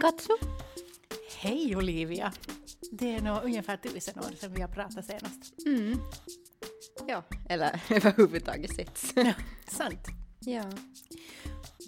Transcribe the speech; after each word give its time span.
Katsu. 0.00 0.32
Hej 1.38 1.76
Olivia! 1.76 2.32
Det 2.92 3.14
är 3.14 3.20
nog 3.20 3.44
ungefär 3.44 3.76
tusen 3.76 4.18
år 4.18 4.30
sedan 4.36 4.54
vi 4.54 4.60
har 4.60 4.68
pratat 4.68 5.06
senast. 5.06 5.66
Mm. 5.66 5.98
Ja, 7.06 7.22
eller 7.48 7.82
överhuvudtaget 7.90 8.74
sett. 8.76 9.12
Ja, 9.16 9.34
sant. 9.68 10.06
ja. 10.40 10.64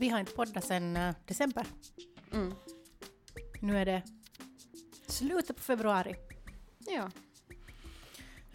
Vi 0.00 0.08
har 0.08 0.20
inte 0.20 0.32
poddat 0.32 0.64
sedan 0.64 0.96
eh, 0.96 1.14
december. 1.26 1.66
Mm. 2.32 2.54
Nu 3.60 3.78
är 3.78 3.86
det 3.86 4.02
slutet 5.06 5.56
på 5.56 5.62
februari. 5.62 6.14
ja. 6.78 7.10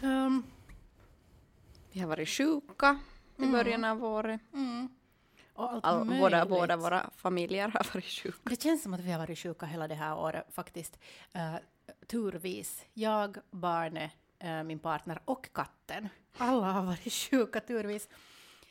Um, 0.02 0.42
Vi 1.92 2.00
har 2.00 2.08
varit 2.08 2.28
sjuka 2.28 2.98
i 3.36 3.42
Mm. 3.42 3.52
början 3.52 3.84
av 3.84 4.04
året. 4.04 4.40
mm. 4.54 4.88
All, 5.58 6.04
möjligt. 6.04 6.48
båda, 6.48 6.76
våra 6.76 7.10
familjer 7.16 7.68
har 7.68 7.94
varit 7.94 8.04
sjuka. 8.04 8.38
Det 8.50 8.62
känns 8.62 8.82
som 8.82 8.94
att 8.94 9.00
vi 9.00 9.12
har 9.12 9.18
varit 9.18 9.38
sjuka 9.38 9.66
hela 9.66 9.88
det 9.88 9.94
här 9.94 10.18
året 10.18 10.46
faktiskt. 10.54 10.98
Uh, 11.36 11.56
turvis. 12.06 12.84
Jag, 12.94 13.36
barnet, 13.50 14.12
eh, 14.38 14.62
min 14.62 14.78
partner 14.78 15.20
och 15.24 15.52
katten. 15.52 16.08
Alla 16.36 16.72
har 16.72 16.82
varit 16.82 17.12
sjuka 17.12 17.60
turvis. 17.60 18.08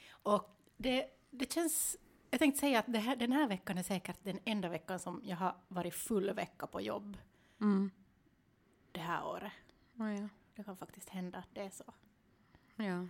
Och 0.09 0.59
det, 0.77 1.05
det 1.29 1.53
känns... 1.53 1.97
Jag 2.29 2.39
tänkte 2.39 2.59
säga 2.59 2.79
att 2.79 2.95
här, 2.95 3.15
den 3.15 3.31
här 3.31 3.47
veckan 3.47 3.77
är 3.77 3.83
säkert 3.83 4.17
den 4.23 4.39
enda 4.45 4.69
veckan 4.69 4.99
som 4.99 5.21
jag 5.23 5.37
har 5.37 5.55
varit 5.67 5.95
full 5.95 6.33
vecka 6.33 6.67
på 6.67 6.81
jobb 6.81 7.17
Mm. 7.61 7.91
det 8.91 8.99
här 8.99 9.25
året. 9.25 9.51
Oh, 9.97 10.13
ja. 10.21 10.27
Det 10.55 10.63
kan 10.63 10.77
faktiskt 10.77 11.09
hända 11.09 11.37
att 11.37 11.47
det 11.53 11.61
är 11.61 11.69
så. 11.69 11.93
Ja. 12.75 13.07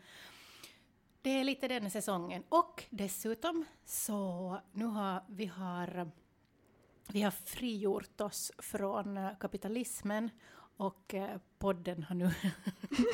Det 1.28 1.40
är 1.40 1.44
lite 1.44 1.68
den 1.68 1.92
säsongen. 1.92 2.44
Och 2.50 2.84
dessutom 2.90 3.66
så 3.86 4.60
nu 4.72 4.86
har 4.86 5.24
vi 5.28 5.46
har 5.46 6.12
vi 7.08 7.22
har 7.22 7.32
frigjort 7.32 8.22
oss 8.22 8.52
från 8.58 9.18
eh, 9.18 9.30
kapitalismen 9.40 10.30
och 10.78 11.14
eh, 11.14 11.38
podden 11.60 12.04
har 12.04 12.16
nu 12.16 12.32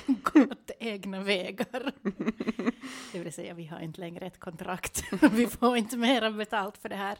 gått 0.23 0.71
egna 0.79 1.23
vägar. 1.23 1.91
Det 3.11 3.19
vill 3.19 3.33
säga, 3.33 3.53
vi 3.53 3.65
har 3.65 3.79
inte 3.79 3.99
längre 3.99 4.25
ett 4.25 4.39
kontrakt. 4.39 5.03
Vi 5.31 5.47
får 5.47 5.77
inte 5.77 5.97
mera 5.97 6.31
betalt 6.31 6.77
för 6.77 6.89
det 6.89 6.95
här. 6.95 7.17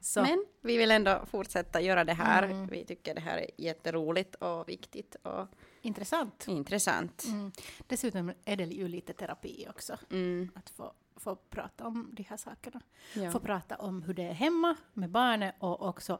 Så, 0.00 0.22
Men 0.22 0.46
vi 0.60 0.76
vill 0.76 0.90
ändå 0.90 1.24
fortsätta 1.30 1.80
göra 1.80 2.04
det 2.04 2.14
här. 2.14 2.42
Mm. 2.42 2.66
Vi 2.66 2.84
tycker 2.84 3.14
det 3.14 3.20
här 3.20 3.38
är 3.38 3.50
jätteroligt 3.56 4.34
och 4.34 4.68
viktigt 4.68 5.14
och 5.22 5.48
intressant. 5.86 6.48
intressant. 6.48 7.24
Mm. 7.26 7.52
Dessutom 7.86 8.32
är 8.44 8.56
det 8.56 8.64
ju 8.64 8.88
lite 8.88 9.12
terapi 9.12 9.66
också, 9.70 9.98
Mm. 10.10 10.50
att 10.54 10.70
få, 10.70 10.92
få 11.16 11.36
prata 11.36 11.86
om 11.86 12.08
de 12.12 12.22
här 12.22 12.36
sakerna. 12.36 12.80
Ja. 13.14 13.30
få 13.30 13.40
prata 13.40 13.76
om 13.76 14.02
hur 14.02 14.14
det 14.14 14.22
är 14.22 14.32
hemma 14.32 14.76
med 14.92 15.10
barnet 15.10 15.54
och 15.58 15.88
också 15.88 16.18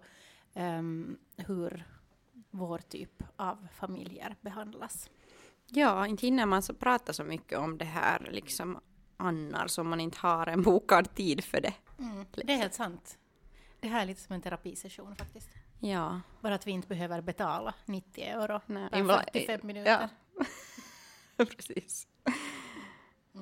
ehm, 0.55 1.19
hur 1.37 1.85
vår 2.51 2.79
typ 2.79 3.23
av 3.37 3.69
familjer 3.75 4.37
behandlas. 4.41 5.11
ja, 5.69 6.07
inte 6.07 6.27
hinner 6.27 6.47
man 6.47 6.63
så 6.63 6.75
prata 6.75 7.13
så 7.13 7.25
mycket 7.25 7.59
om 7.59 7.79
det 7.79 7.85
här 7.85 8.29
liksom 8.33 8.79
annars 9.17 9.79
om 9.79 9.89
man 9.89 10.01
inte 10.01 10.19
har 10.19 10.47
en 10.47 10.63
bokad 10.63 11.15
tid 11.15 11.45
för 11.45 11.61
det. 11.61 11.75
Det 12.35 12.53
är 12.53 12.57
helt 12.57 12.75
sant. 12.75 13.19
Det 13.81 13.89
här 13.89 14.03
är 14.03 14.07
lite 14.07 14.21
som 14.21 14.35
en 14.35 14.43
terapisession 14.43 15.17
faktiskt. 15.17 15.49
Ja. 15.81 16.21
Bara 16.41 16.55
att 16.55 16.67
vi 16.67 16.71
inte 16.71 16.89
behöver 16.89 17.21
betala 17.21 17.75
90 17.85 18.25
euro 18.25 18.61
Nej, 18.67 18.91
per 18.91 18.99
ibland- 18.99 19.25
45 19.33 19.61
minuter. 19.63 20.09
Ja. 21.39 21.45
Precis. 21.45 22.07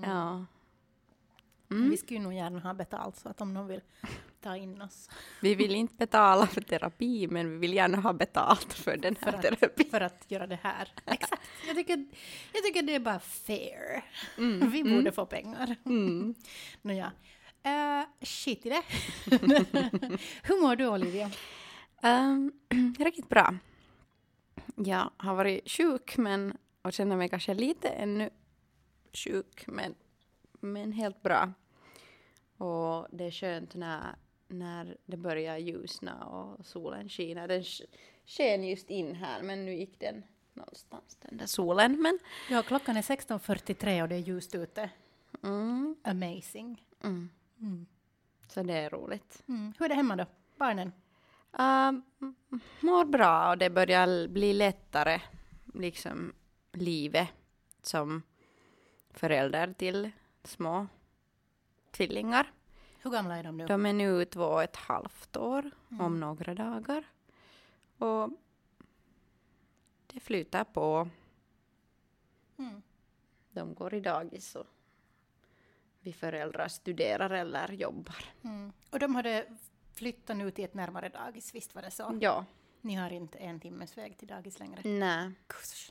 Ja. 0.03 0.45
Mm. 1.71 1.91
Vi 1.91 1.97
skulle 1.97 2.21
nog 2.21 2.33
gärna 2.35 2.61
ha 2.61 2.75
betalt 2.75 3.17
så 3.17 3.29
att 3.29 3.41
om 3.41 3.55
någon 3.55 3.67
vill 3.67 3.81
ta 4.41 4.57
in 4.57 4.83
oss 4.83 5.11
Vi 5.41 5.55
vill 5.55 5.75
inte 5.75 5.95
betala 5.95 6.47
för 6.47 6.61
terapi, 6.61 7.27
men 7.31 7.51
vi 7.51 7.57
vill 7.59 7.75
gärna 7.75 8.01
ha 8.01 8.13
betalt 8.13 8.73
för 8.73 8.97
den 8.97 9.17
här 9.21 9.33
för 9.33 9.43
terapin. 9.43 9.91
för 9.91 10.01
att 10.01 10.25
göra 10.29 10.47
det 10.47 10.59
här. 10.63 10.93
Exakt. 11.07 11.43
Jag 11.67 11.77
tycker, 11.77 12.07
jag 12.53 12.63
tycker 12.65 12.83
det 12.83 12.95
är 12.95 13.01
bara 13.01 13.21
fair. 13.21 14.05
Mm. 14.39 14.71
Vi 14.71 14.85
borde 14.85 15.13
få 15.13 15.27
pengar. 15.27 15.77
Mm. 15.85 16.35
Nåja. 16.83 17.13
Uh, 17.67 18.07
skit 18.27 18.67
i 18.67 18.69
det. 18.69 18.83
Hur 20.43 20.63
mår 20.63 20.77
du 20.77 20.89
Olivia? 20.89 21.31
Um, 22.05 22.53
riktigt 22.99 23.29
bra. 23.29 23.55
Jag 24.77 25.11
har 25.17 25.35
varit 25.35 25.71
sjuk 25.71 26.17
men, 26.17 26.57
och 26.83 26.93
känner 26.93 27.17
mig 27.17 27.29
kanske 27.29 27.55
lite 27.55 27.89
ännu 27.89 28.31
sjuk, 29.13 29.65
men, 29.67 29.95
men 30.61 30.93
helt 30.93 31.23
bra. 31.23 31.53
Och 32.57 33.07
det 33.11 33.25
är 33.25 33.31
skönt 33.31 33.75
när, 33.75 34.17
när 34.49 34.97
det 35.07 35.17
börjar 35.17 35.57
ljusna 35.59 36.25
och 36.25 36.67
solen 36.67 37.09
skiner. 37.09 37.49
Den 37.49 37.63
sk- 37.63 37.97
sken 38.27 38.65
just 38.69 38.91
in 38.91 39.15
här, 39.15 39.43
men 39.43 39.65
nu 39.65 39.75
gick 39.75 40.01
den 40.01 40.23
någonstans, 40.53 41.17
den 41.21 41.37
där 41.37 41.47
solen. 41.47 42.03
Men, 42.03 42.19
Ja, 42.51 42.63
klockan 42.63 42.97
är 42.97 43.03
16.43 43.03 44.03
och 44.03 44.09
det 44.09 44.15
är 44.15 44.19
ljust 44.19 44.55
ute. 44.55 44.91
mm, 45.43 45.97
Amazing. 46.05 46.85
mm. 47.03 47.31
Mm. 47.61 47.87
Så 48.49 48.63
det 48.63 48.75
är 48.75 48.91
roligt. 48.91 49.43
Mm. 49.49 49.73
Hur 49.79 49.85
är 49.85 49.89
det 49.89 49.95
hemma 49.95 50.17
då? 50.17 50.27
Barnen? 50.57 50.93
Um, 51.59 52.03
mår 52.81 53.05
bra 53.05 53.51
och 53.51 53.59
det 53.59 53.71
börjar 53.71 54.29
bli 54.29 54.53
lättare, 54.53 55.21
liksom 55.75 56.33
livet 56.73 57.29
som 57.83 58.23
förälder 59.11 59.73
till 59.73 60.11
små 60.45 60.87
tvillingar. 61.91 62.53
Hur 63.03 63.11
gamla 63.11 63.37
är 63.37 63.43
de 63.43 63.57
nu? 63.57 63.67
De 63.67 63.87
är 63.87 63.93
nu 63.93 64.25
två 64.25 64.45
och 64.45 64.63
ett 64.63 64.77
halvt 64.77 65.37
år 65.37 65.71
om 66.01 66.21
några 66.21 66.55
dagar. 66.55 67.05
Och 67.99 68.31
det 70.07 70.21
flyter 70.21 70.65
på. 70.65 71.09
Mm. 72.59 72.83
De 73.51 73.75
går 73.75 73.95
i 73.95 74.01
dagis 74.01 74.55
och 74.55 74.67
vi 76.01 76.13
föräldrar 76.13 76.69
studerar 76.69 77.31
eller 77.31 77.73
jobbar. 77.73 78.25
Mm. 78.43 78.73
Och 78.91 78.99
de 78.99 79.15
hade 79.15 79.47
flyttat 79.95 80.37
nu 80.37 80.51
till 80.51 80.65
ett 80.65 80.75
närmare 80.75 81.09
dagis, 81.09 81.55
visst 81.55 81.75
var 81.75 81.83
det 81.83 81.91
så? 81.91 82.19
Ja, 82.21 82.45
Ni 82.81 82.95
har 82.95 83.11
inte 83.13 83.39
en 83.39 83.61
timmes 83.61 83.99
väg 83.99 84.19
till 84.19 84.29
dagis 84.29 84.59
längre? 84.59 84.81
nej. 84.85 85.31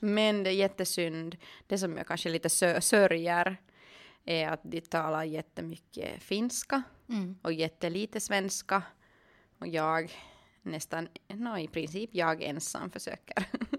Men 0.02 0.44
det 0.44 0.50
är 0.50 0.53
jättesynd. 0.53 1.38
Det 1.68 1.78
som 1.78 1.97
jag 1.97 2.08
kanske 2.08 2.30
lite 2.30 2.47
sö- 2.47 2.80
sörjer 2.80 3.58
är 4.25 4.47
att 4.50 4.59
de 4.63 4.81
talar 4.81 5.24
jättemycket 5.24 6.24
finska 6.24 6.84
Mm. 7.09 7.38
och 7.42 7.53
jättelite 7.53 8.19
svenska. 8.19 8.84
Och 9.59 9.68
jag 9.68 10.12
nästan, 10.62 11.08
no, 11.28 11.58
i 11.58 11.68
princip 11.68 12.09
jag 12.13 12.42
ensam 12.44 12.92
försöker. 12.92 13.46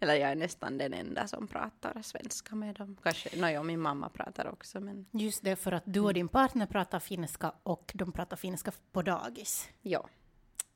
Eller 0.00 0.14
jag 0.14 0.30
är 0.30 0.34
nästan 0.36 0.78
den 0.78 0.94
enda 0.94 1.26
som 1.26 1.46
pratar 1.46 2.02
svenska 2.02 2.54
med 2.54 2.74
dem. 2.74 2.96
Kanske, 3.02 3.40
no, 3.40 3.46
ja, 3.48 3.62
min 3.62 3.80
mamma 3.80 4.08
pratar 4.08 4.46
också 4.48 4.80
men 4.80 5.06
Just 5.10 5.44
det, 5.44 5.56
för 5.56 5.72
att 5.72 5.82
du 5.86 6.00
och 6.00 6.14
din 6.14 6.28
partner 6.28 6.66
pratar 6.66 6.98
finska 7.00 7.52
och 7.62 7.92
de 7.94 8.12
pratar 8.12 8.36
finska 8.36 8.72
på 8.92 9.02
dagis. 9.02 9.68
ja. 9.82 10.08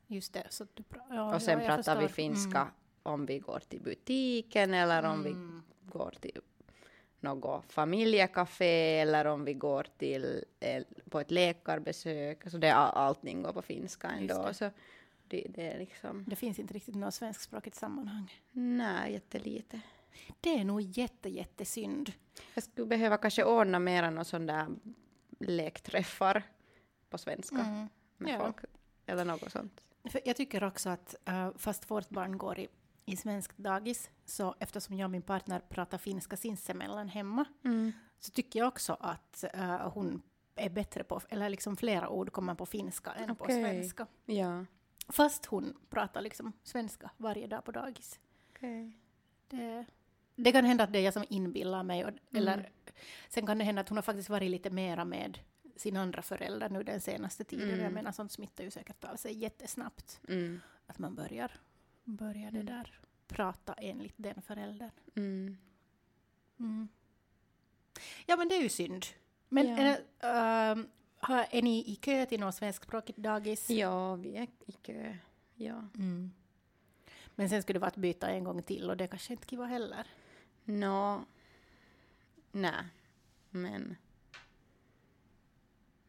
Just 0.07 0.33
det. 0.33 0.47
Så 0.51 0.67
du 0.75 0.83
ja, 1.11 1.35
Och 1.35 1.43
sen 1.43 1.59
ja, 1.61 1.65
jag 1.65 1.77
pratar 1.77 2.01
vi 2.01 2.09
finska 2.09 2.59
Mm. 2.61 2.73
om 3.03 3.27
vi 3.27 3.39
går 3.39 3.59
till 3.69 3.81
butiken 3.81 4.75
eller 4.75 5.03
om 5.05 5.23
vi 5.23 5.31
Mm. 5.31 5.63
går 5.83 6.15
till 6.21 6.41
något 7.21 7.73
familjekafé 7.73 8.99
eller 9.01 9.25
om 9.25 9.45
vi 9.45 9.55
går 9.55 9.87
till 9.99 10.45
på 11.11 11.21
ett 11.21 11.31
läkarbesök. 11.31 12.51
Så 12.51 12.59
det 12.59 12.69
är 12.69 12.75
all- 12.75 12.97
allting 12.97 13.43
går 13.43 13.53
på 13.53 13.63
finska 13.63 14.09
ändå. 14.09 14.43
det. 14.47 14.55
Så 14.55 14.71
det, 15.29 15.47
det 15.51 15.73
är 15.73 15.79
liksom, 15.79 16.25
Det 16.27 16.37
finns 16.37 16.59
inte 16.59 16.75
riktigt 16.75 16.95
något 16.95 17.15
svenskspråkigt 17.15 17.77
sammanhang. 17.77 18.41
nej, 18.53 19.13
jättelite. 19.13 19.81
Det 20.41 20.59
är 20.61 20.65
nog 20.65 20.81
jätte, 20.81 21.29
jättesynd. 21.29 22.13
Jag 22.55 22.65
skulle 22.65 22.87
behöva 22.87 23.17
kanske 23.17 23.45
ordna 23.45 23.79
mera 23.79 24.11
någon 24.11 24.25
sån 24.25 24.47
där 24.47 24.67
lekträffar 25.39 26.43
på 27.11 27.19
svenska 27.19 27.59
Mm. 27.61 27.89
med 28.17 28.35
Ja. 28.35 28.39
folk. 28.39 28.57
Eller 29.07 29.25
något 29.25 29.53
sånt. 29.53 29.85
För 30.05 30.21
jag 30.25 30.37
tycker 30.37 30.65
också 30.65 30.89
att 30.91 31.15
eh, 31.25 31.51
fast 31.57 31.91
vårt 31.91 32.09
barn 32.09 32.39
går 32.39 32.59
i, 32.59 32.69
i 33.07 33.17
svenskt 33.17 33.57
dagis, 33.59 34.11
så 34.25 34.55
eftersom 34.59 34.97
jag 34.97 35.07
och 35.07 35.11
min 35.11 35.23
partner 35.23 35.61
pratar 35.61 35.99
finska 35.99 36.37
sinsemellan 36.37 37.09
hemma, 37.09 37.45
så 38.19 38.31
tycker 38.31 38.59
jag 38.59 38.69
också 38.69 38.97
att 39.01 39.45
eh, 39.55 39.89
hon 39.91 40.23
är 40.57 40.71
bättre 40.71 41.05
på, 41.05 41.21
eller 41.29 41.49
liksom 41.49 41.77
flera 41.77 42.09
ord 42.09 42.33
kommer 42.33 42.55
på 42.55 42.67
finska 42.67 43.13
än 43.13 43.37
på 43.37 43.45
Okej. 43.45 43.63
svenska. 43.63 44.07
Ja. 44.25 44.65
Fast 45.09 45.47
hon 45.47 45.77
pratar 45.91 46.21
liksom 46.21 46.53
svenska 46.63 47.11
varje 47.17 47.47
dag 47.47 47.65
på 47.65 47.73
dagis. 47.73 48.21
Okay. 48.51 48.93
Det, 49.49 49.85
det 50.37 50.53
kan 50.53 50.65
hända 50.65 50.85
att 50.85 50.93
det 50.93 50.99
är 50.99 51.03
jag 51.03 51.15
som 51.15 51.25
inbillar 51.29 51.83
mig, 51.83 52.05
och, 52.05 52.11
eller 52.33 52.71
sen 53.29 53.47
kan 53.47 53.59
det 53.59 53.65
hända 53.65 53.81
att 53.81 53.89
hon 53.89 53.99
har 53.99 54.03
faktiskt 54.03 54.29
varit 54.29 54.51
lite 54.51 54.71
mera 54.71 55.05
med 55.05 55.39
sin 55.77 55.97
andra 55.97 56.23
förälder 56.23 56.69
nu 56.69 56.83
den 56.83 57.01
senaste 57.01 57.45
tiden. 57.45 57.69
Mm. 57.69 57.81
Jag 57.81 57.93
menar, 57.93 58.13
sånt 58.13 58.33
smittar 58.33 58.65
ju 58.65 58.71
säkert 58.71 59.05
av 59.05 59.17
sig 59.17 59.39
jättesnabbt. 59.39 60.21
Mm. 60.29 60.61
Att 60.87 60.99
man 60.99 61.15
börjar, 61.15 61.53
börjar 62.05 62.51
det 62.51 62.63
där 62.63 63.01
prata 63.29 63.73
enligt 63.73 64.15
den 64.17 64.43
föräldern. 64.43 64.91
Mm. 65.17 65.57
Mm. 66.59 66.89
Ja, 68.27 68.37
men 68.37 68.49
det 68.49 68.55
är 68.57 68.63
ju 68.63 68.69
synd. 68.69 69.07
Men 69.49 69.67
Ja. 69.67 69.97
ehm, 70.29 70.89
har, 71.25 71.47
är 71.51 71.63
ni 71.63 71.79
i 71.93 71.95
kö 71.97 72.27
till 72.27 72.41
något 72.41 72.55
svenskspråkigt 72.55 73.19
dagis? 73.19 73.71
Ja, 73.71 74.15
vi 74.15 74.37
är 74.37 74.47
i 74.67 74.73
kö. 74.73 75.17
Ja. 75.55 75.83
Mm. 75.95 76.31
Men 77.35 77.49
sen 77.49 77.63
skulle 77.63 77.77
det 77.77 77.81
vara 77.81 77.89
att 77.89 77.97
byta 77.97 78.31
en 78.31 78.45
gång 78.45 78.63
till 78.63 78.91
och 78.91 78.97
det 78.97 79.07
kanske 79.07 79.33
inte 79.33 79.43
skulle 79.43 79.59
vara 79.59 79.69
heller. 79.69 80.07
Nå, 80.65 81.25
nej, 82.53 82.85
men 83.51 83.97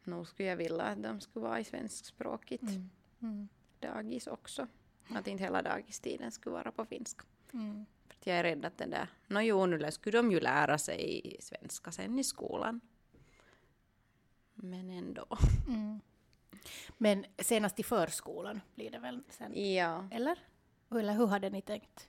nog 0.04 0.28
skulle 0.28 0.48
jag 0.48 0.56
vilja 0.56 0.82
att 0.82 1.02
de 1.02 1.20
skulle 1.20 1.42
vara 1.46 1.60
i 1.60 1.64
svenskspråkigt 1.64 2.62
Mm. 2.62 2.90
Mm. 3.20 3.48
dagis 3.80 4.26
också. 4.26 4.66
Att 5.08 5.26
inte 5.26 5.44
hela 5.44 5.62
dagistiden 5.62 6.32
skulle 6.32 6.52
vara 6.54 6.72
på 6.72 6.84
finska. 6.84 7.24
Mm. 7.52 7.86
För 8.20 8.30
jag 8.30 8.38
är 8.38 8.42
rädd 8.42 8.64
att 8.64 8.78
den 8.78 8.90
där, 8.90 9.08
nå 9.26 9.40
jo, 9.40 9.66
nu 9.66 9.90
skulle 9.90 10.18
de 10.18 10.32
ju 10.32 10.40
lära 10.40 10.78
sig 10.78 11.36
svenska 11.40 11.92
sen 11.92 12.18
i 12.18 12.24
skolan. 12.24 12.80
Men 14.56 14.90
ändå. 14.90 15.26
Mm. 15.68 16.00
Men 16.98 17.26
senast 17.38 17.80
i 17.80 17.82
förskolan 17.82 18.60
blir 18.74 18.90
det 18.90 18.98
väl 18.98 19.22
sen? 19.28 19.74
Ja, 19.74 20.08
Eller? 20.10 20.38
Eller 20.90 21.12
hur 21.12 21.26
hade 21.26 21.50
ni 21.50 21.62
tänkt? 21.62 22.08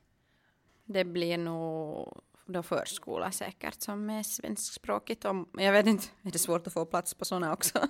det 0.87 1.05
blir 1.05 1.37
nog 1.37 2.21
då 2.45 2.63
förskola 2.63 3.31
säkert 3.31 3.81
som 3.81 4.09
är 4.09 4.23
svenskspråkigt. 4.23 5.25
Om, 5.25 5.49
jag 5.53 5.71
vet 5.71 5.85
inte, 5.85 6.07
är 6.21 6.31
det 6.31 6.39
svårt 6.39 6.67
att 6.67 6.73
få 6.73 6.85
plats 6.85 7.13
på 7.13 7.25
sådana 7.25 7.53
också? 7.53 7.87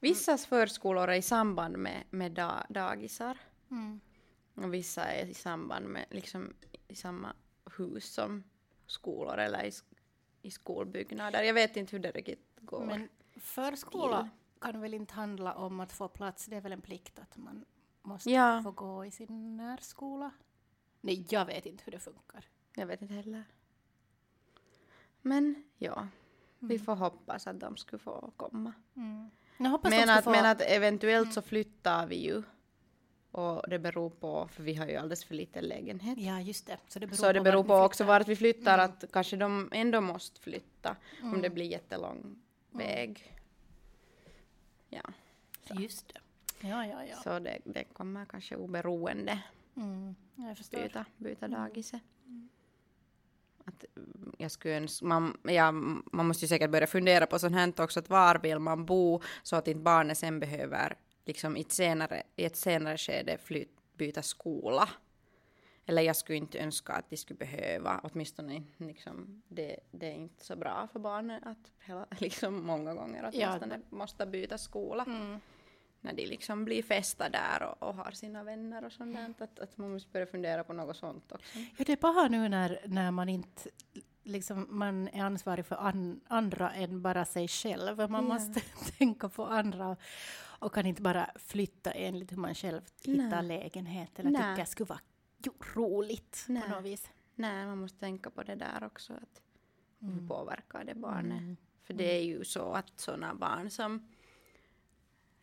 Vissa 0.00 0.38
förskolor 0.38 1.08
är 1.08 1.14
i 1.14 1.22
samband 1.22 1.76
med, 1.76 2.04
med 2.10 2.32
da, 2.32 2.66
dagisar. 2.68 3.38
Mm. 3.70 4.00
Och 4.54 4.74
vissa 4.74 5.04
är 5.04 5.26
i 5.26 5.34
samband 5.34 5.86
med, 5.86 6.06
liksom 6.10 6.54
i 6.88 6.94
samma 6.94 7.32
hus 7.76 8.12
som 8.14 8.44
skolor 8.86 9.38
eller 9.38 9.64
i, 9.64 9.72
i 10.42 10.50
skolbyggnader. 10.50 11.42
Jag 11.42 11.54
vet 11.54 11.76
inte 11.76 11.96
hur 11.96 12.02
det 12.02 12.10
riktigt 12.10 12.56
går. 12.60 12.84
Men 12.84 13.08
förskola 13.44 14.28
kan 14.60 14.80
väl 14.80 14.94
inte 14.94 15.14
handla 15.14 15.54
om 15.54 15.80
att 15.80 15.92
få 15.92 16.08
plats? 16.08 16.46
Det 16.46 16.56
är 16.56 16.60
väl 16.60 16.72
en 16.72 16.80
plikt 16.80 17.18
att 17.18 17.36
man 17.36 17.64
måste 18.02 18.30
Ja. 18.30 18.60
få 18.64 18.70
gå 18.70 19.04
i 19.04 19.10
sin 19.10 19.56
närskola? 19.56 20.30
Nej, 21.00 21.26
jag 21.30 21.46
vet 21.46 21.66
inte 21.66 21.82
hur 21.84 21.92
det 21.92 21.98
funkar. 21.98 22.44
Jag 22.74 22.86
vet 22.86 23.02
inte 23.02 23.14
heller. 23.14 23.44
Men 25.22 25.64
ja, 25.78 26.08
vi 26.58 26.74
Mm. 26.74 26.84
får 26.86 26.94
hoppas 26.96 27.46
att 27.46 27.60
de 27.60 27.76
skulle 27.76 28.00
få 28.00 28.30
komma. 28.36 28.72
Mm. 28.96 29.30
Men 29.56 29.74
att, 30.10 30.24
få... 30.24 30.30
men 30.30 30.46
att 30.46 30.60
eventuellt 30.60 31.32
så 31.34 31.42
flyttar 31.42 32.06
vi 32.06 32.16
ju. 32.16 32.42
Och 33.30 33.62
det 33.70 33.78
beror 33.78 34.10
på, 34.10 34.48
för 34.52 34.62
vi 34.62 34.74
har 34.74 34.86
ju 34.86 34.96
alldeles 34.96 35.24
för 35.24 35.34
liten 35.34 35.64
lägenhet. 35.64 36.18
Ja, 36.18 36.40
just 36.40 36.66
det. 36.66 36.78
Så 36.88 36.98
det 36.98 37.06
beror 37.06 37.16
så 37.16 37.32
det 37.32 37.38
på 37.40 37.44
beror 37.44 37.64
vart 37.64 37.66
på 37.80 37.84
också 37.86 38.04
vart 38.04 38.28
vi 38.28 38.36
flyttar, 38.36 38.78
Mm. 38.78 38.84
att 38.90 39.12
kanske 39.12 39.36
de 39.36 39.68
ändå 39.72 40.00
måste 40.00 40.40
flytta 40.40 40.96
om 41.22 41.28
Mm. 41.28 41.42
det 41.42 41.50
blir 41.50 41.64
jättelång 41.66 42.36
väg. 42.74 43.34
Ja, 44.88 45.02
Just 45.80 46.08
det. 46.14 46.20
Ja, 46.68 46.86
ja, 46.86 47.04
ja. 47.04 47.16
så 47.16 47.38
det, 47.38 47.58
det 47.64 47.84
kommer 47.84 48.24
kanske 48.24 48.56
oberoende 48.56 49.38
Mm. 49.76 50.14
Jag 50.36 50.56
förstår. 50.56 50.82
byta, 50.82 51.04
byta 51.16 51.46
Mm. 51.46 51.60
dagiset. 51.60 52.00
Att 53.64 53.84
mm, 53.96 54.32
jag 54.38 54.50
skulle 54.50 54.76
önska, 54.76 55.06
man, 55.06 55.36
ja, 55.42 55.70
man 56.12 56.26
måste 56.26 56.44
ju 56.44 56.48
säkert 56.48 56.70
börja 56.70 56.86
fundera 56.86 57.26
på 57.26 57.38
sånt 57.38 57.54
här 57.54 57.80
också, 57.80 58.00
att 58.00 58.10
var 58.10 58.38
vill 58.38 58.58
man 58.58 58.86
bo 58.86 59.20
så 59.42 59.56
att 59.56 59.68
inte 59.68 59.80
barnet 59.80 60.18
sen 60.18 60.40
behöver 60.40 60.96
liksom 61.24 61.56
i 61.56 61.60
ett 61.60 61.72
senare, 61.72 62.22
i 62.36 62.44
ett 62.44 62.56
senare 62.56 62.98
skede 62.98 63.38
flyt, 63.38 63.70
byta 63.96 64.22
skola. 64.22 64.88
Eller 65.86 66.02
jag 66.02 66.16
skulle 66.16 66.38
inte 66.38 66.58
önska 66.58 66.92
att 66.92 67.10
de 67.10 67.16
skulle 67.16 67.38
behöva, 67.38 68.00
åtminstone 68.04 68.62
liksom, 68.76 69.42
det, 69.48 69.76
det 69.90 70.06
är 70.06 70.14
inte 70.14 70.44
så 70.44 70.56
bra 70.56 70.88
för 70.92 70.98
barnet 70.98 71.42
att 71.46 71.72
hela, 71.80 72.06
liksom 72.18 72.66
många 72.66 72.94
gånger 72.94 73.30
Ja. 73.32 73.48
åtminstone 73.48 73.80
måste 73.90 74.26
byta 74.26 74.58
skola 74.58 75.04
Mm. 75.04 75.40
när 76.00 76.12
de 76.12 76.26
liksom 76.26 76.64
blir 76.64 76.82
fästa 76.82 77.28
där 77.28 77.62
och, 77.62 77.88
och 77.88 77.94
har 77.94 78.10
sina 78.10 78.44
vänner 78.44 78.84
och 78.84 78.92
sånt 78.92 79.16
där. 79.16 79.34
Att, 79.44 79.58
att 79.58 79.76
man 79.78 79.92
måste 79.92 80.10
börja 80.10 80.26
fundera 80.26 80.64
på 80.64 80.72
något 80.72 80.96
sånt 80.96 81.32
också. 81.32 81.58
Ja, 81.58 81.84
det 81.86 81.92
är 81.92 81.96
bara 81.96 82.28
nu 82.28 82.48
när, 82.48 82.80
när 82.86 83.10
man 83.10 83.28
inte 83.28 83.70
liksom, 84.22 84.66
man 84.70 85.08
är 85.08 85.22
ansvarig 85.22 85.66
för 85.66 85.76
an, 85.76 86.20
andra 86.28 86.70
än 86.72 87.02
bara 87.02 87.24
sig 87.24 87.48
själv. 87.48 87.96
Man 87.98 88.10
Ja. 88.12 88.20
måste 88.20 88.60
tänka 88.98 89.28
på 89.28 89.44
andra 89.46 89.96
och 90.58 90.74
kan 90.74 90.86
inte 90.86 91.02
bara 91.02 91.30
flytta 91.36 91.90
enligt 91.90 92.32
hur 92.32 92.36
man 92.36 92.54
själv 92.54 92.80
hittar 93.04 93.42
Nej. 93.42 93.58
lägenhet 93.58 94.18
eller 94.18 94.30
Nej. 94.30 94.56
tycker 94.56 94.64
skulle 94.64 94.86
vara 94.88 95.00
roligt 95.74 96.44
Nej. 96.48 96.62
på 96.62 96.68
något 96.68 96.84
vis. 96.84 97.10
Nej, 97.34 97.66
man 97.66 97.78
måste 97.78 97.98
tänka 97.98 98.30
på 98.30 98.42
det 98.42 98.54
där 98.54 98.84
också. 98.84 99.12
Att 99.12 99.40
hur 99.98 100.08
Mm. 100.12 100.28
påverkar 100.28 100.84
det 100.84 100.94
barnet? 100.94 101.38
Mm. 101.42 101.56
För 101.82 101.94
det 101.94 102.16
är 102.16 102.22
ju 102.22 102.44
så 102.44 102.72
att 102.72 103.00
sådana 103.00 103.34
barn 103.34 103.70
som 103.70 104.08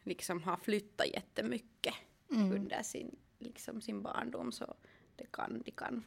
liksom 0.04 0.44
har 0.44 0.58
flyttat 0.58 1.08
jättemycket 1.08 1.94
Mm. 2.32 2.52
under 2.52 2.84
sin, 2.84 3.16
liksom 3.40 3.82
sin 3.82 4.02
barndom 4.02 4.52
så 4.52 4.74
det 5.16 5.32
kan, 5.32 5.62
de 5.66 5.72
kan 5.72 6.04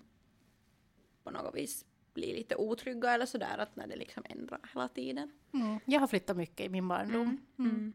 på 1.22 1.30
något 1.30 1.54
vis 1.54 1.84
bli 2.14 2.34
lite 2.34 2.56
otrygga 2.56 3.10
eller 3.14 3.26
sådär 3.26 3.58
att 3.58 3.76
när 3.76 3.86
det 3.86 3.96
liksom 3.96 4.22
ändrar 4.28 4.60
hela 4.74 4.88
tiden. 4.88 5.32
Mm. 5.52 5.78
Jag 5.84 6.00
har 6.00 6.06
flyttat 6.06 6.36
mycket 6.36 6.66
i 6.66 6.68
min 6.68 6.88
barndom. 6.88 7.38
Mm. 7.58 7.92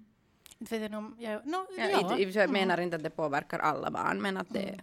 Inte 0.59 0.79
vet 0.79 0.91
jag 0.91 0.97
om 0.99 1.15
jag... 1.19 1.45
No, 1.45 1.65
Ja, 1.77 1.89
ja. 1.89 2.19
Jag 2.19 2.35
Mm. 2.37 2.51
menar 2.51 2.79
inte 2.81 2.95
att 2.95 3.03
det 3.03 3.09
påverkar 3.09 3.59
alla 3.59 3.91
barn 3.91 4.21
men 4.21 4.37
att 4.37 4.49
det 4.49 4.79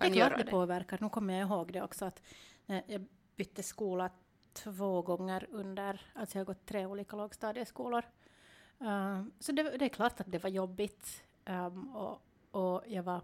Mm. 0.00 0.12
Det 0.12 0.18
kan 0.18 0.24
är 0.24 0.28
klart 0.28 0.38
det 0.38 0.44
det. 0.44 0.50
påverkar. 0.50 0.98
Nu 1.00 1.08
kommer 1.08 1.34
jag 1.34 1.48
ihåg 1.48 1.72
det 1.72 1.82
också 1.82 2.04
att 2.04 2.22
när 2.66 2.82
jag 2.86 3.06
bytte 3.36 3.62
skola 3.62 4.10
två 4.52 5.02
gånger 5.02 5.46
under, 5.50 6.00
alltså 6.14 6.38
jag 6.38 6.40
har 6.40 6.46
gått 6.54 6.66
tre 6.66 6.86
olika 6.86 7.16
lågstadieskolor. 7.16 8.04
Um, 8.78 9.32
så 9.40 9.52
det, 9.52 9.62
det 9.62 9.84
är 9.84 9.88
klart 9.88 10.20
att 10.20 10.32
det 10.32 10.38
var 10.38 10.50
jobbigt 10.50 11.22
um, 11.46 11.96
och, 11.96 12.20
och 12.50 12.82
jag 12.86 13.02
var 13.02 13.20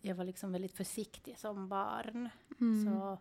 jag 0.00 0.14
var 0.14 0.24
liksom 0.24 0.52
väldigt 0.52 0.76
försiktig 0.76 1.38
som 1.38 1.68
barn. 1.68 2.28
Mm. 2.60 2.84
Så 2.84 3.18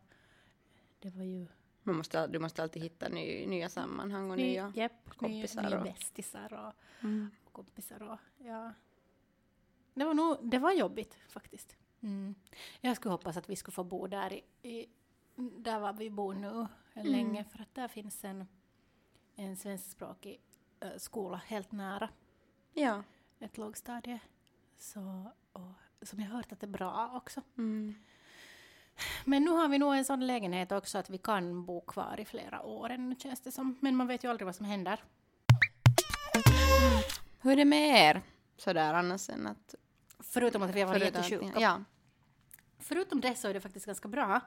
det 1.00 1.10
var 1.10 1.24
ju 1.24 1.48
Man 1.84 1.96
måste, 1.96 2.28
du 2.28 2.40
måste 2.40 2.64
alltid 2.64 2.82
hitta 2.84 3.10
ny, 3.10 3.46
nya 3.48 3.70
sammanhang 3.70 4.32
och 4.32 4.38
ny, 4.38 4.44
nya... 4.44 4.72
japp, 4.76 5.10
kompisar 5.18 5.62
nya, 5.62 5.70
nya 5.70 5.78
och- 5.80 5.84
bästisar 5.84 6.54
och, 6.54 6.74
Mm. 7.04 7.32
och 7.46 7.54
kompisar 7.54 8.04
och 8.04 8.18
ja. 8.38 8.74
Det 9.94 10.06
var 10.06 10.14
nog, 10.14 10.38
det 10.42 10.60
var 10.60 10.72
jobbigt 10.74 11.18
faktiskt. 11.28 11.78
Mm. 12.06 12.36
Jag 12.82 12.96
skulle 12.96 13.12
hoppas 13.12 13.38
att 13.38 13.50
vi 13.50 13.56
skulle 13.56 13.74
få 13.76 13.84
bo 13.84 14.08
där 14.08 14.34
i, 14.34 14.44
i 14.70 14.88
där 15.36 15.80
var 15.80 15.94
vi 15.94 16.10
bor 16.10 16.34
nu 16.34 16.68
Mm. 16.98 17.08
länge 17.12 17.44
för 17.44 17.62
att 17.62 17.76
där 17.76 17.88
finns 17.88 18.24
en, 18.24 18.48
en 19.36 19.58
svenskspråkig 19.58 20.42
eh, 20.80 20.90
skola 20.98 21.42
helt 21.48 21.72
nära 21.72 22.10
Ja. 22.74 23.04
ett 23.40 23.58
lågstadie. 23.58 24.20
Så, 24.78 25.32
och, 25.54 25.72
som 26.02 26.20
jag 26.20 26.28
hört 26.28 26.52
att 26.52 26.60
det 26.60 26.66
är 26.66 26.72
bra 26.72 27.12
också. 27.16 27.42
Mm. 27.58 27.96
Men 29.26 29.44
nu 29.44 29.52
har 29.52 29.68
vi 29.68 29.78
nog 29.78 29.96
en 29.96 30.06
sån 30.06 30.28
lägenhet 30.28 30.72
också 30.72 30.98
att 30.98 31.10
vi 31.10 31.18
kan 31.18 31.66
bo 31.66 31.82
kvar 31.82 32.20
i 32.20 32.26
flera 32.26 32.62
år 32.62 32.90
ännu 32.90 33.16
känns 33.16 33.42
det 33.42 33.52
som. 33.52 33.78
Men 33.82 33.96
man 33.96 34.08
vet 34.08 34.24
ju 34.24 34.30
aldrig 34.30 34.46
vad 34.46 34.56
som 34.56 34.66
händer. 34.66 35.04
Hur 37.42 37.52
är 37.52 37.56
det 37.56 37.66
med 37.66 38.10
er? 38.10 38.22
Sådär 38.58 38.94
annars 38.94 39.30
än 39.30 39.48
att... 39.48 39.76
Förutom 40.20 40.62
att 40.62 40.76
vi 40.76 40.82
har 40.82 40.88
varit 40.88 41.04
jättesjuka. 41.04 41.60
Ja. 41.60 41.84
Förutom 42.80 43.22
det 43.22 43.36
så 43.36 43.48
är 43.48 43.54
det 43.54 43.62
faktiskt 43.62 43.86
ganska 43.86 44.08
bra. 44.08 44.42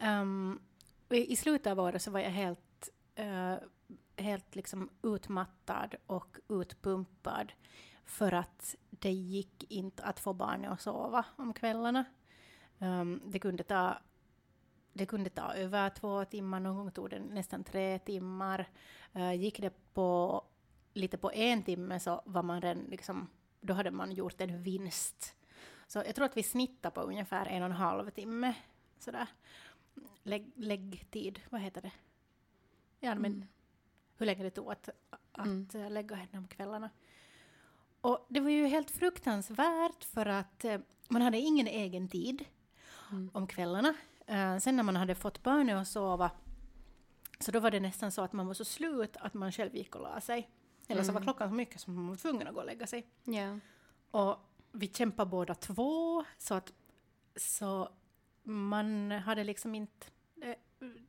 Um, 0.00 0.60
i, 1.08 1.36
slutet 1.36 1.66
av 1.66 1.80
året 1.80 2.02
så 2.02 2.10
var 2.10 2.20
jag 2.20 2.30
helt, 2.30 2.88
uh, 3.18 3.54
helt 4.16 4.56
liksom 4.56 4.90
utmattad 5.02 5.94
och 6.06 6.36
utpumpad 6.48 7.52
för 8.04 8.32
att 8.32 8.76
det 8.90 9.12
gick 9.12 9.72
inte 9.72 10.02
att 10.02 10.20
få 10.20 10.32
barnet 10.32 10.70
att 10.70 10.80
sova 10.80 11.24
om 11.36 11.52
kvällarna. 11.52 12.04
Um, 12.78 13.22
det, 13.26 13.38
kunde 13.38 13.62
ta, 13.62 13.98
det 14.92 15.06
kunde 15.06 15.30
ta 15.30 15.54
över 15.54 15.90
två 15.90 16.24
timmar, 16.24 16.60
någon 16.60 16.76
gång 16.76 16.90
tog 16.90 17.10
det 17.10 17.18
nästan 17.18 17.64
tre 17.64 17.98
timmar. 17.98 18.68
Uh, 19.16 19.34
gick 19.34 19.60
det 19.60 19.94
på 19.94 20.42
lite 20.94 21.18
på 21.18 21.32
en 21.32 21.62
timme 21.62 22.00
så 22.00 22.22
var 22.24 22.42
man 22.42 22.60
redan 22.60 22.84
liksom, 22.84 23.28
då 23.60 23.74
hade 23.74 23.90
man 23.90 24.12
gjort 24.12 24.40
en 24.40 24.62
vinst. 24.62 25.34
Så 25.90 25.98
jag 25.98 26.14
tror 26.14 26.24
att 26.26 26.36
vi 26.36 26.42
snittar 26.42 26.90
på 26.90 27.00
ungefär 27.00 27.46
en 27.46 27.62
och 27.62 27.66
en 27.66 27.72
halv 27.76 28.10
timme. 28.10 28.54
Sådär. 28.98 29.26
Lägg, 30.22 30.52
läggtid, 30.54 31.40
vad 31.50 31.60
heter 31.60 31.80
det? 31.82 31.92
Ja, 33.00 33.14
men 33.14 33.32
Mm. 33.32 33.46
hur 34.16 34.26
länge 34.26 34.42
det 34.42 34.50
tog 34.50 34.72
att, 34.72 34.88
att 35.32 35.46
Mm. 35.46 35.92
lägga 35.92 36.16
henne 36.16 36.38
om 36.38 36.48
kvällarna. 36.48 36.90
Och 38.00 38.26
det 38.28 38.40
var 38.40 38.50
ju 38.50 38.66
helt 38.66 38.90
fruktansvärt 38.90 40.04
för 40.04 40.26
att 40.26 40.64
eh, 40.64 40.80
man 41.08 41.22
hade 41.22 41.38
ingen 41.38 41.66
egen 41.66 42.08
tid 42.08 42.44
Mm. 43.10 43.30
om 43.34 43.46
kvällarna. 43.46 43.94
Eh, 44.26 44.58
sen 44.58 44.76
när 44.76 44.82
man 44.82 44.96
hade 44.96 45.14
fått 45.14 45.42
barnet 45.42 45.76
att 45.76 45.88
sova 45.88 46.30
så 47.38 47.50
då 47.50 47.60
var 47.60 47.70
det 47.70 47.80
nästan 47.80 48.12
så 48.12 48.22
att 48.22 48.32
man 48.32 48.46
var 48.46 48.54
så 48.54 48.64
slut 48.64 49.16
att 49.16 49.34
man 49.34 49.52
själv 49.52 49.76
gick 49.76 49.94
och 49.96 50.02
la 50.02 50.20
sig. 50.20 50.50
Eller 50.88 51.02
så 51.02 51.12
var 51.12 51.20
Mm. 51.20 51.22
klockan 51.22 51.48
så 51.48 51.54
mycket 51.54 51.80
som 51.80 51.94
man 51.94 52.08
var 52.08 52.16
tvungen 52.16 52.46
att 52.48 52.54
gå 52.54 52.60
och 52.60 52.66
lägga 52.66 52.86
sig. 52.86 53.06
Ja. 53.24 53.58
Och 54.10 54.49
vi 54.72 54.88
kämpade 54.88 55.30
båda 55.30 55.54
två, 55.54 56.24
så 56.38 56.54
att 56.54 56.72
så 57.36 57.88
man 58.42 59.10
hade 59.10 59.44
liksom 59.44 59.74
inte... 59.74 60.06
Det, 60.34 60.56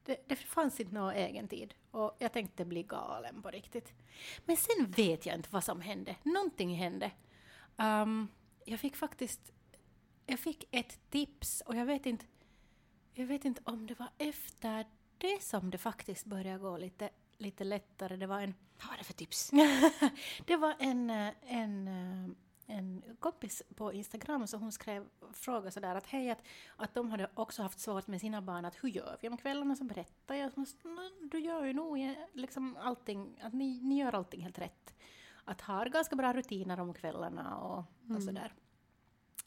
det, 0.04 0.24
det 0.28 0.36
fanns 0.36 0.80
inte 0.80 0.94
någon 0.94 1.14
egen 1.14 1.48
tid. 1.48 1.74
Och 1.92 2.16
jag 2.20 2.34
tänkte 2.34 2.66
bli 2.66 2.84
galen 2.84 3.42
på 3.42 3.50
riktigt. 3.50 3.94
Men 4.46 4.58
sen 4.58 4.92
vet 4.92 5.26
jag 5.26 5.36
inte 5.36 5.50
vad 5.52 5.64
som 5.64 5.82
hände. 5.82 6.16
Någonting 6.24 6.76
hände. 6.76 7.12
Um, 7.78 8.28
jag 8.66 8.80
fick 8.80 8.96
faktiskt 8.96 9.52
jag 10.32 10.40
fick 10.40 10.68
ett 10.72 11.00
tips 11.10 11.64
och 11.66 11.76
jag 11.76 11.86
vet 11.86 12.06
inte, 12.06 12.26
jag 13.14 13.26
vet 13.26 13.46
inte 13.46 13.62
om 13.64 13.88
det 13.88 14.00
var 14.00 14.10
efter 14.18 14.86
det 15.18 15.44
som 15.44 15.72
det 15.72 15.78
faktiskt 15.78 16.26
började 16.26 16.60
gå 16.60 16.78
lite, 16.78 17.10
lite 17.38 17.64
lättare. 17.64 18.16
Det 18.16 18.28
var 18.28 18.42
en... 18.42 18.54
Vad 18.80 18.90
var 18.90 18.98
det 18.98 19.04
för 19.04 19.14
tips? 19.14 19.52
det 20.46 20.58
var 20.58 20.76
en, 20.80 21.10
eh, 21.10 21.34
en, 21.42 21.88
eh, 21.88 22.30
en 22.72 23.04
kompis 23.20 23.64
på 23.76 23.94
Instagram 23.94 24.48
som 24.48 24.62
hon 24.62 24.72
skrev 24.72 25.10
fråga 25.34 25.72
sådär 25.72 25.96
att 25.96 26.08
hej, 26.08 26.30
att, 26.30 26.44
att 26.76 26.94
de 26.94 27.12
hade 27.12 27.30
också 27.34 27.64
haft 27.64 27.80
svårt 27.80 28.08
med 28.08 28.22
sina 28.22 28.42
barn 28.42 28.66
att 28.66 28.84
hur 28.84 28.90
gör 28.90 29.18
vi 29.22 29.30
om 29.30 29.38
kvällarna? 29.38 29.76
Så 29.76 29.84
berättar 29.84 30.36
jag 30.36 30.52
du 31.32 31.40
gör 31.40 31.66
ju 31.66 31.74
nog 31.74 32.00
eh, 32.00 32.14
liksom 32.34 32.78
allting, 32.78 33.40
att 33.44 33.54
ni, 33.54 33.80
ni 33.82 34.00
gör 34.00 34.16
allting 34.16 34.42
helt 34.42 34.60
rätt. 34.60 34.94
Att 35.46 35.62
ha 35.62 35.84
ganska 35.84 36.16
bra 36.16 36.34
rutiner 36.34 36.80
om 36.80 36.94
kvällarna 36.94 37.58
och, 37.58 37.78
och 37.78 38.10
Mm. 38.10 38.22
sådär. 38.22 38.54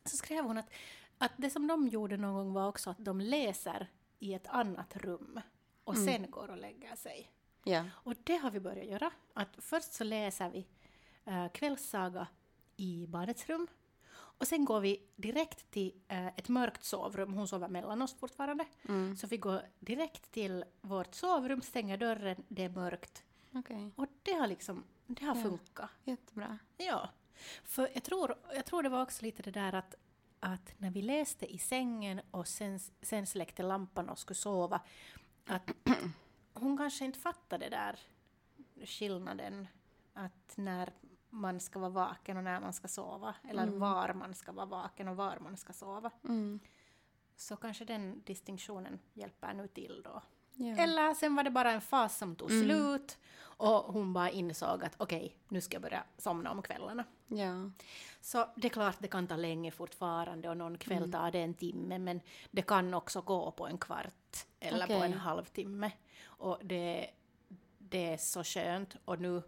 Så 0.04 0.16
skrev 0.16 0.44
hon 0.44 0.58
att, 0.58 0.70
att 1.18 1.32
det 1.36 1.50
som 1.50 1.66
de 1.66 1.88
gjorde 1.88 2.16
någon 2.16 2.34
gång 2.34 2.52
var 2.52 2.68
också 2.68 2.90
att 2.90 3.04
de 3.04 3.20
läser 3.20 3.88
i 4.18 4.34
ett 4.34 4.46
annat 4.46 4.96
rum 4.96 5.40
och 5.84 5.94
Mm. 5.96 6.06
sen 6.06 6.30
går 6.30 6.50
och 6.50 6.56
lägger 6.58 6.96
sig. 6.96 7.30
Ja. 7.64 7.84
Och 7.94 8.14
det 8.24 8.36
har 8.36 8.50
vi 8.50 8.60
börjat 8.60 8.86
göra. 8.86 9.10
Att 9.34 9.56
först 9.58 9.92
så 9.92 10.04
läser 10.04 10.50
vi 10.50 10.66
uh, 11.28 11.48
kvällssaga 11.48 12.26
i 12.76 13.06
barnets 13.06 13.46
rum. 13.48 13.66
Och 14.12 14.46
sen 14.46 14.64
går 14.64 14.80
vi 14.80 15.02
direkt 15.16 15.70
till 15.70 15.92
eh, 16.08 16.26
ett 16.26 16.48
mörkt 16.48 16.84
sovrum. 16.84 17.34
Hon 17.34 17.48
sover 17.48 17.68
mellan 17.68 18.02
oss 18.02 18.14
fortfarande. 18.14 18.64
Mm. 18.88 19.16
Så 19.16 19.26
vi 19.26 19.36
går 19.36 19.62
direkt 19.80 20.30
till 20.30 20.64
vårt 20.80 21.14
sovrum, 21.14 21.62
stänger 21.62 21.96
dörren, 21.96 22.44
det 22.48 22.64
är 22.64 22.68
mörkt. 22.68 23.24
Okej. 23.52 23.90
Och 23.96 24.06
det 24.22 24.32
har 24.32 24.46
liksom, 24.46 24.84
det 25.06 25.24
har 25.24 25.36
Ja. 25.36 25.42
funkat. 25.42 25.90
Jättebra. 26.04 26.58
Ja. 26.76 27.08
För 27.64 27.88
jag 27.94 28.02
tror, 28.04 28.34
jag 28.54 28.64
tror 28.66 28.82
det 28.82 28.88
var 28.88 29.02
också 29.02 29.24
lite 29.24 29.42
det 29.42 29.50
där 29.50 29.72
att, 29.74 29.94
att 30.40 30.74
när 30.78 30.90
vi 30.90 31.02
läste 31.02 31.54
i 31.54 31.58
sängen 31.58 32.20
och 32.30 32.48
sen, 32.48 32.80
sen 33.02 33.26
släckte 33.26 33.62
lampan 33.62 34.08
och 34.08 34.18
skulle 34.18 34.34
sova, 34.34 34.80
att 35.46 35.70
hon 36.54 36.76
kanske 36.78 37.04
inte 37.04 37.18
fattade 37.18 37.68
där 37.68 37.98
skillnaden 38.86 39.66
att 40.14 40.52
när 40.56 40.92
man 41.34 41.60
ska 41.60 41.78
vara 41.78 41.90
vaken 41.90 42.36
och 42.36 42.44
när 42.44 42.60
man 42.60 42.72
ska 42.72 42.88
sova, 42.88 43.34
eller 43.48 43.62
Mm. 43.62 43.78
var 43.78 44.14
man 44.14 44.34
ska 44.34 44.52
vara 44.52 44.66
vaken 44.66 45.08
och 45.08 45.16
var 45.16 45.38
man 45.40 45.56
ska 45.56 45.72
sova. 45.72 46.10
Mm. 46.24 46.60
Så 47.36 47.56
kanske 47.56 47.84
den 47.84 48.22
distinktionen 48.26 48.98
hjälper 49.14 49.54
nu 49.54 49.68
till 49.68 50.02
då. 50.04 50.22
Ja. 50.56 50.76
Eller 50.76 51.14
sen 51.14 51.36
var 51.36 51.42
det 51.42 51.50
bara 51.50 51.72
en 51.72 51.80
fas 51.80 52.18
som 52.18 52.36
tog 52.36 52.50
Mm. 52.50 52.64
slut 52.64 53.18
och 53.42 53.92
hon 53.92 54.12
bara 54.12 54.30
insåg 54.30 54.84
att 54.84 54.94
okej, 54.96 55.36
nu 55.48 55.60
ska 55.60 55.74
jag 55.74 55.82
börja 55.82 56.04
somna 56.18 56.50
om 56.50 56.62
kvällarna. 56.62 57.04
ja. 57.28 57.70
Så 58.20 58.46
det 58.56 58.68
är 58.68 58.70
klart 58.70 58.96
det 58.98 59.08
kan 59.08 59.26
ta 59.26 59.36
länge 59.36 59.70
fortfarande 59.70 60.48
och 60.48 60.56
någon 60.56 60.78
kväll 60.78 60.98
Mm. 60.98 61.12
tar 61.12 61.30
det 61.30 61.38
en 61.42 61.54
timme 61.54 61.98
men 61.98 62.20
det 62.50 62.62
kan 62.62 62.94
också 62.94 63.20
gå 63.22 63.50
på 63.50 63.66
en 63.66 63.78
kvart 63.78 64.46
eller 64.60 64.86
på 64.86 64.94
Okej. 64.94 65.06
en 65.06 65.12
halvtimme. 65.18 65.90
Och 66.24 66.58
det, 66.62 67.10
det 67.78 68.12
är 68.12 68.16
så 68.16 68.44
skönt 68.44 68.96
och 69.04 69.20
nu, 69.20 69.42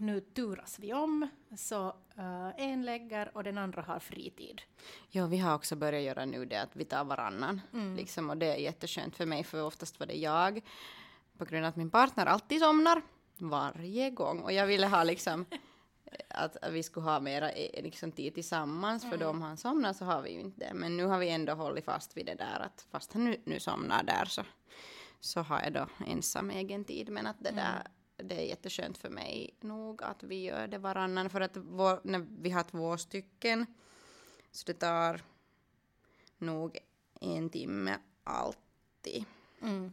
nu 0.00 0.20
turas 0.20 0.78
vi 0.78 0.92
om 0.92 1.28
så 1.56 1.86
eh, 2.16 2.48
en 2.56 2.84
lägger 2.84 3.36
och 3.36 3.44
den 3.44 3.58
andra 3.58 3.82
har 3.82 3.98
fritid. 3.98 4.62
Ja, 5.08 5.26
vi 5.26 5.38
har 5.38 5.54
också 5.54 5.76
börjat 5.76 6.02
göra 6.02 6.24
nu 6.24 6.44
det 6.44 6.62
att 6.62 6.76
vi 6.76 6.84
tar 6.84 7.04
varannan. 7.04 7.60
Mm. 7.72 7.96
Liksom, 7.96 8.30
och 8.30 8.36
det 8.36 8.46
är 8.46 8.56
jätteskönt 8.56 9.16
för 9.16 9.26
mig, 9.26 9.44
för 9.44 9.62
oftast 9.62 10.00
var 10.00 10.06
det 10.06 10.16
jag. 10.16 10.60
På 11.38 11.44
grund 11.44 11.64
av 11.64 11.68
att 11.68 11.76
min 11.76 11.90
partner 11.90 12.26
alltid 12.26 12.60
somnar. 12.60 13.02
Varje 13.38 14.10
gång. 14.10 14.40
Och 14.40 14.52
jag 14.52 14.66
ville 14.66 14.86
ha 14.86 15.04
liksom 15.04 15.44
att 16.28 16.56
vi 16.70 16.82
skulle 16.82 17.06
ha 17.06 17.20
mera 17.20 17.50
eh, 17.50 17.82
liksom, 17.82 18.12
tid 18.12 18.34
tillsammans. 18.34 19.10
För 19.10 19.16
då 19.16 19.28
om 19.28 19.42
han 19.42 19.56
somnar 19.56 19.92
så 19.92 20.04
har 20.04 20.22
vi 20.22 20.30
ju 20.30 20.40
inte 20.40 20.60
det. 20.60 20.74
Men 20.74 20.96
nu 20.96 21.04
har 21.04 21.18
vi 21.18 21.28
ändå 21.28 21.52
hållit 21.52 21.84
fast 21.84 22.16
vid 22.16 22.26
det 22.26 22.34
där 22.34 22.60
att 22.60 22.86
fast 22.90 23.12
han 23.12 23.24
nu, 23.24 23.40
nu 23.44 23.60
somnar 23.60 24.02
där 24.02 24.24
så, 24.24 24.42
så 25.20 25.40
har 25.40 25.62
jag 25.62 25.72
då 25.72 25.86
ensam 26.06 26.50
egen 26.50 26.84
tid. 26.84 27.08
Men 27.08 27.26
att 27.26 27.36
det 27.38 27.50
där 27.50 27.82
det 28.22 28.34
är 28.34 28.44
jätteskönt 28.44 28.98
för 28.98 29.10
mig 29.10 29.54
nog 29.60 30.02
att 30.02 30.22
vi 30.22 30.44
gör 30.44 30.66
det 30.66 30.78
varannan. 30.78 31.30
För 31.30 31.40
att 31.40 31.56
vår, 31.56 32.00
när 32.02 32.26
vi 32.40 32.50
har 32.50 32.62
två 32.62 32.96
stycken 32.96 33.66
så 34.52 34.66
det 34.66 34.74
tar 34.74 35.20
nog 36.38 36.78
en 37.20 37.50
timme 37.50 37.98
alltid. 38.24 39.24
Mm. 39.62 39.92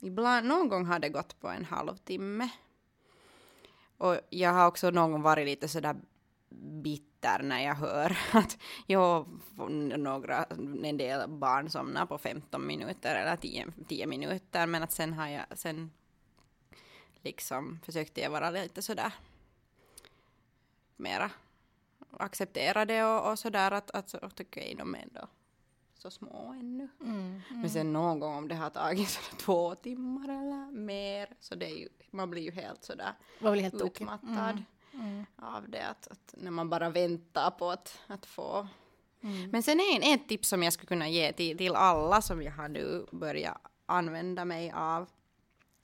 Ibland, 0.00 0.46
någon 0.46 0.68
gång 0.68 0.86
har 0.86 0.98
det 0.98 1.08
gått 1.08 1.40
på 1.40 1.48
en 1.48 1.64
halvtimme. 1.64 2.48
Och 3.98 4.16
jag 4.30 4.52
har 4.52 4.66
också 4.66 4.90
någon 4.90 5.12
gång 5.12 5.22
varit 5.22 5.46
lite 5.46 5.68
sådär 5.68 5.96
bitter 6.82 7.42
när 7.42 7.64
jag 7.64 7.74
hör 7.74 8.18
att 8.32 8.58
jag, 8.86 9.26
några, 9.98 10.44
en 10.84 10.96
del 10.96 11.28
barn 11.28 11.70
somnar 11.70 12.06
på 12.06 12.18
15 12.18 12.66
minuter 12.66 13.16
eller 13.16 13.36
10, 13.36 13.66
10 13.88 14.06
minuter 14.06 14.66
men 14.66 14.82
att 14.82 14.92
sen 14.92 15.12
har 15.12 15.28
jag, 15.28 15.44
sen 15.54 15.90
liksom 17.22 17.80
försökte 17.84 18.20
jag 18.20 18.30
vara 18.30 18.50
lite 18.50 18.82
sådär 18.82 19.12
mera 20.96 21.30
acceptera 22.18 22.84
det 22.84 23.04
och, 23.04 23.30
och 23.30 23.38
sådär 23.38 23.70
att, 23.70 23.90
att, 23.90 24.14
okej, 24.22 24.74
de 24.78 24.94
är 24.94 24.98
ändå 24.98 25.28
så 25.94 26.10
små 26.10 26.52
ännu. 26.60 26.88
Mm. 27.00 27.40
Men 27.50 27.70
sen 27.70 27.92
någon 27.92 28.20
gång 28.20 28.36
om 28.36 28.48
det 28.48 28.54
har 28.54 28.70
tagit 28.70 29.08
sådär 29.08 29.38
två 29.38 29.74
timmar 29.74 30.24
eller 30.24 30.70
mer 30.70 31.28
så 31.40 31.54
det 31.54 31.66
är 31.66 31.76
ju, 31.76 31.88
man 32.10 32.30
blir 32.30 32.42
ju 32.42 32.50
helt 32.50 32.84
sådär 32.84 33.12
var 33.40 33.50
väl 33.50 33.60
helt 33.60 33.82
utmattad 33.82 34.62
Mm. 34.92 35.26
av 35.36 35.68
det 35.68 35.86
att, 35.86 36.08
att 36.08 36.34
när 36.36 36.50
man 36.50 36.70
bara 36.70 36.90
väntar 36.90 37.50
på 37.50 37.70
att, 37.70 37.98
att 38.06 38.26
få. 38.26 38.68
Mm. 39.20 39.50
Men 39.50 39.62
sen 39.62 39.80
är 39.80 39.96
en, 39.96 40.14
ett 40.14 40.28
tips 40.28 40.48
som 40.48 40.62
jag 40.62 40.72
skulle 40.72 40.88
kunna 40.88 41.08
ge 41.08 41.32
till, 41.32 41.58
till 41.58 41.74
alla 41.74 42.22
som 42.22 42.42
jag 42.42 42.52
har 42.52 42.68
nu 42.68 43.06
börjat 43.12 43.58
använda 43.86 44.44
mig 44.44 44.72
av, 44.74 45.08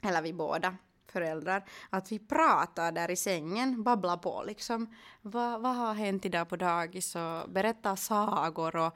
eller 0.03 0.23
vi 0.23 0.33
båda 0.33 0.77
föräldrar, 1.15 1.65
att 1.91 2.13
vi 2.13 2.19
pratar 2.19 2.93
där 2.93 3.11
i 3.11 3.17
sängen, 3.17 3.83
babblar 3.83 4.17
på 4.17 4.45
liksom. 4.47 4.87
Vad, 5.23 5.61
vad 5.61 5.77
har 5.77 5.95
hänt 5.95 6.25
idag 6.25 6.49
på 6.49 6.57
dagis 6.57 7.17
och 7.17 7.51
berättar 7.51 7.97
sagor 7.97 8.77
och, 8.77 8.93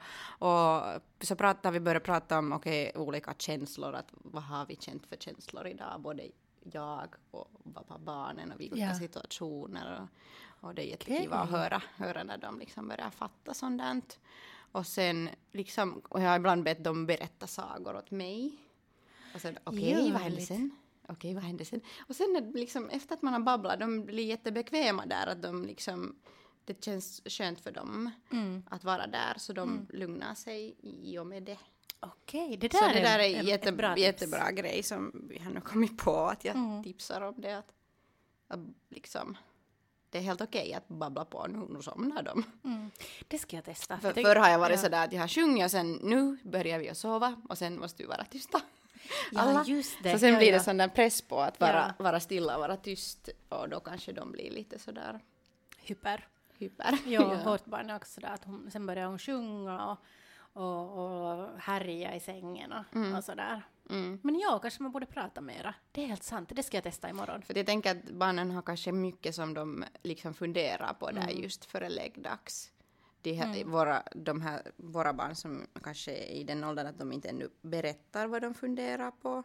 och 0.47 0.83
så 1.21 1.35
pratar 1.35 1.71
vi 1.71 1.79
börjar 1.79 1.99
prata 2.01 2.37
om 2.39 2.53
okej, 2.53 2.91
olika 2.95 3.33
känslor, 3.37 3.93
att 3.95 4.09
vad 4.11 4.43
har 4.43 4.65
vi 4.65 4.75
känt 4.75 5.07
för 5.07 5.15
känslor 5.15 5.67
idag, 5.67 6.01
både 6.01 6.23
jag 6.73 7.07
och 7.31 7.47
barnen 7.99 8.51
och 8.51 8.59
vilka 8.59 8.75
Ja. 8.77 8.93
situationer 8.99 9.85
och, 10.01 10.07
och 10.67 10.75
det 10.75 10.81
är 10.81 10.89
jättekul 10.89 11.33
att 11.33 11.49
höra, 11.49 11.81
höra 11.95 12.23
när 12.23 12.37
de 12.37 12.59
liksom 12.59 12.87
börjar 12.87 13.09
fatta 13.09 13.53
sånt 13.53 13.77
där. 13.81 14.01
Och 14.71 14.87
sen 14.87 15.29
liksom, 15.51 16.01
och 16.09 16.21
jag 16.21 16.29
har 16.29 16.35
ibland 16.35 16.63
bett 16.63 16.83
dem 16.83 17.05
berätta 17.05 17.47
sagor 17.47 17.95
åt 17.95 18.11
mig. 18.11 18.57
Och 19.35 19.41
sen 19.41 19.57
okej, 19.63 20.11
vad 20.11 20.21
hände 20.21 20.41
sen? 20.41 20.71
Okej, 21.09 21.33
vad 21.33 21.43
hände 21.43 21.65
sen? 21.65 21.81
Och 22.09 22.15
sen 22.15 22.51
liksom, 22.55 22.89
efter 22.89 23.15
att 23.15 23.21
man 23.21 23.33
har 23.33 23.39
babblat, 23.39 23.79
de 23.79 24.05
blir 24.05 24.25
jättebekväma 24.25 25.05
där, 25.05 25.27
att 25.27 25.41
de 25.41 25.65
liksom, 25.65 26.15
det 26.65 26.83
känns 26.83 27.21
skönt 27.25 27.59
för 27.61 27.71
dem 27.71 28.11
Mm. 28.31 28.63
att 28.69 28.83
vara 28.83 29.07
där, 29.07 29.33
så 29.37 29.53
de 29.53 29.87
lugnar 29.93 30.35
sig 30.35 30.75
i 30.81 31.17
och 31.17 31.27
med 31.27 31.43
det. 31.43 31.57
Okej, 31.99 32.57
det 32.57 32.67
där, 32.67 32.79
Så 32.79 32.87
det 32.87 32.99
där 33.01 33.19
är 33.19 33.35
en- 33.39 33.45
jätte, 33.45 33.71
bra 33.71 33.95
tips. 33.95 34.01
jättebra 34.05 34.51
grej 34.51 34.83
som 34.83 35.27
vi 35.29 35.39
har 35.39 35.51
nu 35.51 35.61
kommit 35.61 35.97
på, 35.97 36.15
att 36.15 36.45
jag 36.45 36.55
Mm. 36.55 36.83
tipsar 36.83 37.21
om 37.21 37.33
det. 37.37 37.57
Att, 37.57 37.71
att 38.47 38.59
liksom, 38.89 39.37
det 40.09 40.17
är 40.17 40.21
helt 40.21 40.41
okej 40.41 40.73
att 40.73 40.87
babbla 40.87 41.25
på, 41.25 41.47
nu, 41.47 41.67
nu 41.69 41.81
somnar 41.81 42.23
de. 42.23 42.43
Mm. 42.63 42.91
Det 43.27 43.37
ska 43.39 43.55
jag 43.55 43.65
testa. 43.65 43.97
För, 43.99 44.07
Jag 44.07 44.15
förr 44.25 44.35
har 44.35 44.49
jag 44.49 44.59
varit 44.59 44.75
ja. 44.77 44.81
sådär 44.83 45.03
att 45.05 45.13
jag 45.13 45.19
har 45.21 45.27
sjungit 45.27 45.65
och 45.65 45.71
sen 45.71 45.91
nu 46.03 46.37
börjar 46.43 46.79
vi 46.79 46.89
att 46.89 46.97
sova 46.97 47.41
och 47.49 47.57
sen 47.57 47.79
måste 47.79 48.03
vi 48.03 48.07
vara 48.07 48.23
tysta. 48.25 48.61
Ja, 49.31 49.41
alla. 49.41 49.63
just 49.67 50.03
det. 50.03 50.11
Så 50.11 50.19
sen 50.19 50.29
ja, 50.33 50.37
blir 50.37 50.51
det 50.51 50.57
ja. 50.57 50.63
sån 50.63 50.77
där 50.77 50.87
press 50.87 51.21
på 51.21 51.39
att 51.41 51.59
vara, 51.59 51.93
Ja. 51.97 52.03
vara 52.03 52.19
stilla 52.19 52.55
och 52.55 52.61
vara 52.61 52.77
tyst 52.77 53.29
och 53.49 53.69
då 53.69 53.79
kanske 53.79 54.11
de 54.11 54.31
blir 54.31 54.51
lite 54.51 54.79
sådär 54.79 55.19
Hyper. 55.81 56.27
hyper. 56.57 56.97
Ja, 57.05 57.41
vårt 57.45 57.65
barn 57.65 57.89
är 57.89 57.95
också 57.95 58.11
sådär 58.13 58.29
att 58.33 58.43
hon, 58.43 58.71
sen 58.71 58.85
börjar 58.85 59.05
hon 59.07 59.19
sjunga 59.19 59.85
och, 59.85 59.97
och, 60.63 61.39
och 61.39 61.59
härja 61.59 62.15
i 62.15 62.19
sängen 62.19 62.71
och, 62.71 62.95
Mm. 62.95 63.15
och 63.15 63.23
sådär. 63.23 63.61
Mm. 63.89 64.19
Men 64.23 64.39
ja, 64.39 64.59
kanske 64.59 64.83
man 64.83 64.91
borde 64.91 65.05
prata 65.05 65.41
mera. 65.41 65.73
Det 65.91 66.03
är 66.03 66.07
helt 66.07 66.23
sant, 66.23 66.49
det 66.53 66.63
ska 66.63 66.77
jag 66.77 66.83
testa 66.83 67.09
imorgon. 67.09 67.41
För 67.41 67.57
jag 67.57 67.65
tänker 67.65 67.91
att 67.91 68.03
barnen 68.11 68.51
har 68.51 68.61
kanske 68.61 68.91
mycket 68.91 69.35
som 69.35 69.53
de 69.53 69.85
liksom 70.03 70.33
funderar 70.33 70.93
på 70.93 71.11
där 71.11 71.21
Mm. 71.21 71.41
just 71.43 71.65
före 71.65 71.89
läggdags. 71.89 72.71
De 73.21 73.33
här, 73.33 73.55
Mm. 73.55 73.71
våra, 73.71 74.03
de 74.15 74.41
här, 74.41 74.71
våra 74.77 75.13
barn 75.13 75.35
som 75.35 75.67
kanske 75.83 76.11
är 76.11 76.25
i 76.31 76.43
den 76.43 76.63
åldern 76.63 76.87
att 76.87 76.97
de 76.97 77.11
inte 77.11 77.29
ännu 77.29 77.49
berättar 77.61 78.27
vad 78.27 78.41
de 78.41 78.53
funderar 78.53 79.11
på. 79.11 79.43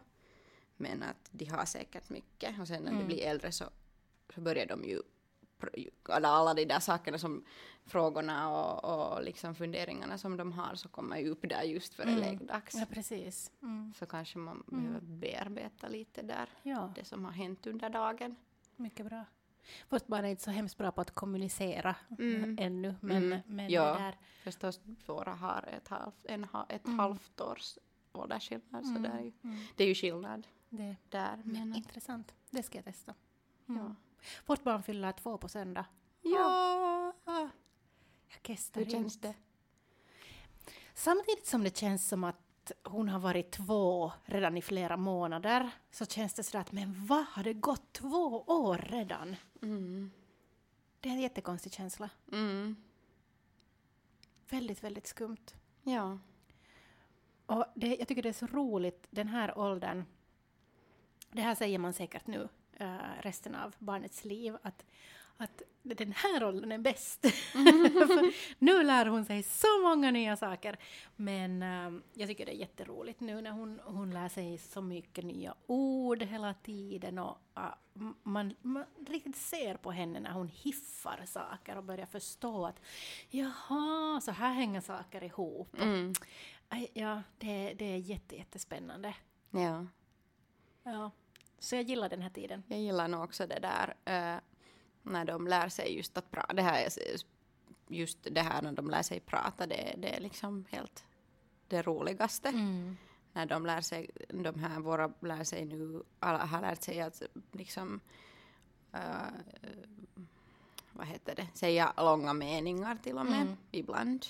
Men 0.77 1.03
att 1.03 1.29
de 1.31 1.45
har 1.45 1.65
säkert 1.65 2.09
mycket 2.09 2.59
och 2.59 2.67
sen 2.67 2.83
när 2.83 2.91
Mm. 2.91 2.99
de 3.01 3.05
blir 3.13 3.23
äldre 3.25 3.51
så, 3.51 3.65
så 4.35 4.41
börjar 4.41 4.65
de 4.65 4.83
ju 4.83 5.01
alla, 6.03 6.27
alla 6.27 6.53
de 6.53 6.65
där 6.65 6.79
sakerna 6.79 7.17
som 7.17 7.43
frågorna 7.85 8.49
och, 8.49 9.13
och 9.15 9.23
liksom 9.23 9.55
funderingarna 9.55 10.17
som 10.17 10.37
de 10.37 10.51
har 10.51 10.75
så 10.75 10.89
kommer 10.89 11.17
ju 11.19 11.29
upp 11.29 11.49
där 11.49 11.61
just 11.63 11.93
före 11.93 12.07
Mm. 12.09 12.19
läggdags. 12.19 12.75
Ja, 12.75 12.85
precis. 12.89 13.51
Mm. 13.61 13.93
Så 13.99 14.05
kanske 14.05 14.37
man 14.37 14.63
Mm. 14.71 14.83
behöver 14.83 15.01
bearbeta 15.07 15.87
lite 15.87 16.21
där 16.21 16.49
Ja, 16.63 16.91
det 16.95 17.05
som 17.05 17.25
har 17.25 17.31
hänt 17.31 17.67
under 17.67 17.89
dagen. 17.89 18.35
mycket 18.75 19.05
bra. 19.05 19.25
Vårt 19.89 20.07
barn 20.07 20.25
är 20.25 20.29
inte 20.29 20.43
så 20.43 20.51
hemskt 20.51 20.77
bra 20.77 20.91
på 20.91 21.01
att 21.01 21.11
kommunicera 21.11 21.95
Mm. 22.19 22.57
ännu, 22.59 22.95
men, 23.01 23.17
Mm. 23.23 23.39
men 23.47 23.69
Ja. 23.69 23.93
det 23.93 23.99
där... 24.03 24.17
Förstås, 24.43 24.79
våra 25.05 25.33
har 25.33 25.69
ett 25.77 25.87
halvt, 25.87 26.25
en, 26.25 26.47
ett 26.69 26.85
Mm. 26.85 26.99
halvt 26.99 27.41
års 27.41 27.77
åldersskillnad, 28.11 28.85
så 28.85 28.89
Mm, 28.91 29.01
det 29.01 29.07
är 29.09 29.21
ju, 29.21 29.31
mm. 29.43 29.57
det 29.75 29.83
är 29.83 29.87
ju 29.87 29.95
skillnad 29.95 30.47
Det, 30.69 30.95
där. 31.09 31.41
men 31.43 31.59
Men, 31.69 31.75
intressant. 31.75 32.33
Det 32.49 32.63
ska 32.63 32.77
jag 32.77 32.85
testa. 32.85 33.13
Mm. 33.69 33.81
ja. 33.85 33.95
Vårt 34.45 34.63
barn 34.63 34.83
fyller 34.83 35.11
två 35.11 35.37
på 35.37 35.47
söndag. 35.49 35.85
ja. 36.21 37.13
Jag 38.27 38.39
kestar 38.43 38.81
Hur 38.81 38.91
känns 38.91 39.15
inte. 39.15 39.27
det? 39.27 39.35
Samtidigt 40.93 41.45
som 41.45 41.63
det 41.63 41.77
känns 41.77 42.07
som 42.07 42.23
att 42.23 42.44
hon 42.83 43.09
har 43.09 43.19
varit 43.19 43.51
två 43.51 44.11
redan 44.25 44.57
i 44.57 44.61
flera 44.61 44.97
månader 44.97 45.69
så 45.91 46.05
känns 46.05 46.33
det 46.33 46.43
sådär 46.43 46.61
att 46.61 46.71
men 46.71 47.05
vad 47.05 47.25
har 47.25 47.43
det 47.43 47.53
gått 47.53 47.93
två 47.93 48.43
år 48.47 48.77
redan? 48.77 49.35
Mm. 49.61 50.11
Det 50.99 51.09
är 51.09 51.13
en 51.13 51.21
jättekonstig 51.21 51.73
känsla. 51.73 52.09
Mm. 52.31 52.75
Väldigt, 54.49 54.83
väldigt 54.83 55.07
skumt. 55.07 55.55
Ja. 55.83 56.19
Och 57.45 57.65
det, 57.75 57.95
jag 57.95 58.07
tycker 58.07 58.23
det 58.23 58.29
är 58.29 58.33
så 58.33 58.47
roligt, 58.47 59.07
den 59.09 59.27
här 59.27 59.57
åldern. 59.57 60.05
Det 61.31 61.41
här 61.41 61.55
säger 61.55 61.79
man 61.79 61.93
säkert 61.93 62.27
nu 62.27 62.49
eh, 62.73 62.97
resten 63.21 63.55
av 63.55 63.75
barnets 63.79 64.25
liv, 64.25 64.57
att, 64.61 64.85
att 65.37 65.61
den 65.83 66.11
här 66.11 66.43
åldern 66.43 66.71
är 66.71 66.77
bäst. 66.77 67.21
För 67.51 68.33
nu 68.63 68.83
lär 68.83 69.05
hon 69.05 69.25
sig 69.25 69.43
så 69.43 69.81
många 69.81 70.11
nya 70.11 70.37
saker. 70.37 70.77
Men 71.15 71.61
eh, 71.63 72.01
jag 72.13 72.27
tycker 72.29 72.45
det 72.45 72.51
är 72.55 72.59
jätteroligt 72.59 73.19
nu 73.19 73.41
när 73.41 73.51
hon, 73.51 73.79
hon 73.83 74.11
lär 74.11 74.29
sig 74.29 74.57
så 74.57 74.81
mycket 74.81 75.25
nya 75.25 75.55
ord 75.67 76.23
hela 76.23 76.53
tiden. 76.53 77.19
Och, 77.19 77.37
m- 77.95 78.15
man, 78.23 78.55
man 78.61 78.85
riktigt 79.07 79.35
ser 79.37 79.75
på 79.77 79.91
henne 79.91 80.19
när 80.19 80.31
hon 80.31 80.47
hiffar 80.47 81.21
saker 81.25 81.77
och 81.77 81.83
börjar 81.83 82.05
förstå 82.05 82.65
att 82.65 82.79
jaha, 83.29 84.21
så 84.21 84.31
här 84.31 84.53
hänger 84.53 84.81
saker 84.81 85.23
ihop. 85.23 85.75
Mm. 85.81 86.13
Aj, 86.69 86.87
Ja, 86.93 87.21
det, 87.37 87.73
det 87.73 87.85
är 87.85 87.97
jätte, 87.97 88.35
jättespännande. 88.35 89.13
ja. 89.51 89.85
Ja. 90.83 91.11
Så 91.59 91.75
jag 91.75 91.83
gillar 91.83 92.09
den 92.09 92.21
här 92.21 92.29
tiden. 92.29 92.63
Jag 92.67 92.79
gillar 92.79 93.07
nog 93.07 93.23
också 93.23 93.47
det 93.47 93.59
där 93.59 93.93
eh, 94.05 94.39
när 95.05 95.25
de 95.25 95.47
lär 95.47 95.69
sig 95.69 95.95
just 95.97 96.17
att 96.17 96.31
prata. 96.31 96.53
Det 96.53 96.61
här, 96.61 96.87
just 97.87 98.17
det 98.31 98.41
här 98.41 98.61
när 98.61 98.71
de 98.71 98.89
lär 98.89 99.01
sig 99.01 99.19
prata, 99.19 99.67
det, 99.67 99.95
det 99.97 100.15
är 100.15 100.19
liksom 100.21 100.65
helt 100.69 101.05
det 101.67 101.81
roligaste. 101.81 102.49
Mm. 102.49 102.97
När 103.33 103.45
de 103.45 103.65
lär 103.65 103.81
sig, 103.81 104.09
de 104.29 104.59
här 104.59 104.79
våra 104.79 105.13
lär 105.19 105.43
sig 105.43 105.65
nu, 105.65 106.03
alla 106.19 106.45
har 106.45 106.61
lärt 106.61 106.83
sig 106.83 107.01
att 107.01 107.21
liksom 107.51 107.99
eh, 108.93 108.99
vad 110.91 111.07
heter 111.07 111.35
det, 111.35 111.47
säga 111.53 111.93
långa 111.97 112.33
meningar 112.33 112.95
till 113.03 113.17
och 113.17 113.25
med 113.25 113.41
Mm. 113.41 113.55
ibland. 113.71 114.25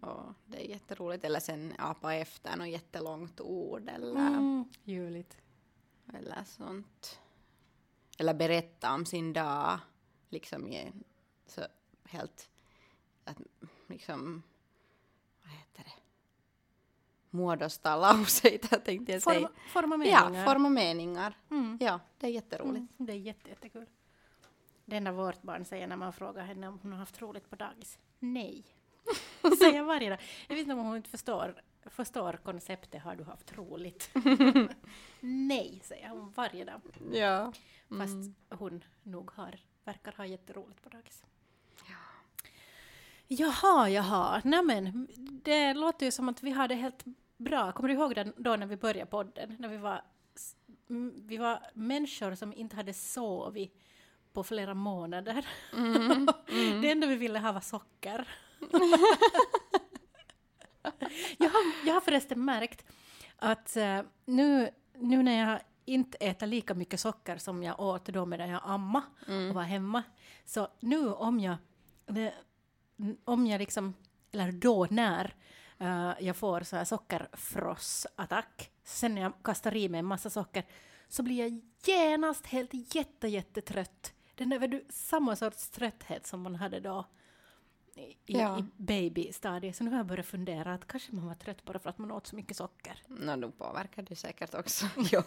Och 0.00 0.32
det 0.46 0.64
är 0.64 0.70
jätteroligt. 0.70 1.24
Eller 1.24 1.40
sen 1.40 1.74
apa 1.78 2.14
efter 2.14 2.56
något 2.56 2.68
jättelångt 2.68 3.40
ord 3.40 3.88
eller 3.88 4.26
Mm. 4.26 4.64
Ljuvligt. 4.84 5.36
eller 6.14 6.44
sånt. 6.44 7.20
Eller 8.20 8.34
berätta 8.34 8.94
om 8.94 9.06
sin 9.06 9.32
dag, 9.32 9.78
liksom 10.28 10.68
i 10.68 10.92
så 11.46 11.60
helt, 12.04 12.50
att 13.24 13.36
liksom, 13.86 14.42
vad 15.42 15.52
heter 15.52 15.84
det, 15.84 16.02
muodostaa 17.30 17.96
lauseita 17.96 18.76
tänkte 18.78 19.12
jag 19.12 19.22
säga. 19.22 19.48
Forma, 19.68 19.88
forma 19.88 20.06
Ja, 20.06 20.24
meningar. 20.28 20.46
forma 20.46 20.68
meningar. 20.68 21.38
Mm. 21.50 21.78
Ja, 21.80 22.00
det 22.18 22.26
är 22.26 22.30
jätteroligt. 22.30 22.76
Mm. 22.98 23.06
Det 23.06 23.12
är 23.12 23.16
jätte, 23.16 23.48
jättekul. 23.48 23.86
Det 24.84 24.96
enda 24.96 25.12
vårt 25.12 25.42
barn 25.42 25.64
säger 25.64 25.86
när 25.86 25.96
man 25.96 26.12
frågar 26.12 26.44
henne 26.44 26.68
om 26.68 26.78
hon 26.82 26.92
har 26.92 26.98
haft 26.98 27.22
roligt 27.22 27.50
på 27.50 27.56
dagis. 27.56 27.98
Nej. 28.18 28.64
säger 29.58 29.82
varje 29.82 30.10
dag. 30.10 30.18
Jag 30.48 30.56
vet 30.56 30.62
inte 30.62 30.74
om 30.74 30.80
hon 30.86 30.96
inte 30.96 31.10
förstår, 31.10 31.62
förstår 31.86 32.32
konceptet 32.44 33.02
har 33.02 33.16
du 33.16 33.24
haft 33.24 33.56
roligt. 33.58 34.10
Nej, 35.20 35.80
säger 35.84 36.08
hon 36.08 36.30
varje 36.30 36.64
dag. 36.64 36.80
Ja. 37.12 37.52
Fast 37.98 38.14
Mm. 38.14 38.34
hon 38.50 38.84
nog 39.02 39.30
har, 39.30 39.60
verkar 39.84 40.12
ha 40.12 40.26
jätteroligt 40.26 40.82
på 40.82 40.88
dagis. 40.88 41.22
Jaha, 43.32 43.88
jaha. 43.90 44.40
Nämen, 44.44 45.08
det 45.44 45.74
låter 45.74 46.06
ju 46.06 46.12
som 46.12 46.28
att 46.28 46.42
vi 46.42 46.50
har 46.50 46.68
det 46.68 46.74
helt 46.74 47.04
bra. 47.36 47.72
Kommer 47.72 47.88
du 47.88 47.94
ihåg 47.94 48.14
den 48.14 48.32
då 48.36 48.56
när 48.56 48.66
vi 48.66 48.76
började 48.76 49.10
podden? 49.10 49.56
När 49.58 49.68
vi 49.68 49.76
var, 49.76 50.02
vi 51.28 51.36
var 51.36 51.60
människor 51.74 52.34
som 52.34 52.52
inte 52.52 52.76
hade 52.76 52.94
sovit 52.94 53.80
på 54.32 54.44
flera 54.44 54.74
månader. 54.74 55.46
Mm. 55.76 56.26
Det 56.82 56.90
enda 56.90 57.06
vi 57.06 57.16
ville 57.16 57.38
ha 57.38 57.52
var 57.52 57.60
socker. 57.60 58.28
jag, 61.38 61.50
har, 61.50 61.86
jag 61.86 61.94
har 61.94 62.00
förresten 62.00 62.44
märkt 62.44 62.84
att 63.36 63.76
eh, 63.76 64.02
nu, 64.24 64.70
nu 64.94 65.22
när 65.22 65.50
jag 65.50 65.60
inte 65.84 66.18
äter 66.18 66.46
lika 66.46 66.74
mycket 66.74 67.00
socker 67.00 67.36
som 67.36 67.62
jag 67.62 67.80
åt 67.80 68.04
då 68.04 68.26
medan 68.26 68.48
jag 68.48 68.60
amma 68.64 69.02
och 69.48 69.54
var 69.54 69.62
hemma, 69.62 70.02
så 70.44 70.68
nu 70.80 71.12
om 71.12 71.40
jag, 71.40 71.56
om 73.24 73.46
jag 73.46 73.58
liksom, 73.58 73.94
eller 74.32 74.52
då 74.52 74.86
när 74.90 75.34
eh, 75.78 76.12
jag 76.20 76.36
får 76.36 76.60
så 76.60 76.76
här 76.76 76.84
sockerfrossattack, 76.84 78.70
sen 78.84 79.14
när 79.14 79.22
jag 79.22 79.32
kastar 79.44 79.76
i 79.76 79.88
mig 79.88 79.98
en 79.98 80.06
massa 80.06 80.30
socker, 80.30 80.64
så 81.08 81.22
blir 81.22 81.38
jag 81.38 81.60
genast 81.86 82.46
helt 82.46 82.94
jätte, 82.94 83.28
jättetrött. 83.28 84.12
Den 84.34 84.48
där, 84.48 84.68
du, 84.68 84.84
samma 84.88 85.36
sorts 85.36 85.70
trötthet 85.70 86.26
som 86.26 86.42
man 86.42 86.56
hade 86.56 86.80
då 86.80 87.06
i, 87.96 88.16
Ja. 88.26 88.58
i 88.58 88.64
babystadiet. 88.76 89.76
Så 89.76 89.84
nu 89.84 89.90
har 89.90 89.96
jag 89.96 90.06
börjat 90.06 90.26
fundera 90.26 90.74
att 90.74 90.86
kanske 90.86 91.12
man 91.12 91.26
var 91.26 91.34
trött 91.34 91.64
bara 91.64 91.78
för 91.78 91.90
att 91.90 91.98
man 91.98 92.10
åt 92.10 92.26
så 92.26 92.36
mycket 92.36 92.56
socker. 92.56 93.02
Nå, 93.06 93.36
då 93.36 93.50
påverkar 93.50 94.02
det 94.02 94.16
säkert 94.16 94.54
också. 94.54 94.86
ja. 95.12 95.22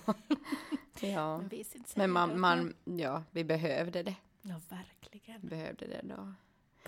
ja. 1.00 1.38
Men, 1.38 1.52
Men 1.96 2.12
man, 2.12 2.40
man, 2.40 2.74
ja, 2.84 3.24
vi 3.32 3.44
behövde 3.44 4.04
det. 4.04 4.16
Ja, 4.42 4.62
verkligen. 4.70 5.48
Behövde 5.48 5.86
det 5.88 6.02
då. 6.04 6.34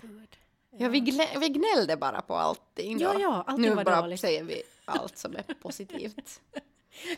Gud. 0.00 0.36
Ja, 0.78 0.88
vi, 0.88 1.00
glä, 1.00 1.28
vi 1.40 1.48
gnällde 1.48 1.96
bara 1.96 2.20
på 2.20 2.34
allting 2.34 2.98
då. 2.98 3.04
Ja, 3.04 3.20
ja, 3.20 3.44
allting 3.46 3.62
nu 3.64 3.74
var 3.74 3.84
bara 3.84 4.00
dåligt. 4.00 4.20
säger 4.20 4.44
vi 4.44 4.62
allt 4.84 5.18
som 5.18 5.36
är 5.36 5.54
positivt. 5.62 6.40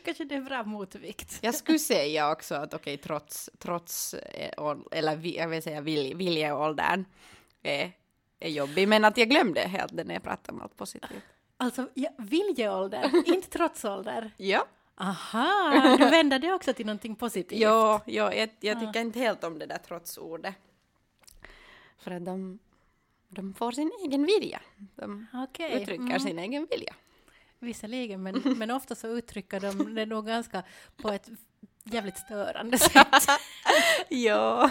Kanske 0.05 0.25
det 0.25 0.35
är 0.35 0.41
bra 0.41 0.65
motvikt. 0.65 1.39
Jag 1.43 1.55
skulle 1.55 1.79
säga 1.79 2.33
också 2.33 2.55
att 2.55 2.75
okej, 2.75 2.97
trots, 2.97 3.51
trots 3.59 4.15
eh, 4.15 4.75
eller 4.93 5.17
vi, 5.17 5.37
jag 5.37 5.49
vill 5.49 5.63
säga 5.63 5.81
vilj, 5.81 6.15
viljeåldern 6.15 7.05
är, 7.63 7.93
är 8.41 8.49
jobbig, 8.51 8.89
men 8.89 9.05
att 9.05 9.17
jag 9.17 9.29
glömde 9.31 9.61
helt 9.61 9.97
det 9.97 10.05
när 10.05 10.15
jag 10.15 10.23
pratade 10.23 10.53
om 10.57 10.63
allt 10.63 10.77
positivt. 10.77 11.23
Alltså, 11.57 11.89
ja, 11.95 12.11
viljeålder, 12.19 13.11
inte 13.35 13.49
trotsålder. 13.49 14.31
Ja, 14.37 14.67
Aha, 15.01 15.97
du 15.99 16.05
vänder 16.11 16.39
det 16.39 16.53
också 16.53 16.73
till 16.75 16.87
någonting 16.87 17.17
positivt. 17.17 17.61
ja, 17.61 18.01
ja 18.07 18.35
jag, 18.35 18.49
jag 18.61 18.77
Ah. 18.77 18.81
tycker 18.81 19.01
inte 19.01 19.19
helt 19.19 19.45
om 19.45 19.59
det 19.59 19.67
där 19.67 19.79
trotsordet. 19.79 20.55
För 21.99 22.11
att 22.11 22.25
de, 22.25 22.59
de 23.29 23.55
får 23.55 23.73
sin 23.73 23.91
egen 24.05 24.25
vilja. 24.27 24.61
De 24.95 25.27
Okej. 25.35 25.83
uttrycker 25.83 26.03
mm. 26.03 26.21
sin 26.21 26.39
egen 26.39 26.67
vilja. 26.71 26.95
Visserligen, 27.59 28.23
men, 28.23 28.43
men 28.59 28.71
ofta 28.71 28.95
så 28.95 29.09
uttrycker 29.09 29.61
de 29.61 29.95
det 29.95 30.07
nog 30.07 30.27
ganska 30.27 30.63
på 30.97 31.09
ett 31.09 31.29
jävligt 31.85 32.19
störande 32.19 32.79
sätt. 32.79 33.07
ja. 34.09 34.71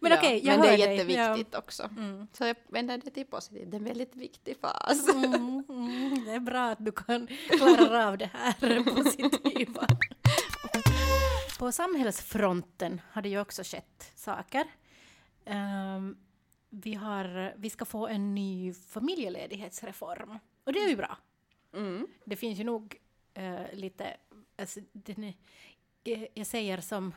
Men 0.00 0.12
okej, 0.12 0.40
jag 0.44 0.52
Men 0.52 0.60
det 0.60 0.68
är 0.68 0.78
hör 0.78 0.86
dig. 0.86 0.96
jätteviktigt 0.96 1.54
också. 1.54 1.82
Mm. 1.82 2.26
Så 2.32 2.44
jag 2.44 2.56
vänder 2.68 2.98
det 3.04 3.10
till 3.10 3.26
positivt. 3.26 3.70
Det 3.70 3.76
är 3.76 3.78
en 3.78 3.84
väldigt 3.84 4.16
viktig 4.16 4.56
fas. 4.60 5.08
Mm, 5.08 5.64
mm, 5.68 6.24
det 6.24 6.32
är 6.32 6.40
bra 6.40 6.70
att 6.70 6.84
du 6.84 6.92
kan 6.92 7.28
klara 7.50 8.08
av 8.08 8.18
det 8.18 8.30
här 8.32 8.94
positiva. 8.94 9.86
På 11.58 11.72
samhällsfronten 11.72 13.00
har 13.12 13.22
det 13.22 13.28
ju 13.28 13.40
också 13.40 13.62
skett 13.62 14.12
saker. 14.14 14.64
Ehm, 15.44 16.16
vi, 16.70 16.94
har, 16.94 17.54
vi 17.56 17.70
ska 17.70 17.84
få 17.84 18.06
en 18.06 18.34
ny 18.34 18.74
familjeledighetsreform. 18.74 20.38
Och 20.64 20.72
det 20.72 20.78
är 20.78 20.88
ju 20.88 20.96
bra. 20.96 21.18
Mm. 21.74 22.06
Det 22.24 22.36
finns 22.36 22.58
ju 22.58 22.64
nog 22.64 22.96
eh, 23.34 23.72
lite... 23.72 24.16
Alltså, 24.56 24.80
är, 25.04 25.34
eh, 26.04 26.24
jag 26.34 26.46
säger 26.46 26.80
som 26.80 27.14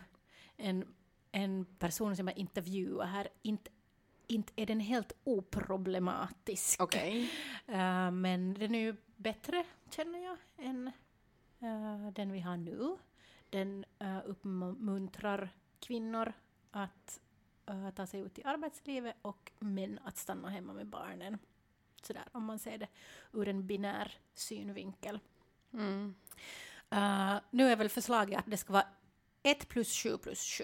en, 0.57 0.85
en 1.31 1.65
person 1.65 2.15
som 2.15 2.27
jag 2.27 2.37
intervjuar 2.37 3.05
här, 3.05 3.27
inte, 3.41 3.71
inte 4.27 4.53
är 4.55 4.65
den 4.65 4.79
helt 4.79 5.13
oproblematisk. 5.23 6.81
Okej. 6.81 7.31
Eh, 7.67 8.11
men 8.11 8.53
den 8.53 8.75
är 8.75 8.79
ju 8.79 8.95
bättre, 9.15 9.65
känner 9.89 10.19
jag, 10.19 10.37
än 10.57 10.87
eh, 11.59 12.11
den 12.13 12.31
vi 12.31 12.39
har 12.39 12.57
nu. 12.57 12.97
Den 13.49 13.85
uh, 14.03 14.19
uppmuntrar 14.25 15.49
kvinnor 15.79 16.33
att 16.71 17.21
eh, 17.65 17.89
ta 17.89 18.07
sig 18.07 18.19
ut 18.19 18.39
i 18.39 18.43
arbetslivet 18.43 19.15
och 19.21 19.51
män 19.59 19.99
att 20.03 20.17
stanna 20.17 20.49
hemma 20.49 20.73
med 20.73 20.87
barnen. 20.87 21.37
Sådär, 22.03 22.23
om 22.31 22.45
man 22.45 22.59
ser 22.59 22.77
det 22.77 22.87
ur 23.33 23.47
en 23.47 23.67
binär 23.67 24.17
synvinkel. 24.33 25.19
Mm. 25.73 26.15
Eh, 26.89 27.35
nu 27.49 27.71
är 27.71 27.75
väl 27.75 27.89
förslaget 27.89 28.39
att 28.39 28.51
det 28.51 28.57
ska 28.57 28.73
vara 28.73 28.87
1 29.43 29.67
plus 29.67 30.03
7 30.03 30.17
plus 30.17 30.57
7. 30.57 30.63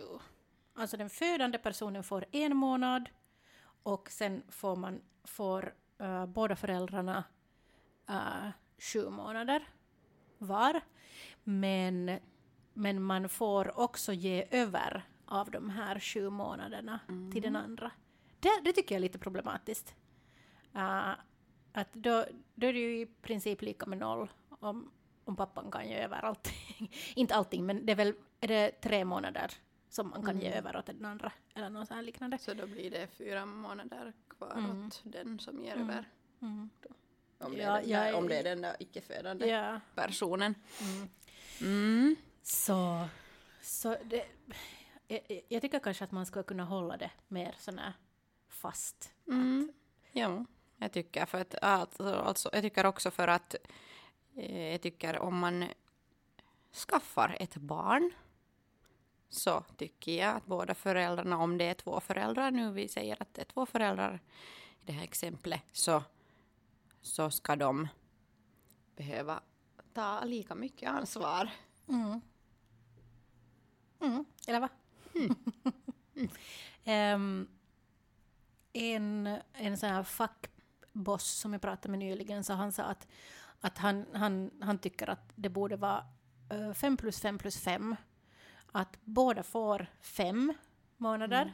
Alltså 0.78 0.98
den 0.98 1.10
födande 1.10 1.58
personen 1.58 2.04
får 2.04 2.26
en 2.32 2.58
månad 2.58 3.10
och 3.84 4.12
sen 4.12 4.44
får 4.50 4.76
man 4.76 5.02
får 5.24 5.74
uh, 6.02 6.26
båda 6.26 6.56
föräldrarna 6.56 7.24
uh, 8.10 8.50
sju 8.78 9.10
månader 9.10 9.68
var. 10.38 10.82
Men, 11.44 12.20
men 12.74 13.02
man 13.02 13.30
får 13.30 13.80
också 13.80 14.14
ge 14.14 14.48
över 14.52 15.04
av 15.26 15.52
de 15.52 15.70
här 15.70 16.00
sju 16.00 16.30
månaderna 16.30 17.00
mm. 17.10 17.32
till 17.32 17.42
den 17.42 17.56
andra. 17.56 17.92
Det, 18.40 18.62
det 18.64 18.74
tycker 18.74 18.96
jag 18.96 19.00
är 19.00 19.02
lite 19.02 19.20
problematiskt. 19.20 19.96
Uh, 20.76 21.14
att 21.74 21.94
då, 21.94 22.26
då 22.56 22.68
är 22.68 22.74
det 22.74 22.80
ju 22.80 23.02
i 23.02 23.06
princip 23.06 23.62
lika 23.62 23.86
med 23.86 23.98
noll 23.98 24.32
om, 24.50 24.92
om 25.26 25.36
pappan 25.36 25.72
kan 25.72 25.90
ge 25.90 25.96
över 25.96 26.26
allting. 26.26 26.92
Inte 27.16 27.36
allting, 27.36 27.66
men 27.66 27.86
det 27.86 27.92
är 27.92 27.96
väl 27.96 28.14
är 28.40 28.48
det 28.48 28.72
tre 28.82 29.06
månader 29.06 29.52
som 29.98 30.10
man 30.10 30.22
kan 30.26 30.36
mm. 30.36 30.44
ge 30.44 30.52
över 30.52 30.78
åt 30.78 30.86
den 30.86 31.06
andra 31.06 31.32
eller 31.56 31.70
något 31.70 31.88
sånt 31.88 32.06
liknande. 32.06 32.38
Så 32.38 32.54
då 32.54 32.68
blir 32.68 32.92
det 32.92 33.08
fyra 33.08 33.46
månader 33.46 34.14
kvar 34.30 34.54
mm. 34.58 34.88
åt 34.88 35.02
den 35.04 35.40
som 35.40 35.64
ger 35.64 35.76
mm. 35.76 35.90
över. 35.90 36.06
Mm. 36.42 36.70
Om, 37.40 37.52
det 37.52 37.62
ja, 37.62 37.82
där, 37.82 38.14
om, 38.16 38.28
det 38.28 38.38
är 38.38 38.44
den 38.44 38.62
där 38.62 38.76
icke-födande 38.80 39.48
ja. 39.48 39.80
personen. 39.96 40.56
Mm. 40.82 41.10
Mm. 41.62 42.16
Så, 42.44 43.08
så 43.62 43.98
det, 44.04 44.26
jag, 45.08 45.42
jag, 45.48 45.62
tycker 45.62 45.80
kanske 45.80 46.04
att 46.04 46.12
man 46.12 46.26
skulle 46.26 46.44
kunna 46.44 46.66
hålla 46.66 46.98
det 46.98 47.12
mer 47.28 47.56
sådär 47.58 47.94
fast. 48.50 49.12
Mm. 49.28 49.72
Ja, 50.12 50.46
jag 50.78 50.92
tycker 50.92 51.26
för 51.26 51.42
att 51.42 51.56
alltså, 51.62 52.14
alltså, 52.14 52.50
jag 52.54 52.62
tycker 52.62 52.86
också 52.86 53.12
för 53.12 53.28
att 53.28 53.56
eh, 54.36 54.72
jag 54.72 54.82
tycker 54.82 55.20
om 55.20 55.40
man 55.40 55.66
skaffar 56.72 57.38
ett 57.40 57.56
barn 57.56 58.12
så 59.30 59.64
tycker 59.78 60.12
jag 60.12 60.36
att 60.36 60.46
båda 60.46 60.76
föräldrarna, 60.76 61.38
om 61.38 61.58
det 61.58 61.66
är 61.66 61.74
två 61.74 62.00
föräldrar 62.00 62.52
nu, 62.52 62.72
vi 62.72 62.88
säger 62.88 63.22
att 63.22 63.34
det 63.34 63.42
är 63.42 63.46
två 63.46 63.66
föräldrar 63.66 64.20
i 64.82 64.86
det 64.86 64.92
här 64.94 65.04
exemplet, 65.04 65.62
så, 65.72 66.04
så 67.02 67.32
ska 67.32 67.56
de 67.56 67.88
behöva 68.96 69.42
ta 69.94 70.24
lika 70.24 70.56
mycket 70.56 70.90
ansvar. 70.90 71.50
Mm. 71.88 72.22
Mm, 74.00 74.26
eller 74.48 74.60
va? 74.60 74.70
Mm. 75.16 75.36
um, 77.16 77.48
en, 78.74 79.40
en 79.54 79.78
sån 79.78 79.90
här 79.90 80.04
fackboss 80.04 81.28
som 81.28 81.54
jag 81.54 81.62
pratade 81.62 81.90
med 81.90 82.00
nyligen, 82.00 82.44
så 82.44 82.54
han 82.54 82.72
sa 82.72 82.84
att, 82.84 83.08
att 83.62 83.78
han, 83.78 84.06
han, 84.14 84.52
han 84.62 84.78
tycker 84.78 85.10
att 85.10 85.32
det 85.36 85.50
borde 85.50 85.76
vara 85.76 86.06
uh, 86.54 86.74
fem 86.74 86.98
plus 86.98 87.22
fem 87.22 87.38
plus 87.38 87.60
fem 87.60 87.96
att 88.72 88.98
båda 89.04 89.44
får 89.44 89.88
fem 90.02 90.54
månader. 90.98 91.54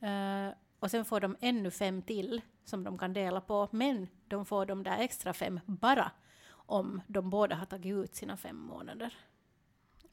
Mm. 0.00 0.48
Uh, 0.48 0.54
och 0.78 0.90
sen 0.90 1.04
får 1.04 1.20
de 1.20 1.36
ännu 1.40 1.70
fem 1.70 2.02
till 2.02 2.40
som 2.64 2.84
de 2.84 2.98
kan 2.98 3.12
dela 3.12 3.40
på, 3.40 3.68
men 3.72 4.08
de 4.28 4.44
får 4.44 4.66
de 4.66 4.82
där 4.82 4.98
extra 4.98 5.32
fem 5.32 5.60
bara 5.66 6.10
om 6.50 7.02
de 7.06 7.30
båda 7.30 7.56
har 7.56 7.66
tagit 7.66 7.92
ut 7.92 8.14
sina 8.14 8.36
fem 8.36 8.56
månader. 8.56 9.16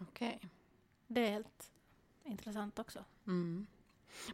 Okej. 0.02 0.36
Okay. 0.38 0.50
Det 1.08 1.28
är 1.28 1.32
helt 1.32 1.72
intressant 2.24 2.80
också. 2.80 3.04
Mm. 3.28 3.68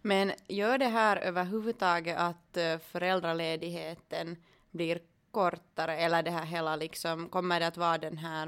Men 0.02 0.32
gör 0.48 0.78
det 0.78 0.88
här 0.88 1.18
överhuvudtaget 1.18 2.18
att 2.18 2.58
uh, 2.58 2.78
föräldraledigheten 2.78 4.44
blir 4.72 5.02
kortare 5.32 5.98
eller 5.98 6.24
det 6.24 6.32
här 6.32 6.46
hela 6.46 6.76
liksom, 6.76 7.30
kommer 7.30 7.60
det 7.60 7.68
att 7.68 7.78
vara 7.78 7.98
den 7.98 8.18
här, 8.18 8.48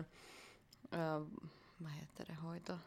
uh, 0.94 1.28
vad 1.78 1.92
heter 1.92 2.26
det, 2.26 2.34
hoito? 2.34 2.78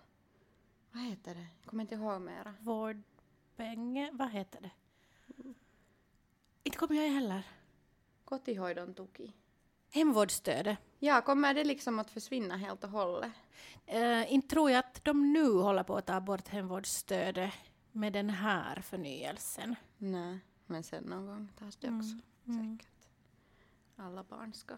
Vad 0.97 1.05
heter 1.05 1.35
det? 1.35 1.47
Jag 1.61 1.71
kommer 1.71 1.83
inte 1.83 1.95
ihåg 1.95 2.21
mera. 2.21 2.55
Vårdpenge, 2.61 4.11
vad 4.13 4.31
heter 4.31 4.61
det? 4.61 4.71
Inte 6.63 6.79
kommer 6.79 6.97
jag 6.97 7.11
heller. 7.11 7.43
Kotihoidon 8.25 8.95
tuki. 8.95 9.33
Hemvårdsstödet. 9.91 10.79
Ja, 10.99 11.21
kommer 11.21 11.55
det 11.55 11.65
liksom 11.65 11.99
att 11.99 12.11
försvinna 12.11 12.57
helt 12.57 12.85
och 12.85 12.91
hållet? 12.91 13.33
Uh, 13.95 14.33
inte 14.33 14.49
tror 14.49 14.71
jag 14.71 14.79
att 14.79 15.05
de 15.05 15.33
nu 15.33 15.51
håller 15.51 15.83
på 15.83 15.97
att 15.97 16.07
ta 16.07 16.21
bort 16.21 16.49
hemvårdsstödet 16.49 17.55
med 17.93 18.13
den 18.13 18.31
här 18.31 18.81
förnyelsen. 18.81 19.75
Nej, 19.99 20.39
men 20.67 20.83
sen 20.83 21.05
någon 21.05 21.27
gång 21.27 21.49
tas 21.59 21.77
det 21.77 21.89
också 21.89 22.11
mm. 22.11 22.21
mm. 22.47 22.79
säkert. 22.79 23.09
Alla 23.97 24.25
barn 24.25 24.55
ska 24.55 24.77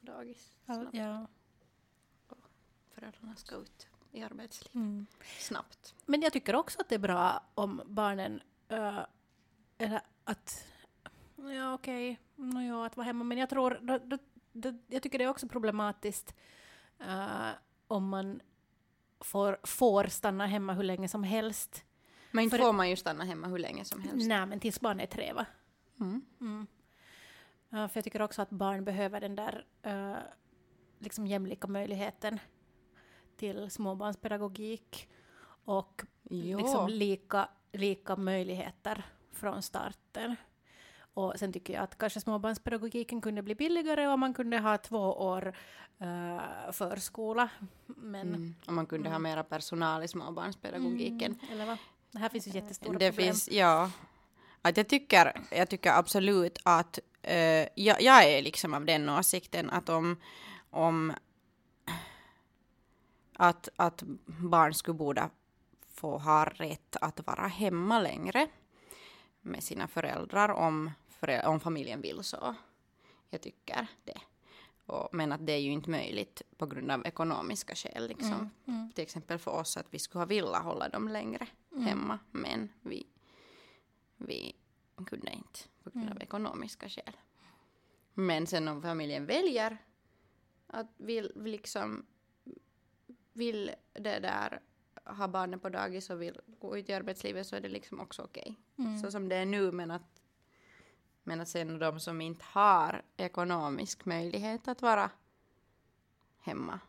på 0.00 0.06
dagis 0.06 0.56
All, 0.66 0.88
ja. 0.92 1.26
Och 2.28 2.46
föräldrarna 2.94 3.36
ska 3.36 3.56
ut 3.56 3.88
i 4.18 4.22
arbetslivet 4.22 4.74
mm. 4.74 5.06
snabbt. 5.38 5.94
Men 6.06 6.22
jag 6.22 6.32
tycker 6.32 6.54
också 6.54 6.80
att 6.80 6.88
det 6.88 6.94
är 6.94 6.98
bra 6.98 7.44
om 7.54 7.82
barnen, 7.86 8.42
uh, 8.72 9.00
eller 9.78 10.00
att, 10.24 10.66
ja 11.36 11.74
okej, 11.74 12.12
okay, 12.12 12.46
no, 12.46 12.60
ja, 12.60 12.86
att 12.86 12.96
vara 12.96 13.04
hemma, 13.04 13.24
men 13.24 13.38
jag 13.38 13.50
tror, 13.50 13.78
då, 13.82 13.98
då, 13.98 14.18
då, 14.52 14.78
jag 14.86 15.02
tycker 15.02 15.18
det 15.18 15.24
är 15.24 15.28
också 15.28 15.48
problematiskt 15.48 16.34
uh, 17.00 17.50
om 17.88 18.08
man 18.08 18.40
får, 19.20 19.58
får 19.62 20.04
stanna 20.04 20.46
hemma 20.46 20.72
hur 20.72 20.82
länge 20.82 21.08
som 21.08 21.22
helst. 21.22 21.84
Men 22.30 22.44
inte 22.44 22.58
får 22.58 22.72
man 22.72 22.90
ju 22.90 22.96
stanna 22.96 23.24
hemma 23.24 23.46
hur 23.46 23.58
länge 23.58 23.84
som 23.84 24.02
helst. 24.02 24.28
Nej, 24.28 24.46
men 24.46 24.60
tills 24.60 24.80
barnet 24.80 25.12
är 25.12 25.16
tre, 25.16 25.32
va? 25.32 25.46
Mm. 26.00 26.22
Mm. 26.40 26.66
Uh, 27.72 27.88
för 27.88 27.96
jag 27.98 28.04
tycker 28.04 28.22
också 28.22 28.42
att 28.42 28.50
barn 28.50 28.84
behöver 28.84 29.20
den 29.20 29.36
där 29.36 29.66
uh, 29.86 30.16
liksom 30.98 31.26
jämlika 31.26 31.66
möjligheten 31.66 32.38
till 33.38 33.70
småbarnspedagogik 33.70 35.08
och 35.64 36.02
liksom 36.30 36.88
lika, 36.88 37.48
lika 37.72 38.16
möjligheter 38.16 39.04
från 39.32 39.62
starten. 39.62 40.36
Och 41.14 41.34
sen 41.36 41.52
tycker 41.52 41.74
jag 41.74 41.82
att 41.82 41.98
kanske 41.98 42.20
småbarnspedagogiken 42.20 43.20
kunde 43.20 43.42
bli 43.42 43.54
billigare 43.54 44.08
och 44.08 44.18
man 44.18 44.34
kunde 44.34 44.58
ha 44.58 44.78
två 44.78 45.12
år 45.12 45.56
uh, 46.02 46.72
förskola. 46.72 47.48
Men, 47.86 48.28
mm. 48.28 48.54
Och 48.66 48.72
man 48.72 48.86
kunde 48.86 49.08
mm. 49.08 49.12
ha 49.12 49.18
mera 49.18 49.44
personal 49.44 50.02
i 50.02 50.08
småbarnspedagogiken. 50.08 51.38
Mm, 51.42 51.52
eller 51.52 51.66
vad? 51.66 51.78
Det 52.10 52.18
här 52.18 52.28
finns 52.28 52.46
ju 52.46 52.50
jättestora 52.50 52.98
det 52.98 53.10
problem. 53.10 53.26
Finns, 53.26 53.48
ja. 53.50 53.90
Att 54.62 54.76
jag, 54.76 54.88
tycker, 54.88 55.40
jag 55.50 55.68
tycker 55.68 55.92
absolut 55.92 56.58
att 56.62 56.98
uh, 57.28 57.34
jag, 57.74 58.02
jag 58.02 58.24
är 58.24 58.42
liksom 58.42 58.74
av 58.74 58.84
den 58.84 59.08
åsikten 59.08 59.70
att 59.70 59.88
om, 59.88 60.16
om 60.70 61.12
att, 63.40 63.68
att 63.76 64.02
barn 64.26 64.74
skulle 64.74 64.98
borde 64.98 65.30
få 65.90 66.18
ha 66.18 66.44
rätt 66.44 66.96
att 67.00 67.26
vara 67.26 67.46
hemma 67.46 68.00
längre 68.00 68.48
med 69.40 69.62
sina 69.62 69.88
föräldrar 69.88 70.48
om, 70.48 70.90
föräldrar, 71.08 71.50
om 71.50 71.60
familjen 71.60 72.00
vill 72.00 72.22
så. 72.22 72.54
Jag 73.30 73.40
tycker 73.40 73.86
det. 74.04 74.20
Och, 74.86 75.08
men 75.12 75.32
att 75.32 75.46
det 75.46 75.52
är 75.52 75.58
ju 75.58 75.70
inte 75.70 75.90
möjligt 75.90 76.42
på 76.56 76.66
grund 76.66 76.90
av 76.90 77.06
ekonomiska 77.06 77.74
skäl. 77.74 78.08
Liksom. 78.08 78.32
Mm, 78.32 78.50
mm. 78.66 78.92
Till 78.92 79.02
exempel 79.02 79.38
för 79.38 79.50
oss 79.50 79.76
att 79.76 79.86
vi 79.90 79.98
skulle 79.98 80.20
ha 80.20 80.26
velat 80.26 80.62
hålla 80.62 80.88
dem 80.88 81.08
längre 81.08 81.46
mm. 81.72 81.84
hemma 81.84 82.18
men 82.30 82.68
vi, 82.82 83.06
vi 84.16 84.56
kunde 85.06 85.32
inte 85.32 85.60
på 85.82 85.90
grund 85.90 86.04
av 86.04 86.12
mm. 86.12 86.22
ekonomiska 86.22 86.88
skäl. 86.88 87.16
Men 88.14 88.46
sen 88.46 88.68
om 88.68 88.82
familjen 88.82 89.26
väljer 89.26 89.78
att 90.66 90.86
vill 90.96 91.32
liksom 91.36 92.06
vill 93.38 93.70
det 93.92 94.18
där 94.18 94.60
ha 95.04 95.28
barnen 95.28 95.60
på 95.60 95.68
dagis 95.68 96.10
och 96.10 96.22
vill 96.22 96.40
gå 96.60 96.78
ut 96.78 96.88
i 96.88 96.92
arbetslivet 96.92 97.46
så 97.46 97.56
är 97.56 97.60
det 97.60 97.68
liksom 97.68 98.00
också 98.00 98.22
okej. 98.22 98.56
Okay. 98.76 98.86
Mm. 98.86 98.98
Så 98.98 99.10
som 99.10 99.28
det 99.28 99.36
är 99.36 99.46
nu 99.46 99.72
men 99.72 99.90
att, 99.90 100.22
men 101.22 101.40
att 101.40 101.48
sen 101.48 101.78
de 101.78 102.00
som 102.00 102.20
inte 102.20 102.44
har 102.48 103.02
ekonomisk 103.16 104.04
möjlighet 104.04 104.68
att 104.68 104.82
vara 104.82 105.10
hemma 106.40 106.80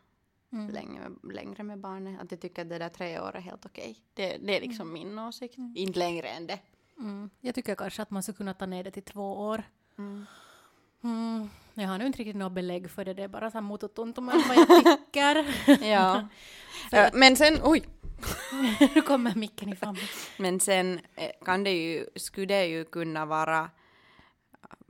mm. 0.52 0.70
länge, 0.70 1.00
längre 1.32 1.62
med 1.62 1.78
barnet, 1.78 2.20
att 2.20 2.30
jag 2.30 2.40
tycker 2.40 2.62
att 2.62 2.68
det 2.68 2.78
där 2.78 2.88
tre 2.88 3.20
år 3.20 3.36
är 3.36 3.40
helt 3.40 3.66
okej. 3.66 3.90
Okay. 3.90 4.02
Det, 4.14 4.46
det, 4.46 4.56
är 4.56 4.60
liksom 4.60 4.88
mm. 4.88 4.92
min 4.92 5.18
åsikt, 5.18 5.58
mm. 5.58 5.72
inte 5.76 5.98
längre 5.98 6.28
än 6.28 6.46
det. 6.46 6.58
Mm. 6.98 7.30
Jag 7.40 7.54
tycker 7.54 7.74
kanske 7.74 8.02
att 8.02 8.10
man 8.10 8.22
skulle 8.22 8.36
kunna 8.36 8.54
ta 8.54 8.66
ner 8.66 8.84
det 8.84 8.90
till 8.90 9.02
två 9.02 9.40
år. 9.40 9.62
Jag 11.74 11.88
har 11.88 11.98
nu 11.98 12.06
inte 12.06 12.18
riktigt 12.18 12.36
något 12.36 12.52
belägg 12.52 12.90
för 12.90 13.04
det, 13.04 13.14
det 13.14 13.22
är 13.22 13.28
bara 13.28 13.50
så 13.50 13.60
mototuntuman 13.60 14.42
vad 14.48 14.56
jag 14.56 14.68
tycker. 14.68 15.46
ja. 15.90 16.28
För, 16.90 17.10
men 17.18 17.36
sen, 17.36 17.60
oj! 17.62 17.84
nu 18.94 19.02
kommer 19.02 19.34
micken 19.34 19.68
i 19.68 19.76
famnen. 19.76 20.04
Men 20.38 20.60
sen 20.60 21.00
eh, 21.16 21.30
kan 21.44 21.64
det 21.64 21.70
ju, 21.70 22.06
skulle 22.16 22.46
det 22.46 22.66
ju 22.66 22.84
kunna 22.84 23.26
vara, 23.26 23.70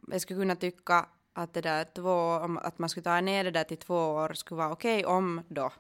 jag 0.07 0.21
skulle 0.21 0.40
kunna 0.40 0.57
tycka 0.57 1.07
att 1.33 1.55
det 1.55 1.61
där 1.61 1.85
två, 1.85 2.31
att 2.59 2.79
man 2.79 2.88
skulle 2.88 3.05
ta 3.05 3.21
ner 3.21 3.45
det 3.45 3.51
där 3.51 3.64
till 3.64 3.77
två 3.77 3.95
år 3.95 4.35
skulle 4.35 4.59
vara 4.59 4.73
okej 4.73 5.05
okay, 5.05 5.16
om 5.16 5.43
då 5.49 5.73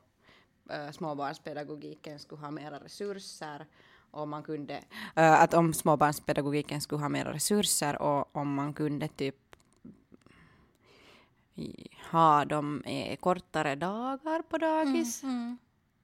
äh, 0.70 0.90
småbarnspedagogiken 0.90 2.18
skulle 2.18 2.40
ha 2.40 2.50
mera 2.50 2.78
resurser 2.78 3.66
och 4.10 4.28
man 4.28 4.42
kunde, 4.42 4.74
äh, 5.16 5.42
att 5.42 5.54
om 5.54 5.74
småbarnspedagogiken 5.74 6.80
skulle 6.80 7.02
ha 7.02 7.08
mera 7.08 7.32
resurser 7.32 8.02
och 8.02 8.36
om 8.36 8.54
man 8.54 8.74
kunde 8.74 9.08
typ 9.08 9.49
ha 12.10 12.44
dem 12.44 12.82
eh, 12.84 13.16
kortare 13.16 13.74
dagar 13.74 14.42
på 14.42 14.58
dagis. 14.58 15.22
Mm, 15.22 15.34
mm. 15.36 15.58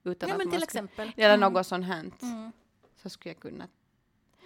Utan 0.04 0.28
ja, 0.28 0.36
men 0.38 0.50
till 0.50 0.62
exempel. 0.62 1.12
Eller 1.16 1.34
mm. 1.34 1.52
något 1.52 1.66
sånt 1.66 1.86
här. 1.86 2.10
Mm. 2.22 2.52
Så 2.96 3.08
skulle 3.10 3.32
jag 3.34 3.40
kunna 3.42 3.68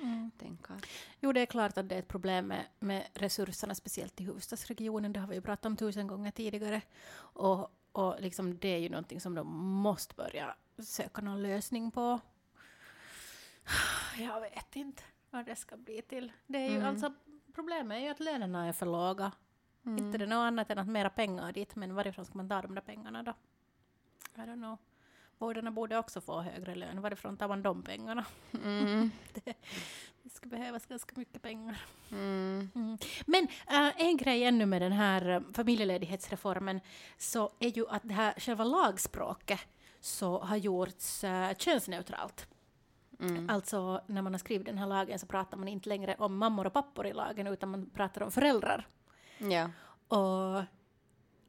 Mm. 0.02 0.30
tänka. 0.38 0.74
att- 0.74 0.86
Jo, 1.20 1.32
det 1.32 1.40
är 1.40 1.46
klart 1.46 1.78
att 1.78 1.88
det 1.88 1.94
är 1.94 1.98
ett 1.98 2.08
problem 2.08 2.46
med, 2.46 2.66
med 2.78 3.06
resurserna, 3.14 3.74
speciellt 3.74 4.20
i 4.20 4.24
huvudstadsregionen. 4.24 5.12
Det 5.12 5.20
har 5.20 5.26
vi 5.28 5.34
ju 5.34 5.40
pratat 5.40 5.66
om 5.66 5.76
tusen 5.76 6.06
gånger 6.06 6.30
tidigare. 6.30 6.82
Och, 7.16 7.70
och 7.92 8.20
liksom 8.20 8.58
det 8.58 8.68
är 8.68 8.78
ju 8.78 8.88
någonting 8.88 9.20
som 9.20 9.34
de 9.34 9.46
måste 9.56 10.14
börja 10.14 10.54
söka 10.78 11.20
någon 11.22 11.42
lösning 11.42 11.90
på. 11.90 12.20
Jag 14.18 14.40
vet 14.40 14.76
inte 14.76 15.02
vad 15.30 15.46
det 15.46 15.56
ska 15.56 15.76
bli 15.76 16.02
till. 16.02 16.32
Det 16.46 16.58
är 16.58 16.68
ju 16.70 16.76
Mm. 16.76 16.88
alltså, 16.88 17.12
problemet 17.54 17.96
är 17.96 18.00
ju 18.00 18.08
att 18.08 18.20
lönerna 18.20 18.66
är 18.68 18.72
för 18.72 18.86
låga. 18.86 19.32
Mm. 19.86 19.98
Inte 19.98 20.18
det 20.18 20.26
något 20.26 20.36
annat 20.36 20.70
än 20.70 20.78
att 20.78 20.88
mera 20.88 21.10
pengar 21.10 21.52
dit, 21.52 21.76
men 21.76 21.94
varifrån 21.94 22.24
ska 22.24 22.36
man 22.36 22.48
ta 22.48 22.62
de 22.62 22.74
där 22.74 22.82
pengarna 22.82 23.22
då? 23.22 23.34
I 24.36 24.40
don't 24.40 24.56
know. 24.56 24.78
Vårdarna 25.40 25.70
borde 25.70 25.98
också 25.98 26.20
få 26.20 26.40
högre 26.40 26.74
lön. 26.74 27.00
Varifrån 27.00 27.36
tar 27.36 27.48
man 27.48 27.62
de 27.62 27.82
pengarna? 27.82 28.24
Mm. 28.64 29.10
Det 30.22 30.30
ska 30.30 30.48
behövas 30.48 30.86
ganska 30.86 31.12
mycket 31.16 31.42
pengar. 31.42 31.80
Mm. 32.10 32.70
Mm. 32.74 32.98
Men 33.26 33.48
äh, 33.68 34.06
en 34.06 34.16
grej 34.16 34.44
ännu 34.44 34.66
med 34.66 34.82
den 34.82 34.92
här 34.92 35.28
äh, 35.28 35.40
familjeledighetsreformen 35.52 36.80
så 37.18 37.50
är 37.58 37.68
ju 37.68 37.88
att 37.88 38.02
det 38.04 38.14
här 38.14 38.34
själva 38.36 38.64
lagspråket 38.64 39.60
så 40.00 40.38
har 40.38 40.56
gjorts 40.56 41.24
äh, 41.24 41.54
könsneutralt. 41.56 42.46
Mm. 43.20 43.50
Alltså 43.50 44.00
när 44.06 44.22
man 44.22 44.34
har 44.34 44.38
skrivit 44.38 44.66
den 44.66 44.78
här 44.78 44.86
lagen 44.86 45.18
så 45.18 45.26
pratar 45.26 45.56
man 45.56 45.68
inte 45.68 45.88
längre 45.88 46.16
om 46.18 46.36
mammor 46.36 46.66
och 46.66 46.72
pappor 46.72 47.06
i 47.06 47.12
lagen 47.12 47.46
utan 47.46 47.70
man 47.70 47.90
pratar 47.90 48.22
om 48.22 48.30
föräldrar. 48.30 48.86
Ja. 49.40 49.70
Och 50.08 50.62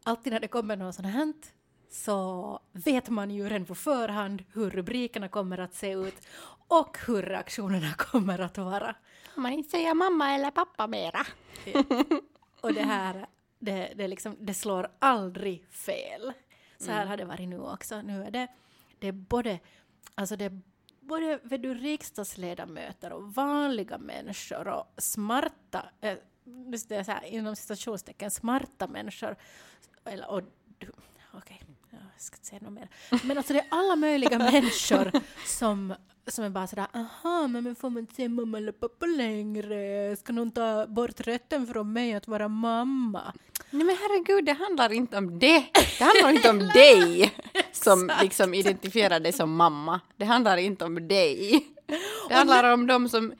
alltid 0.03 0.33
när 0.33 0.39
det 0.39 0.47
kommer 0.47 0.75
något 0.75 0.95
sånt 0.95 1.07
här 1.07 1.33
så 1.89 2.59
vet 2.71 3.09
man 3.09 3.31
ju 3.31 3.49
redan 3.49 3.65
på 3.65 3.75
förhand 3.75 4.43
hur 4.53 4.69
rubrikerna 4.69 5.27
kommer 5.27 5.57
att 5.57 5.73
se 5.75 5.91
ut 5.91 6.27
och 6.67 6.97
hur 7.07 7.21
reaktionerna 7.21 7.93
kommer 7.97 8.39
att 8.39 8.57
vara. 8.57 8.95
Kan 9.33 9.43
man 9.43 9.51
inte 9.51 9.69
säga 9.69 9.93
mamma 9.93 10.31
eller 10.31 10.51
pappa 10.51 10.87
mera? 10.87 11.25
Och 12.61 12.73
det 12.73 12.83
här, 12.83 13.25
det, 13.59 13.93
det, 13.95 14.07
liksom, 14.07 14.35
det 14.39 14.53
slår 14.53 14.87
aldrig 14.99 15.67
fel. 15.69 16.33
Så 16.77 16.91
här 16.91 16.97
Mm. 16.97 17.09
har 17.09 17.17
det 17.17 17.25
varit 17.25 17.49
nu 17.49 17.59
också. 17.61 18.01
Nu 18.01 18.23
är 18.23 18.31
det, 18.31 18.47
det 18.99 19.07
är 19.07 19.11
både, 19.11 19.59
alltså 20.15 20.35
det 20.35 20.45
är 20.45 20.61
både 20.99 21.39
vet 21.43 21.61
du, 21.61 21.73
riksdagsledamöter 21.73 23.13
och 23.13 23.33
vanliga 23.33 23.97
människor 23.97 24.67
och 24.67 24.93
smarta, 24.97 25.89
eh, 26.01 26.17
det, 26.87 27.03
så 27.05 27.11
här, 27.11 27.25
inom 27.25 27.55
citationstecken, 27.55 28.31
smarta 28.31 28.87
människor. 28.87 29.35
Eller, 30.05 30.29
och, 30.31 30.41
du- 30.77 30.91
okej, 31.33 31.61
jag 31.91 31.99
ska 32.17 32.35
inte 32.35 32.47
säga 32.47 32.61
något 32.63 32.73
mer. 32.73 32.89
Men 33.23 33.37
alltså 33.37 33.53
det 33.53 33.59
är 33.59 33.65
alla 33.69 33.95
möjliga 33.95 34.37
människor 34.51 35.11
som, 35.45 35.93
som 36.27 36.43
är 36.43 36.49
bara 36.49 36.67
sådär, 36.67 36.87
aha, 36.93 37.47
men 37.47 37.75
får 37.75 37.89
man 37.89 37.99
inte 37.99 38.15
säga 38.15 38.29
mamma 38.29 38.57
eller 38.57 38.71
pappa 38.71 39.05
längre? 39.05 40.15
Ska 40.17 40.33
någon 40.33 40.51
ta 40.51 40.87
bort 40.87 41.19
rätten 41.21 41.67
från 41.67 41.93
mig 41.93 42.13
att 42.13 42.27
vara 42.27 42.47
mamma? 42.47 43.33
Nej 43.69 43.83
men 43.85 43.95
herregud, 44.01 44.45
det 44.45 44.53
handlar 44.53 44.91
inte 44.93 45.17
om 45.17 45.39
det. 45.39 45.65
Det 45.99 46.03
handlar 46.03 46.29
inte 46.29 46.49
om 46.49 46.59
dig 46.73 47.33
som 47.71 48.11
liksom 48.21 48.53
identifierar 48.53 49.19
dig 49.19 49.31
som 49.31 49.55
mamma. 49.55 49.99
Det 50.17 50.25
handlar 50.25 50.57
inte 50.57 50.85
om 50.85 51.07
dig. 51.07 51.65
Det 52.29 52.33
handlar 52.35 52.73
om 52.73 52.87
dem 52.87 53.09
som... 53.09 53.33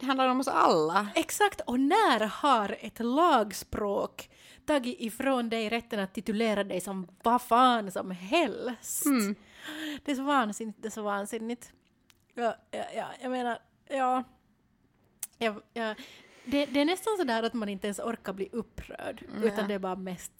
Det 0.00 0.06
handlar 0.06 0.28
om 0.28 0.40
oss 0.40 0.48
alla. 0.48 1.08
Exakt, 1.14 1.60
och 1.60 1.80
när 1.80 2.26
har 2.26 2.76
ett 2.80 2.98
lagspråk 3.00 4.30
tagit 4.66 5.00
ifrån 5.00 5.48
dig 5.48 5.68
rätten 5.68 6.00
att 6.00 6.14
titulera 6.14 6.64
dig 6.64 6.80
som 6.80 7.08
vad 7.22 7.42
fan 7.42 7.90
som 7.90 8.10
helst? 8.10 9.06
Mm. 9.06 9.34
Det 10.04 10.12
är 10.12 10.16
så 10.16 10.22
vansinnigt, 10.22 10.82
det 10.82 10.88
är 10.88 10.90
så 10.90 11.02
vansinnigt. 11.02 11.72
Ja, 12.34 12.56
ja, 12.70 12.84
ja 12.94 13.06
jag 13.20 13.30
menar, 13.30 13.58
ja. 13.88 14.24
ja, 15.38 15.54
ja 15.72 15.94
det, 16.44 16.66
det 16.66 16.80
är 16.80 16.84
nästan 16.84 17.16
så 17.16 17.24
där 17.24 17.42
att 17.42 17.54
man 17.54 17.68
inte 17.68 17.86
ens 17.86 17.98
orkar 17.98 18.32
bli 18.32 18.48
upprörd, 18.52 19.24
Nej. 19.34 19.48
utan 19.48 19.68
det 19.68 19.74
är 19.74 19.78
bara 19.78 19.96
mest 19.96 20.32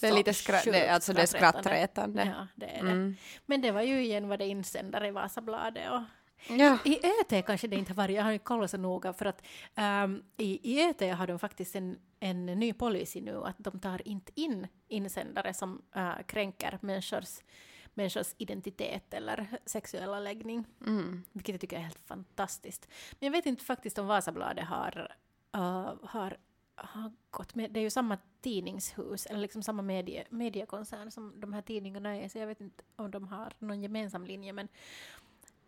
Det 0.00 0.06
är 0.06 0.12
lite 0.12 0.32
skra- 0.32 0.72
det, 0.72 0.88
alltså 0.88 1.12
det 1.12 1.22
är 1.22 1.26
skrattretande. 1.26 2.34
Ja, 2.38 2.46
det 2.54 2.66
är 2.66 2.84
det. 2.84 2.90
Mm. 2.90 3.16
Men 3.46 3.60
det 3.60 3.70
var 3.70 3.82
ju 3.82 4.02
igen 4.02 4.28
vad 4.28 4.38
det 4.38 4.46
insändare 4.46 5.08
i 5.08 5.10
Vasabladet 5.10 5.90
och 5.90 6.02
Ja. 6.48 6.78
i 6.84 7.00
ÖT 7.06 7.46
kanske 7.46 7.66
det 7.66 7.76
inte 7.76 7.90
har 7.92 7.96
varit, 7.96 8.16
jag 8.16 8.22
har 8.24 8.32
inte 8.32 8.44
kollat 8.44 8.70
så 8.70 8.76
noga 8.76 9.12
för 9.12 9.24
att 9.26 9.42
ehm, 9.74 10.22
i, 10.36 10.72
i 10.74 10.84
ÖT 10.90 11.00
har 11.00 11.26
de 11.26 11.38
faktiskt 11.38 11.76
en, 11.76 11.98
en 12.20 12.46
ny 12.46 12.72
policy 12.72 13.20
nu 13.20 13.44
att 13.44 13.56
de 13.58 13.78
tar 13.80 14.08
inte 14.08 14.32
in 14.34 14.66
insändare 14.88 15.54
som 15.54 15.82
äh, 15.94 16.12
kränker 16.26 16.78
människors, 16.82 17.38
människors 17.94 18.34
identitet 18.38 19.14
eller 19.14 19.46
sexuella 19.66 20.20
läggning, 20.20 20.64
Mm. 20.86 21.22
vilket 21.32 21.52
jag 21.52 21.60
tycker 21.60 21.76
är 21.76 21.80
helt 21.80 22.06
fantastiskt. 22.06 22.88
Men 23.20 23.26
jag 23.26 23.32
vet 23.32 23.46
inte 23.46 23.64
faktiskt 23.64 23.98
om 23.98 24.06
Vasabladet 24.06 24.64
har, 24.64 25.14
äh, 25.54 25.92
har, 26.02 26.36
har 26.74 27.12
gått 27.30 27.54
med, 27.54 27.70
det 27.72 27.80
är 27.80 27.84
ju 27.84 27.90
samma 27.90 28.18
tidningshus 28.40 29.26
eller 29.26 29.40
liksom 29.40 29.62
samma 29.62 29.82
medie, 29.82 30.24
mediekoncern 30.30 31.10
som 31.10 31.40
de 31.40 31.52
här 31.52 31.62
tidningarna 31.62 32.16
är, 32.16 32.28
så 32.28 32.38
jag 32.38 32.46
vet 32.46 32.60
inte 32.60 32.84
om 32.96 33.10
de 33.10 33.28
har 33.28 33.52
någon 33.58 33.80
gemensam 33.82 34.24
linje, 34.26 34.52
men 34.52 34.68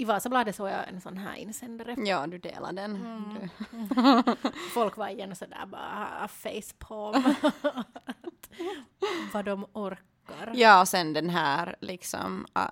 i 0.00 0.04
Vasabladet 0.04 0.56
såg 0.56 0.68
jag 0.68 0.88
en 0.88 1.00
sån 1.00 1.18
här 1.18 1.36
insändare. 1.36 1.94
ja, 1.98 2.26
du 2.26 2.38
delar 2.38 2.72
den. 2.72 2.96
Mm. 2.96 3.34
Du. 3.34 4.50
Folk 4.74 4.96
var 4.96 5.08
igen 5.08 5.36
sådär 5.36 5.66
bara 5.66 6.28
facepalm. 6.28 7.24
Att 7.42 8.50
Vad 9.32 9.44
de 9.44 9.66
orkar. 9.72 10.52
Ja, 10.54 10.80
och 10.80 10.88
sen 10.88 11.12
den 11.12 11.30
här 11.30 11.76
liksom, 11.80 12.46
äh, 12.56 12.62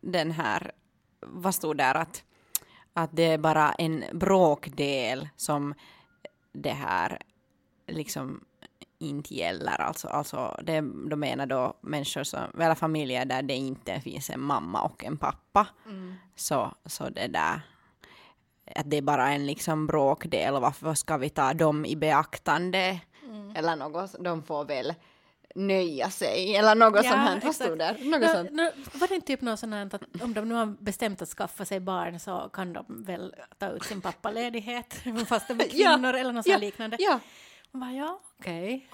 den 0.00 0.30
här, 0.30 0.72
vad 1.20 1.54
stod 1.54 1.76
där 1.76 1.94
att, 1.94 2.24
att 2.92 3.10
det 3.12 3.22
är 3.22 3.38
bara 3.38 3.72
en 3.72 4.04
bråkdel 4.12 5.28
som 5.36 5.74
det 6.52 6.72
här 6.72 7.22
liksom 7.86 8.44
inte 9.00 9.34
gäller. 9.34 9.80
Alltså, 9.80 10.08
alltså 10.08 10.56
det, 10.62 10.80
de 11.10 11.16
menar 11.20 11.46
då 11.46 11.74
människor 11.80 12.24
som, 12.24 12.60
eller 12.60 12.74
familjer 12.74 13.24
där 13.24 13.42
det 13.42 13.54
inte 13.54 14.00
finns 14.00 14.30
en 14.30 14.40
mamma 14.40 14.82
och 14.82 15.04
en 15.04 15.16
pappa. 15.16 15.66
Mm. 15.86 16.14
Så, 16.36 16.74
så 16.86 17.08
det 17.08 17.26
där, 17.26 17.60
att 18.76 18.90
det 18.90 18.96
är 18.96 19.02
bara 19.02 19.28
en 19.30 19.46
liksom 19.46 19.86
bråkdel 19.86 20.60
varför 20.60 20.94
ska 20.94 21.16
vi 21.16 21.28
ta 21.28 21.52
dem 21.54 21.84
i 21.86 21.96
beaktande? 21.96 23.00
Mm. 23.24 23.56
Eller 23.56 23.76
något, 23.76 24.14
de 24.24 24.42
får 24.42 24.64
väl 24.64 24.94
nöja 25.54 26.10
sig 26.10 26.56
eller 26.56 26.74
något 26.74 27.04
Ja, 27.04 27.10
sånt 27.10 27.22
här. 27.22 27.28
Vad 27.28 27.36
exakt. 27.36 27.54
stod 27.54 27.78
där? 27.78 27.96
Något 28.04 28.20
Nå, 28.20 28.28
sånt. 28.28 28.50
nå, 28.50 28.70
var 28.92 29.08
det 29.08 29.14
inte 29.14 29.26
typ 29.26 29.40
något 29.40 29.60
sånt 29.60 29.94
att 29.94 30.02
om 30.22 30.34
de 30.34 30.48
nu 30.48 30.54
har 30.54 30.66
bestämt 30.66 31.22
att 31.22 31.28
skaffa 31.28 31.64
sig 31.64 31.80
barn 31.80 32.20
så 32.20 32.50
kan 32.52 32.72
de 32.72 32.84
väl 32.88 33.34
ta 33.58 33.68
ut 33.68 33.84
sin 33.84 34.00
pappaledighet 34.00 34.94
fast 35.28 35.48
de 35.48 35.60
är 35.60 35.68
Ja, 35.72 35.92
kvinnor 35.94 36.14
eller 36.14 36.32
något 36.32 36.46
ja, 36.46 36.58
liknande? 36.58 36.96
Ja, 37.00 37.20
Man 37.72 37.80
bara, 37.80 37.92
ja, 37.92 38.20
okej. 38.38 38.88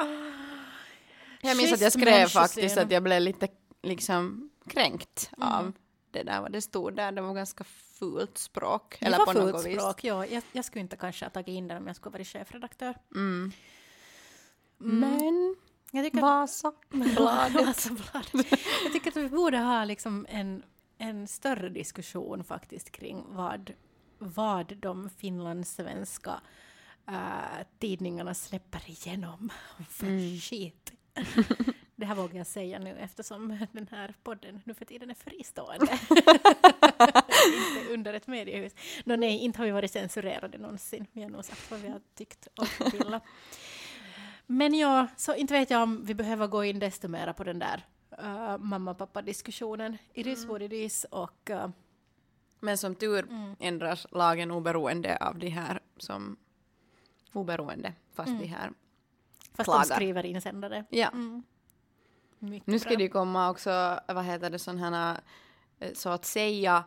jag 1.42 1.56
minns 1.56 1.72
att 1.72 1.80
jag 1.80 1.92
skrev 1.92 2.26
faktiskt 2.26 2.78
att 2.78 2.90
jag 2.90 3.02
blev 3.02 3.20
lite 3.22 3.48
liksom 3.82 4.50
kränkt 4.66 5.30
Mm. 5.36 5.48
av 5.48 5.72
det 6.10 6.22
där 6.22 6.40
vad 6.40 6.52
det 6.52 6.60
stod 6.62 6.96
där. 6.96 7.12
Det 7.12 7.20
var 7.20 7.34
ganska 7.34 7.64
fult 7.64 8.38
språk. 8.38 8.96
Det 9.00 9.06
Eller 9.06 9.18
var 9.18 9.26
på 9.26 9.32
fult 9.32 9.54
något 9.54 9.66
vis. 9.66 9.80
språk, 9.80 10.04
ja. 10.04 10.26
Jag, 10.26 10.42
jag 10.52 10.64
skulle 10.64 10.80
inte 10.80 10.96
kanske 10.96 11.24
ha 11.24 11.30
tagit 11.30 11.48
in 11.48 11.68
den 11.68 11.76
om 11.76 11.86
jag 11.86 11.96
skulle 11.96 12.12
varit 12.12 12.26
chefredaktör. 12.26 12.94
Mm. 13.14 13.52
Mm. 14.80 15.00
Men 15.00 15.56
Jag 15.90 16.04
tycker 16.04 16.20
Vasa, 16.20 16.72
bladet. 16.88 17.54
Vasabladet. 17.66 18.32
Jag 18.84 18.92
tycker 18.92 19.10
att 19.10 19.16
vi 19.16 19.28
borde 19.28 19.58
ha 19.58 19.84
liksom 19.84 20.26
en, 20.28 20.62
en 20.98 21.28
större 21.28 21.68
diskussion 21.68 22.44
faktiskt 22.44 22.92
kring 22.92 23.24
vad, 23.28 23.72
vad 24.20 24.76
de 24.76 25.10
finlandssvenska 25.10 26.40
äh, 27.08 27.66
tidningarna 27.78 28.34
släpper 28.34 28.82
igenom 28.90 29.52
för 29.88 30.06
Mm. 30.06 30.36
skit. 30.38 30.92
Det 31.96 32.06
här 32.06 32.14
vågar 32.14 32.36
jag 32.38 32.46
säga 32.46 32.78
nu 32.78 32.96
eftersom 32.98 33.66
den 33.72 33.88
här 33.90 34.14
podden 34.22 34.60
nu 34.64 34.74
för 34.74 34.84
tiden 34.84 35.10
är 35.10 35.14
fristående. 35.14 35.92
inte 37.78 37.92
under 37.94 38.14
ett 38.14 38.26
mediehus. 38.26 38.72
Nå, 39.04 39.16
nej, 39.16 39.38
inte 39.38 39.58
har 39.58 39.66
vi 39.66 39.70
varit 39.72 39.90
censurerade 39.92 40.58
någonsin. 40.58 41.06
Vi 41.12 41.22
har 41.22 41.30
nog 41.30 41.44
sagt 41.44 41.70
vad 41.70 41.80
vi 41.80 41.88
har 41.88 42.00
tyckt 42.14 42.46
och 42.56 42.94
velat. 42.94 43.22
Men 44.46 44.74
ja, 44.74 45.06
så 45.16 45.34
inte 45.34 45.54
vet 45.54 45.70
jag 45.70 45.82
om 45.82 46.04
vi 46.04 46.14
behöver 46.14 46.46
gå 46.46 46.64
in 46.64 46.78
desto 46.78 47.08
mer 47.08 47.32
på 47.32 47.44
den 47.44 47.58
där 47.58 47.86
uh, 48.22 48.58
mamma-pappa-diskussionen. 48.58 49.98
It 50.14 50.26
is 50.26 50.44
what 50.44 50.62
it 50.62 50.72
is 50.72 51.04
och 51.10 51.50
uh, 51.50 51.68
Men 52.60 52.78
som 52.78 52.94
tur 52.94 53.22
mm, 53.22 53.56
ändras 53.58 54.06
lagen 54.10 54.50
oberoende 54.50 55.16
av 55.16 55.38
de 55.38 55.48
här 55.48 55.80
som 55.96 56.36
oberoende, 57.32 57.92
fast 58.14 58.28
Mm. 58.28 58.40
de 58.40 58.46
här. 58.46 58.70
fast 59.54 59.64
Klagar. 59.64 59.88
de 59.88 59.94
skriver 59.94 60.26
insändare. 60.26 60.84
Ja. 60.90 61.08
Mm. 61.08 61.42
Nu 62.64 62.78
ska 62.78 62.88
bra. 62.88 62.96
det 62.96 63.02
ju 63.02 63.08
komma 63.08 63.50
också, 63.50 64.00
vad 64.08 64.24
heter 64.24 64.50
det, 64.50 64.58
sådana 64.58 64.80
här, 64.90 65.20
eh, 65.78 65.92
så 65.94 66.08
att 66.08 66.24
säga, 66.24 66.84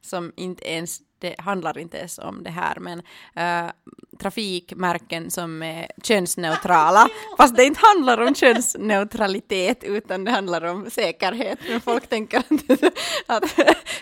som 0.00 0.32
inte 0.36 0.70
ens, 0.70 1.00
det 1.18 1.40
handlar 1.40 1.78
inte 1.78 1.98
ens 1.98 2.18
om 2.18 2.42
det 2.42 2.50
här, 2.50 2.78
men 2.80 3.02
äh, 3.34 3.72
trafikmärken 4.18 5.30
som 5.30 5.62
är 5.62 5.90
könsneutrala, 6.02 7.08
fast 7.36 7.56
det 7.56 7.64
inte 7.64 7.80
handlar 7.94 8.20
om 8.20 8.34
könsneutralitet 8.34 9.84
utan 9.84 10.24
det 10.24 10.30
handlar 10.30 10.64
om 10.64 10.90
säkerhet. 10.90 11.58
Men 11.68 11.80
folk 11.80 12.06
tänker 12.08 12.38
att, 12.38 12.82
att 13.26 13.50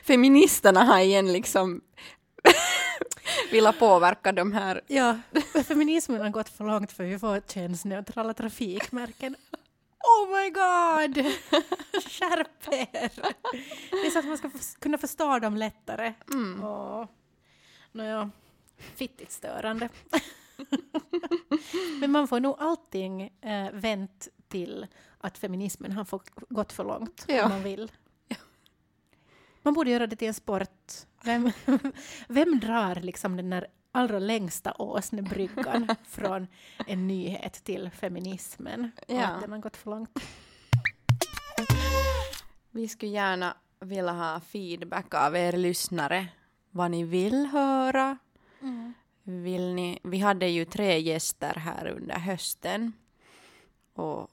feministerna 0.05 0.85
har 0.85 0.99
igen 0.99 1.33
liksom 1.33 1.81
vilja 3.51 3.73
påverka 3.73 4.33
de 4.33 4.53
här. 4.53 4.81
Ja, 4.87 5.19
feminismen 5.69 6.21
har 6.21 6.31
gått 6.31 6.49
för 6.49 6.65
långt 6.65 6.93
för 6.93 7.05
vi 7.05 7.19
får 7.19 7.41
könsneutrala 7.41 8.35
trafikmärken. 8.35 9.37
Oh 10.05 10.31
my 10.31 10.51
god! 10.51 11.17
Skärp 12.09 12.73
er! 12.73 13.13
Det 13.91 14.07
är 14.07 14.11
så 14.11 14.19
att 14.19 14.25
man 14.25 14.39
ska 14.39 14.51
kunna 14.79 14.99
förstå 14.99 15.39
dem 15.39 15.57
lättare. 15.57 16.15
Mm. 16.33 16.65
Oh. 16.65 17.07
Nåja, 17.93 18.31
fittigt 18.77 19.33
störande. 19.33 19.89
Men 22.01 22.11
man 22.11 22.29
får 22.29 22.41
nog 22.41 22.57
allting 22.59 23.23
eh, 23.41 23.73
vänt 23.73 24.29
till 24.49 24.87
att 25.19 25.39
feminismen 25.39 25.93
har 25.93 26.05
fått, 26.05 26.31
gått 26.49 26.73
för 26.73 26.85
långt 26.85 27.25
ja. 27.29 27.45
om 27.45 27.51
man 27.51 27.63
vill. 27.63 27.93
Man 29.63 29.75
borde 29.75 29.91
göra 29.91 30.07
det 30.07 30.17
till 30.17 30.29
en 30.29 30.35
sport. 30.35 30.93
Vem, 31.25 31.53
vem 32.29 32.61
drar 32.61 32.95
liksom 32.95 33.37
den 33.37 33.51
där 33.51 33.67
allra 33.95 34.19
längsta 34.19 34.75
åsnebryggan 34.79 35.89
från 36.09 36.47
en 36.87 37.07
nyhet 37.07 37.65
till 37.65 37.91
feminismen? 37.91 38.91
Ja. 39.07 39.27
att 39.27 39.41
den 39.41 39.53
har 39.53 39.59
gått 39.59 39.77
för 39.77 39.91
långt. 39.91 40.19
Vi 42.71 42.89
skulle 42.89 43.13
gärna 43.13 43.57
vilja 43.81 44.13
ha 44.13 44.41
feedback 44.41 45.15
av 45.15 45.37
er 45.37 45.53
lyssnare. 45.53 46.27
Vad 46.71 46.91
ni 46.91 47.05
vill 47.05 47.47
höra. 47.47 48.19
Mm. 48.61 48.95
Vill 49.23 49.75
ni, 49.75 49.99
vi 50.03 50.19
hade 50.19 50.49
ju 50.49 50.65
tre 50.65 51.01
gäster 51.01 51.55
här 51.55 51.87
under 51.87 52.15
hösten. 52.15 52.93
Och 53.95 54.31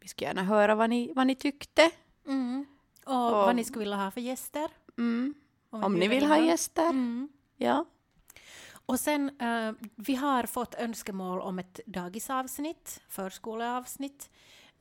vi 0.00 0.08
skulle 0.08 0.28
gärna 0.28 0.42
höra 0.42 0.74
vad 0.74 0.90
ni, 0.90 1.12
vad 1.14 1.26
ni 1.26 1.34
tyckte. 1.34 1.90
Mm. 2.26 2.66
Och, 3.04 3.26
och, 3.26 3.32
vad 3.32 3.56
ni 3.56 3.64
skulle 3.64 3.84
vilja 3.84 3.96
ha 3.96 4.10
för 4.10 4.20
gäster. 4.20 4.70
Mm. 4.98 5.34
Om 5.70 5.94
ni 5.94 6.08
vill 6.08 6.26
ha 6.26 6.38
gäster. 6.38 6.90
Mm. 6.90 7.28
Ja. 7.56 7.84
Och 8.90 9.00
sen, 9.00 9.40
uh, 9.42 9.72
vi 9.96 10.14
har 10.14 10.42
fått 10.42 10.74
önskemål 10.74 11.40
om 11.40 11.58
ett 11.58 11.80
dagisavsnitt, 11.86 13.02
förskoleavsnitt, 13.08 14.30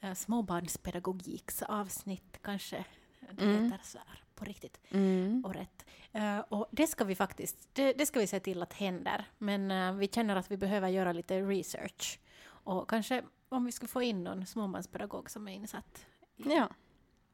uh, 0.04 0.13
småbarnspedagogiksavsnitt 0.13 2.39
kanske 2.41 2.86
det 3.32 3.43
mm. 3.43 3.63
heter 3.63 3.80
så 3.84 3.98
här 3.98 4.24
på 4.36 4.45
riktigt 4.45 4.80
mm. 4.89 5.45
och 5.45 5.54
rätt. 5.54 5.86
Uh, 6.15 6.39
och 6.39 6.67
det 6.72 6.88
ska 6.88 7.04
vi 7.04 7.15
faktiskt, 7.15 7.69
det, 7.74 7.93
det, 7.93 8.06
ska 8.06 8.19
vi 8.19 8.28
se 8.28 8.39
till 8.39 8.62
att 8.62 8.74
händer, 8.74 9.26
men 9.38 9.72
uh, 9.72 9.93
vi 9.93 10.08
känner 10.08 10.36
att 10.36 10.52
vi 10.52 10.58
behöver 10.58 10.89
göra 10.89 11.13
lite 11.13 11.41
research 11.41 12.19
och 12.41 12.89
kanske 12.89 13.24
om 13.50 13.65
vi 13.65 13.72
skulle 13.72 13.89
få 13.89 14.02
in 14.02 14.24
någon 14.24 14.45
småbarnspedagog 14.45 15.30
som 15.30 15.48
är 15.48 15.54
insatt. 15.54 16.06
Ja, 16.36 16.69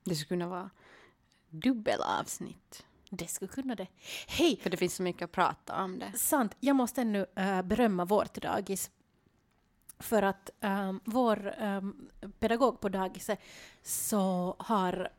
det 0.03 0.15
skulle 0.15 0.27
kunna 0.27 0.47
vara 0.47 0.69
dubbelavsnitt. 1.49 2.85
Det 3.15 3.27
skulle 3.27 3.51
kunna 3.51 3.75
det. 3.75 3.87
Hej! 4.27 4.59
För 4.61 4.69
det 4.69 4.77
finns 4.77 4.95
så 4.95 5.03
mycket 5.03 5.21
att 5.21 5.31
prata 5.31 5.83
om 5.83 5.99
det. 5.99 6.11
Sant. 6.17 6.55
Jag 6.59 6.75
måste 6.75 7.01
ännu 7.01 7.25
äh, 7.35 7.61
berömma 7.61 8.05
vårt 8.05 8.41
dagis. 8.41 8.91
För 9.99 10.21
att 10.21 10.49
ähm, 10.61 10.99
vår 11.05 11.53
ähm, 11.57 12.09
pedagog 12.39 12.79
på 12.79 12.89
dagiset 12.89 13.39
så 13.83 14.55
har, 14.59 15.09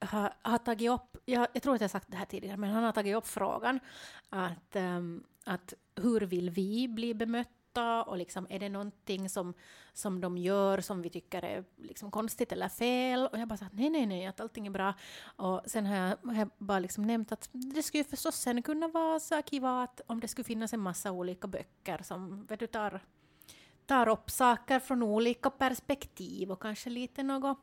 har, 0.00 0.34
har 0.42 0.58
tagit 0.58 0.90
upp, 0.90 1.16
jag, 1.24 1.48
jag, 1.52 1.62
tror 1.62 1.74
att 1.74 1.80
jag 1.80 1.90
sagt 1.90 2.10
det 2.10 2.16
här 2.16 2.26
tidigare, 2.26 2.56
men 2.56 2.70
han 2.70 2.84
har 2.84 2.92
tagit 2.92 3.16
upp 3.16 3.26
frågan 3.26 3.80
att, 4.28 4.76
ähm, 4.76 5.24
att 5.44 5.74
hur 5.94 6.20
vill 6.20 6.50
vi 6.50 6.88
bli 6.88 7.14
bemötta 7.14 7.61
ofta 7.72 8.02
och 8.02 8.16
liksom, 8.16 8.46
är 8.50 8.58
det 8.58 8.68
någonting 8.68 9.28
som, 9.28 9.54
som 9.92 10.20
de 10.20 10.36
gör 10.38 10.80
som 10.80 11.02
vi 11.02 11.10
tycker 11.10 11.44
är 11.44 11.64
liksom 11.76 12.10
konstigt 12.10 12.52
eller 12.52 12.68
fel? 12.68 13.26
Och 13.26 13.38
jag 13.38 13.48
bara 13.48 13.56
sa 13.56 13.66
nej, 13.72 13.90
nej, 13.90 14.06
nej, 14.06 14.26
att 14.26 14.40
allting 14.40 14.66
är 14.66 14.70
bra. 14.70 14.94
Och 15.36 15.60
sen 15.66 15.86
har 15.86 15.96
jag, 15.96 16.16
har 16.24 16.34
jag 16.34 16.50
bara 16.58 16.78
liksom 16.78 17.04
nämnt 17.04 17.32
att 17.32 17.48
det 17.52 17.82
skulle 17.82 18.04
förstås 18.04 18.36
sen 18.36 18.62
kunna 18.62 18.88
vara 18.88 19.20
så 19.20 19.42
kiva 19.42 19.82
att 19.82 20.00
om 20.06 20.20
det 20.20 20.28
skulle 20.28 20.44
finnas 20.44 20.72
en 20.72 20.80
massa 20.80 21.10
olika 21.12 21.46
böcker 21.46 22.02
som 22.02 22.46
vet 22.46 22.60
du, 22.60 22.66
tar, 22.66 23.00
tar 23.86 24.08
upp 24.08 24.30
saker 24.30 24.80
från 24.80 25.02
olika 25.02 25.50
perspektiv 25.50 26.50
och 26.50 26.62
kanske 26.62 26.90
lite 26.90 27.22
något 27.22 27.58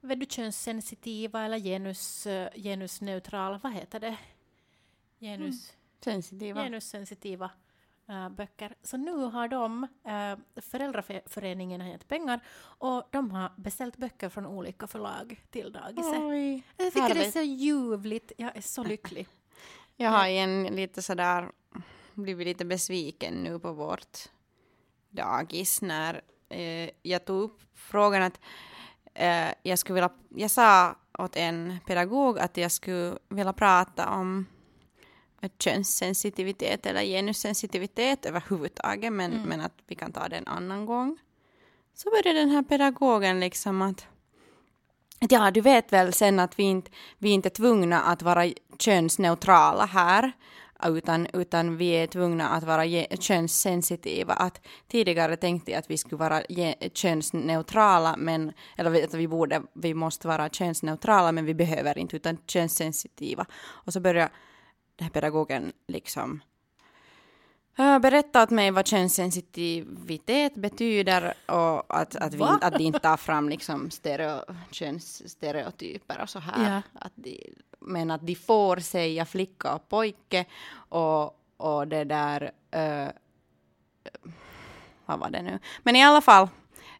vet 0.00 0.20
du, 0.20 0.26
könssensitiva 0.26 1.44
eller 1.44 1.58
genus, 1.58 2.26
genusneutrala, 2.54 3.60
vad 3.62 3.72
heter 3.72 4.00
det? 4.00 4.18
Genus... 5.20 5.70
Mm. 5.70 5.76
Sensitiva. 6.00 6.62
Genussensitiva 6.62 7.50
äh, 8.08 8.28
böcker. 8.28 8.74
Så 8.82 8.96
nu 8.96 9.12
har 9.12 9.48
de, 9.48 9.86
äh, 10.04 10.60
föräldraföreningen 10.62 11.80
har 11.80 11.88
gett 11.88 12.08
pengar 12.08 12.40
och 12.78 13.08
de 13.10 13.30
har 13.30 13.52
beställt 13.56 13.96
böcker 13.96 14.28
från 14.28 14.46
olika 14.46 14.86
förlag 14.86 15.44
till 15.50 15.72
dagiset. 15.72 16.20
Oj, 16.20 16.62
jag 16.76 16.92
tycker 16.92 17.14
det 17.14 17.26
är 17.26 17.30
så 17.30 17.40
ljuvligt. 17.40 18.32
Jag 18.36 18.56
är 18.56 18.60
så 18.60 18.84
lycklig. 18.84 19.28
Jag 19.96 20.10
har 20.10 20.26
en 20.26 20.64
lite 20.64 21.02
sådär 21.02 21.50
blivit 22.14 22.46
lite 22.46 22.64
besviken 22.64 23.34
nu 23.34 23.58
på 23.58 23.72
vårt 23.72 24.18
dagis 25.10 25.82
när 25.82 26.20
eh, 26.48 26.90
jag 27.02 27.24
tog 27.24 27.42
upp 27.42 27.60
frågan 27.74 28.22
att 28.22 28.40
eh, 29.14 29.48
jag 29.62 29.78
skulle 29.78 29.94
vilja, 29.94 30.10
jag 30.28 30.50
sa 30.50 30.96
åt 31.18 31.36
en 31.36 31.78
pedagog 31.86 32.38
att 32.38 32.56
jag 32.56 32.72
skulle 32.72 33.18
vilja 33.28 33.52
prata 33.52 34.10
om 34.10 34.46
könssensitivitet 35.58 36.86
eller 36.86 37.02
genussensitivitet 37.02 38.26
överhuvudtaget, 38.26 39.12
men, 39.12 39.32
mm. 39.32 39.48
men 39.48 39.60
att 39.60 39.74
vi 39.86 39.94
kan 39.94 40.12
ta 40.12 40.28
det 40.28 40.36
en 40.36 40.46
annan 40.46 40.86
gång. 40.86 41.18
Så 41.94 42.10
började 42.10 42.40
den 42.40 42.50
här 42.50 42.62
pedagogen 42.62 43.40
liksom 43.40 43.82
att, 43.82 44.06
att 45.20 45.32
ja, 45.32 45.50
du 45.50 45.60
vet 45.60 45.92
väl 45.92 46.12
sen 46.12 46.40
att 46.40 46.58
vi 46.58 46.62
inte, 46.62 46.90
vi 47.18 47.30
inte 47.30 47.48
är 47.48 47.50
tvungna 47.50 48.02
att 48.02 48.22
vara 48.22 48.50
könsneutrala 48.78 49.86
här, 49.86 50.32
utan, 50.84 51.26
utan 51.32 51.76
vi 51.76 51.90
är 51.90 52.06
tvungna 52.06 52.48
att 52.48 52.64
vara 52.64 52.84
könssensitiva. 53.20 54.34
Att 54.34 54.60
tidigare 54.88 55.36
tänkte 55.36 55.70
jag 55.70 55.78
att 55.78 55.90
vi 55.90 55.98
skulle 55.98 56.18
vara 56.18 56.42
könsneutrala, 56.92 58.16
men, 58.18 58.52
eller 58.76 59.04
att 59.04 59.14
vi, 59.14 59.28
borde, 59.28 59.62
vi 59.72 59.94
måste 59.94 60.28
vara 60.28 60.48
könsneutrala, 60.48 61.32
men 61.32 61.44
vi 61.44 61.54
behöver 61.54 61.98
inte, 61.98 62.16
utan 62.16 62.38
könssensitiva. 62.46 63.46
Och 63.54 63.92
så 63.92 64.00
började 64.00 64.30
den 64.96 65.04
här 65.04 65.10
pedagogen 65.10 65.72
liksom 65.86 66.40
uh, 67.78 67.98
berättat 67.98 68.50
mig 68.50 68.70
vad 68.70 68.86
könssensitivitet 68.86 70.54
betyder 70.54 71.34
och 71.46 71.98
att, 72.00 72.16
att, 72.16 72.34
vi, 72.34 72.42
att 72.42 72.72
de 72.72 72.84
inte 72.84 72.98
tar 72.98 73.16
fram 73.16 73.48
liksom 73.48 73.90
stereo, 73.90 74.44
könsstereotyper 74.70 76.22
och 76.22 76.30
så 76.30 76.38
här. 76.38 76.74
Ja. 76.74 76.82
Att 77.00 77.12
de, 77.14 77.54
men 77.80 78.10
att 78.10 78.26
de 78.26 78.34
får 78.34 78.76
säga 78.76 79.24
flicka 79.24 79.74
och 79.74 79.88
pojke 79.88 80.44
och, 80.88 81.40
och 81.56 81.88
det 81.88 82.04
där... 82.04 82.52
Uh, 82.76 83.10
vad 85.06 85.18
var 85.18 85.30
det 85.30 85.42
nu? 85.42 85.58
Men 85.82 85.96
i 85.96 86.04
alla 86.04 86.20
fall, 86.20 86.48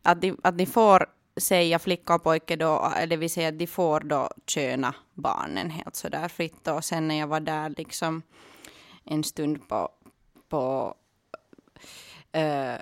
att 0.03 0.21
de, 0.21 0.37
att 0.43 0.59
de 0.59 0.67
får 0.67 1.07
säga 1.37 1.79
flicka 1.79 2.15
och 2.15 2.23
pojke 2.23 2.57
då, 2.57 2.93
det 3.09 3.17
vill 3.17 3.31
säga 3.31 3.49
att 3.49 3.59
de 3.59 3.67
får 3.67 4.01
då 4.01 4.29
köna 4.47 4.95
barnen 5.15 5.71
helt 5.71 5.97
sådär 5.97 6.29
fritt. 6.29 6.69
Och 6.69 6.85
sen 6.85 7.09
när 7.09 7.19
jag 7.19 7.27
var 7.27 7.41
där 7.41 7.75
liksom 7.77 8.23
en 9.05 9.25
stund 9.25 9.69
på, 9.69 9.89
på 10.49 10.95
äh, 12.33 12.75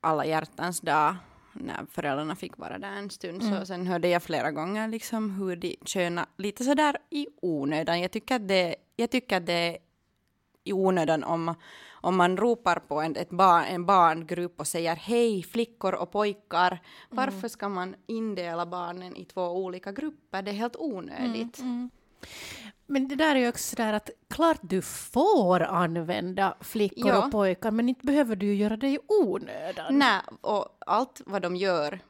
alla 0.00 0.26
hjärtans 0.26 0.80
dag, 0.80 1.16
när 1.52 1.86
föräldrarna 1.90 2.36
fick 2.36 2.58
vara 2.58 2.78
där 2.78 2.92
en 2.92 3.10
stund, 3.10 3.42
mm. 3.42 3.58
så 3.58 3.66
sen 3.66 3.86
hörde 3.86 4.08
jag 4.08 4.22
flera 4.22 4.50
gånger 4.50 4.88
liksom 4.88 5.30
hur 5.30 5.56
de 5.56 5.76
köna 5.84 6.26
lite 6.36 6.64
sådär 6.64 6.96
i 7.10 7.26
onödan. 7.42 8.00
Jag 8.00 8.10
tycker 8.10 8.36
att 8.36 8.48
det, 8.48 8.76
jag 8.96 9.10
tycker 9.10 9.36
att 9.36 9.46
det 9.46 9.78
i 10.64 10.72
onödan 10.72 11.24
om 11.24 11.54
om 12.02 12.16
man 12.16 12.36
ropar 12.36 12.76
på 12.76 13.00
en, 13.00 13.16
ett 13.16 13.30
barn, 13.30 13.64
en 13.64 13.86
barngrupp 13.86 14.60
och 14.60 14.66
säger 14.66 14.96
hej 14.96 15.42
flickor 15.42 15.94
och 15.94 16.12
pojkar, 16.12 16.68
mm. 16.70 16.80
varför 17.08 17.48
ska 17.48 17.68
man 17.68 17.94
indela 18.06 18.66
barnen 18.66 19.16
i 19.16 19.24
två 19.24 19.42
olika 19.42 19.92
grupper? 19.92 20.42
Det 20.42 20.50
är 20.50 20.54
helt 20.54 20.76
onödigt. 20.76 21.58
Mm, 21.58 21.72
mm. 21.72 21.90
Men 22.86 23.08
det 23.08 23.14
där 23.14 23.36
är 23.36 23.40
ju 23.40 23.48
också 23.48 23.76
sådär 23.76 23.92
att 23.92 24.10
klart 24.28 24.58
du 24.60 24.82
får 24.82 25.62
använda 25.62 26.56
flickor 26.60 27.08
ja. 27.08 27.24
och 27.26 27.32
pojkar, 27.32 27.70
men 27.70 27.88
inte 27.88 28.06
behöver 28.06 28.36
du 28.36 28.54
göra 28.54 28.76
det 28.76 28.88
i 28.88 28.98
onödan. 29.08 29.98
Nej, 29.98 30.20
och 30.40 30.78
allt 30.86 31.20
vad 31.26 31.42
de 31.42 31.56
gör 31.56 32.00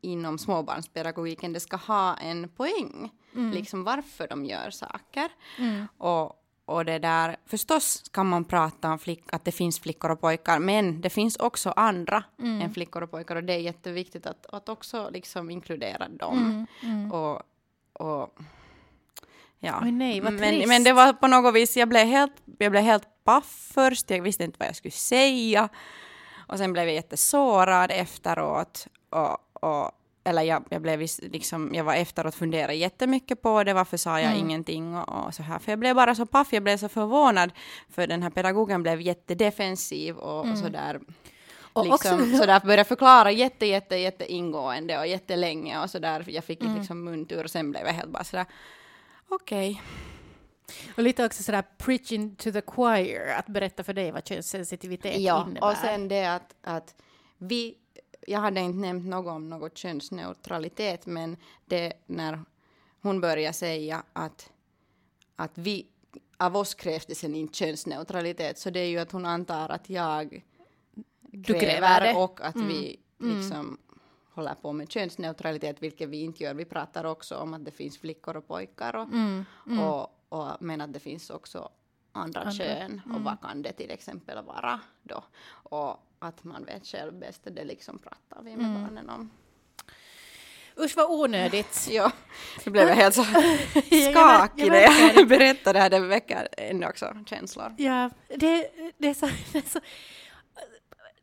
inom 0.00 0.38
småbarnspedagogiken, 0.38 1.52
det 1.52 1.60
ska 1.60 1.76
ha 1.76 2.16
en 2.16 2.48
poäng. 2.48 3.10
Mm. 3.34 3.50
Liksom 3.50 3.84
varför 3.84 4.28
de 4.28 4.44
gör 4.44 4.70
saker. 4.70 5.28
Mm. 5.58 5.86
Och, 5.98 6.41
och 6.72 6.84
det 6.84 6.98
där, 6.98 7.36
förstås 7.46 8.02
kan 8.10 8.28
man 8.28 8.44
prata 8.44 8.92
om 8.92 8.98
flick, 8.98 9.24
att 9.32 9.44
det 9.44 9.52
finns 9.52 9.80
flickor 9.80 10.10
och 10.10 10.20
pojkar, 10.20 10.58
men 10.58 11.00
det 11.00 11.10
finns 11.10 11.36
också 11.36 11.70
andra 11.76 12.24
mm. 12.38 12.60
än 12.60 12.74
flickor 12.74 13.02
och 13.02 13.10
pojkar 13.10 13.36
och 13.36 13.44
det 13.44 13.52
är 13.52 13.58
jätteviktigt 13.58 14.26
att, 14.26 14.46
att 14.46 14.68
också 14.68 15.10
liksom 15.12 15.50
inkludera 15.50 16.08
dem. 16.08 16.38
Mm, 16.38 16.66
mm. 16.82 17.12
Och, 17.12 17.42
och 17.92 18.38
Ja. 19.64 19.80
Oj 19.82 19.92
nej, 19.92 20.20
vad 20.20 20.32
men, 20.32 20.68
men 20.68 20.84
det 20.84 20.92
var 20.92 21.12
på 21.12 21.26
något 21.26 21.54
vis, 21.54 21.76
jag 21.76 21.88
blev 21.88 22.06
helt, 22.06 22.32
jag 22.58 22.72
blev 22.72 22.82
helt 22.82 23.24
paff 23.24 23.70
först, 23.74 24.10
jag 24.10 24.22
visste 24.22 24.44
inte 24.44 24.56
vad 24.58 24.68
jag 24.68 24.76
skulle 24.76 24.92
säga. 24.92 25.68
Och 26.46 26.58
sen 26.58 26.72
blev 26.72 26.84
jag 26.84 26.94
jättesårad 26.94 27.90
efteråt. 27.90 28.86
Och, 29.10 29.64
och, 29.64 29.90
eller 30.24 30.42
jag, 30.42 30.64
jag, 30.68 30.82
blev 30.82 31.00
liksom, 31.22 31.74
jag 31.74 31.84
var 31.84 31.94
efteråt 31.94 32.34
funderade 32.34 32.74
jättemycket 32.74 33.42
på 33.42 33.64
det, 33.64 33.74
varför 33.74 33.96
sa 33.96 34.20
jag 34.20 34.30
Mm. 34.32 34.38
ingenting 34.46 34.96
och, 34.96 35.26
och 35.26 35.34
så 35.34 35.42
här. 35.42 35.58
För 35.58 35.72
jag 35.72 35.78
blev 35.78 35.94
bara 35.96 36.14
så 36.14 36.26
paff, 36.26 36.52
jag 36.52 36.62
blev 36.62 36.76
så 36.76 36.88
förvånad. 36.88 37.52
För 37.90 38.06
den 38.06 38.22
här 38.22 38.30
pedagogen 38.30 38.82
blev 38.82 39.00
jättedefensiv 39.00 40.16
och, 40.16 40.50
och 40.50 40.58
sådär. 40.58 40.90
Mm. 40.94 41.04
Och 41.72 41.84
liksom, 41.86 42.20
också- 42.20 42.36
så 42.38 42.46
där 42.46 42.60
började 42.60 42.84
förklara 42.84 43.30
jätte, 43.30 43.66
jätte, 43.66 43.96
jätte 43.96 44.32
ingående 44.32 44.98
och 44.98 45.06
jättelänge 45.06 45.82
och 45.82 45.90
sådär. 45.90 46.24
Jag 46.28 46.44
fick 46.44 46.62
Mm. 46.62 46.76
liksom 46.78 47.04
muntur 47.04 47.44
och 47.44 47.50
sen 47.50 47.70
blev 47.70 47.86
jag 47.86 47.92
helt 47.92 48.10
bara 48.10 48.24
sådär, 48.24 48.46
okej. 49.28 49.82
Och 50.96 51.02
lite 51.02 51.24
också 51.26 51.42
sådär 51.42 51.64
preaching 51.78 52.36
to 52.36 52.52
the 52.52 52.62
choir, 52.66 53.34
att 53.38 53.46
berätta 53.46 53.84
för 53.84 53.92
dig 53.92 54.12
vad 54.12 54.26
könssensitivitet 54.28 55.16
Ja, 55.20 55.42
innebär. 55.46 55.64
och 55.70 55.76
sen 55.76 56.08
det 56.08 56.24
att, 56.26 56.54
att 56.62 56.94
vi, 57.38 57.74
jag 58.26 58.40
hade 58.40 58.60
inte 58.60 58.78
nämnt 58.78 59.06
något 59.06 59.32
om 59.32 59.50
något 59.50 59.78
könsneutralitet, 59.78 61.06
men 61.06 61.36
det 61.64 61.92
när 62.06 62.40
hon 63.02 63.20
började 63.20 63.52
säga 63.52 64.02
att, 64.12 64.50
att 65.36 65.58
vi, 65.58 65.86
av 66.36 66.56
oss 66.56 66.74
krävs 66.74 67.06
det 67.06 67.14
sen 67.14 67.34
inte 67.34 67.58
könsneutralitet, 67.58 68.58
så 68.58 68.70
det 68.70 68.80
är 68.80 68.88
ju 68.88 68.98
att 68.98 69.12
hon 69.12 69.26
antar 69.26 69.68
att 69.68 69.90
jag 69.90 70.44
Du 71.20 71.54
kräver 71.54 72.00
det. 72.00 72.14
och 72.14 72.40
att 72.40 72.56
vi 72.56 73.00
liksom 73.18 73.78
håller 74.34 74.54
på 74.54 74.72
med 74.72 74.90
könsneutralitet, 74.90 75.82
vilket 75.82 76.08
vi 76.08 76.20
inte 76.22 76.42
gör. 76.42 76.54
Vi 76.54 76.64
pratar 76.64 77.04
också 77.04 77.36
om 77.36 77.54
att 77.54 77.64
det 77.64 77.70
finns 77.70 77.98
flickor 77.98 78.36
och 78.36 78.48
pojkar, 78.48 78.96
och, 78.96 79.08
Mm, 79.08 79.44
och, 79.80 80.08
och, 80.28 80.48
men 80.60 80.80
att 80.80 80.92
det 80.92 81.00
finns 81.00 81.30
också 81.30 81.68
andra, 82.12 82.50
kön 82.50 83.00
och 83.14 83.20
vad 83.20 83.40
kan 83.40 83.62
det 83.62 83.72
till 83.72 83.90
exempel 83.90 84.44
vara 84.44 84.80
då? 85.02 85.24
Och 85.48 86.06
att 86.18 86.44
man 86.44 86.64
vet 86.64 86.86
själv 86.86 87.12
bäst, 87.12 87.40
det 87.44 87.64
liksom 87.64 87.98
pratar 87.98 88.42
vi 88.42 88.56
med 88.56 88.66
Mm. 88.66 88.82
barnen 88.82 89.10
om. 89.10 89.30
Usch 90.78 90.96
vad 90.96 91.10
onödigt. 91.10 91.88
Ja, 91.90 92.12
nu 92.66 92.72
blev 92.72 92.88
jag 92.88 92.94
helt 92.96 93.14
så 93.14 93.24
skakig 94.10 94.68
när 94.70 94.80
jag 94.80 95.28
berättade 95.28 95.78
det 95.78 95.82
här, 95.82 95.90
det 95.90 95.98
väcker 96.00 96.48
ändå 96.56 96.88
också 96.88 97.14
känslor. 97.26 97.74
Ja, 97.78 98.10
det, 98.28 98.70
det, 98.98 99.08
är 99.08 99.14
så, 99.14 99.28
det 99.52 99.58
är 99.58 99.68
så... 99.70 99.80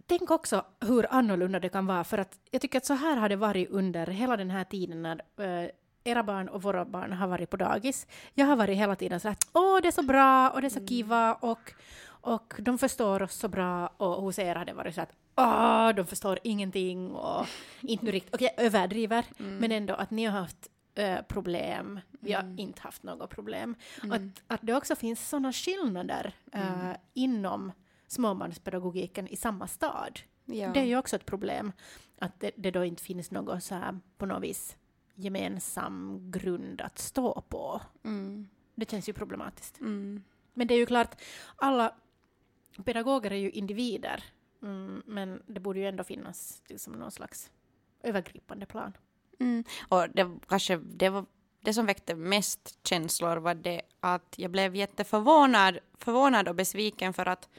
Tänk 0.08 0.32
också 0.32 0.66
hur 0.80 1.14
annorlunda 1.14 1.60
det 1.60 1.70
kan 1.70 1.86
vara, 1.86 2.04
för 2.04 2.18
att 2.18 2.40
jag 2.52 2.62
tycker 2.62 2.78
att 2.78 2.86
så 2.86 2.94
här 2.94 3.16
har 3.18 3.30
det 3.30 3.36
varit 3.36 3.70
under 3.70 4.08
hela 4.08 4.38
den 4.38 4.50
här 4.50 4.64
tiden 4.64 5.02
när 5.02 5.22
eh, 5.38 5.70
era 6.10 6.24
barn 6.24 6.50
och 6.50 6.62
våra 6.62 6.86
barn 6.86 7.14
har 7.14 7.28
varit 7.28 7.50
på 7.50 7.58
dagis. 7.58 8.08
Jag 8.34 8.46
har 8.46 8.56
varit 8.56 8.78
hela 8.78 8.96
tiden 8.96 9.20
så 9.20 9.28
här, 9.28 9.38
åh 9.54 9.82
det 9.82 9.88
är 9.88 9.92
så 9.92 10.04
bra 10.04 10.50
och 10.50 10.62
det 10.62 10.68
är 10.68 10.70
så 10.70 10.88
kiva 10.88 11.34
och, 11.34 11.74
och 12.08 12.54
de 12.60 12.78
förstår 12.78 13.22
oss 13.22 13.34
så 13.34 13.48
bra 13.48 13.88
och 13.88 14.22
hos 14.22 14.40
er 14.40 14.56
har 14.56 14.66
det 14.66 14.74
varit 14.74 14.96
så 14.96 15.02
att 15.02 15.12
åh, 15.36 15.90
de 15.96 16.06
förstår 16.06 16.40
ingenting 16.44 17.12
och 17.12 17.46
inte 17.82 18.06
nu 18.06 18.12
riktigt, 18.12 18.36
okej 18.36 18.50
jag 18.58 18.66
överdriver, 18.66 19.26
men 19.38 19.72
ändå 19.72 19.94
att 19.94 20.12
ni 20.12 20.26
har 20.26 20.40
haft 20.40 20.70
eh, 20.96 21.22
problem, 21.22 22.00
vi 22.20 22.34
har 22.34 22.60
inte 22.60 22.82
haft 22.82 23.04
något 23.04 23.30
problem. 23.30 23.76
Att, 24.12 24.22
att 24.48 24.60
det 24.64 24.74
också 24.74 24.96
finns 24.96 25.30
sådana 25.30 25.54
skillnader 25.54 26.34
eh, 26.54 26.92
inom 27.14 27.72
småbarnspedagogiken 28.08 29.28
i 29.28 29.36
samma 29.36 29.68
stad. 29.68 30.20
Ja. 30.46 30.68
Det 30.68 30.80
är 30.80 30.86
ju 30.86 30.98
också 30.98 31.16
ett 31.16 31.26
problem 31.26 31.72
att 32.20 32.40
det, 32.40 32.52
det 32.56 32.72
då 32.72 32.86
inte 32.86 33.04
finns 33.04 33.32
något 33.32 33.64
så 33.64 33.76
här 33.76 34.00
på 34.18 34.26
något 34.26 34.44
vis 34.44 34.78
gemensam 35.20 36.22
grund 36.32 36.82
att 36.82 37.00
stå 37.00 37.42
på. 37.42 37.82
Mm. 38.04 38.50
Det 38.76 38.92
känns 38.92 39.10
ju 39.10 39.14
problematiskt. 39.14 39.80
Mm. 39.80 40.24
Men 40.54 40.68
det 40.68 40.74
är 40.74 40.78
ju 40.78 40.86
klart, 40.86 41.22
alla 41.56 41.96
pedagoger 42.84 43.32
är 43.32 43.36
ju 43.36 43.52
individer, 43.52 44.24
mm, 44.62 45.04
men 45.06 45.44
det 45.48 45.60
borde 45.60 45.80
ju 45.80 45.88
ändå 45.88 46.04
finnas 46.04 46.62
liksom 46.68 46.94
någon 46.94 47.12
slags 47.12 47.52
övergripande 48.04 48.66
plan. 48.66 48.98
Mm. 49.40 49.64
Och 49.90 50.10
det 50.10 50.40
kanske 50.48 50.78
det 50.78 51.10
var 51.10 51.26
det 51.62 51.74
som 51.74 51.86
väckte 51.86 52.16
mest 52.16 52.88
känslor 52.88 53.38
var 53.38 53.56
det 53.56 53.82
att 54.00 54.34
jag 54.38 54.52
blev 54.52 54.76
jätteförvånad 54.76 55.80
förvånad 55.98 56.48
och 56.48 56.56
besviken 56.56 57.14
för 57.14 57.26
att 57.26 57.50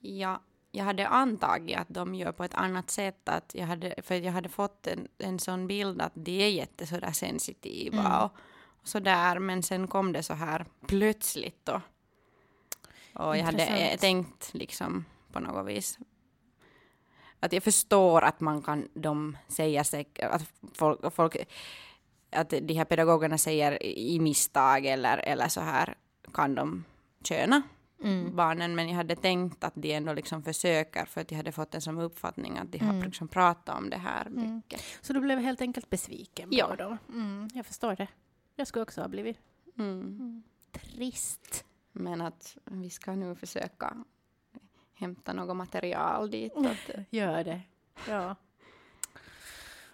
jag, 0.00 0.40
jag 0.72 0.84
hade 0.84 1.08
antagit 1.08 1.78
att 1.78 1.88
de 1.88 2.14
gör 2.14 2.32
på 2.32 2.44
ett 2.44 2.54
annat 2.54 2.90
sätt. 2.90 3.28
Att 3.28 3.54
jag 3.54 3.66
hade, 3.66 3.94
för 4.02 4.14
jag 4.14 4.32
hade 4.32 4.48
fått 4.48 4.86
en, 4.86 5.08
en 5.18 5.38
sån 5.38 5.66
bild 5.66 6.02
att 6.02 6.12
de 6.14 6.42
är 6.42 6.48
jätte 6.48 6.86
sådär 6.86 7.12
sensitiva 7.12 7.98
Mm. 8.06 8.12
och, 8.22 8.30
och 8.80 8.88
sådär. 8.88 9.38
Men 9.38 9.62
sen 9.62 9.88
kom 9.88 10.12
det 10.12 10.22
så 10.22 10.34
här 10.34 10.66
plötsligt 10.86 11.64
då. 11.64 11.80
Och 13.14 13.36
jag 13.36 13.44
hade 13.44 13.62
eh, 13.62 13.72
Intressant. 13.72 14.00
tänkt 14.00 14.54
liksom 14.54 15.04
på 15.32 15.40
något 15.40 15.66
vis 15.66 15.98
att 17.42 17.52
jag 17.52 17.62
förstår 17.62 18.22
att 18.22 18.40
man 18.40 18.62
kan 18.62 18.88
de 18.94 19.36
säga 19.48 19.80
att 20.20 20.44
folk, 20.74 21.14
folk 21.14 21.36
att 22.30 22.50
de 22.50 22.74
här 22.74 22.84
pedagogerna 22.84 23.38
säger 23.38 23.82
i 23.82 24.20
misstag 24.20 24.86
eller, 24.86 25.18
eller 25.18 25.48
så 25.48 25.60
här 25.60 25.94
kan 26.32 26.54
de 26.54 26.84
köna 27.24 27.62
Mm. 28.02 28.36
barnen 28.36 28.74
men 28.74 28.88
jag 28.88 28.94
hade 28.96 29.16
tänkt 29.16 29.64
att 29.64 29.72
de 29.76 29.92
ändå 29.94 30.12
liksom 30.12 30.42
försöker 30.42 31.04
för 31.04 31.20
att 31.20 31.30
jag 31.30 31.36
hade 31.36 31.52
fått 31.52 31.74
en 31.74 31.80
sån 31.80 31.98
uppfattning 32.00 32.58
att 32.58 32.72
de 32.72 32.78
har 32.78 32.92
Mm. 32.94 33.02
liksom 33.06 33.28
pratat 33.28 33.78
om 33.78 33.90
det 33.90 33.96
här 33.96 34.26
Mm. 34.26 34.54
mycket. 34.56 34.80
Så 35.00 35.12
du 35.12 35.20
blev 35.20 35.38
helt 35.38 35.60
enkelt 35.60 35.90
besviken 35.90 36.48
på 36.48 36.54
Ja. 36.56 36.76
dem? 36.76 36.98
Mm, 37.08 37.48
jag 37.54 37.66
förstår 37.66 37.96
det. 37.96 38.08
Jag 38.56 38.66
skulle 38.66 38.82
också 38.82 39.00
ha 39.00 39.08
blivit 39.08 39.38
Mm. 39.78 40.42
trist. 40.72 41.64
Men 41.92 42.20
att 42.20 42.56
vi 42.64 42.90
ska 42.90 43.14
nu 43.14 43.34
försöka 43.34 43.96
hämta 44.94 45.32
något 45.32 45.56
material 45.56 46.30
dit. 46.30 46.56
Mm. 46.56 46.70
Att, 46.70 46.90
Gör 47.10 47.44
det. 47.44 47.60
Ja. 48.08 48.36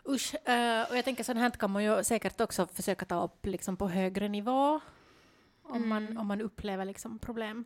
Usch, 0.08 0.34
eh, 0.48 0.90
och 0.90 0.96
jag 0.96 1.04
tänker 1.04 1.24
sånt 1.24 1.38
här 1.38 1.50
kan 1.50 1.70
man 1.70 1.84
ju 1.84 2.04
säkert 2.04 2.40
också 2.40 2.66
försöka 2.66 3.04
ta 3.06 3.24
upp 3.24 3.46
liksom 3.46 3.76
på 3.76 3.88
högre 3.88 4.28
nivå 4.28 4.80
om, 5.62 5.88
man, 5.88 6.02
Mm. 6.06 6.18
om 6.18 6.26
man 6.26 6.40
upplever 6.40 6.84
liksom 6.84 7.18
problem 7.18 7.64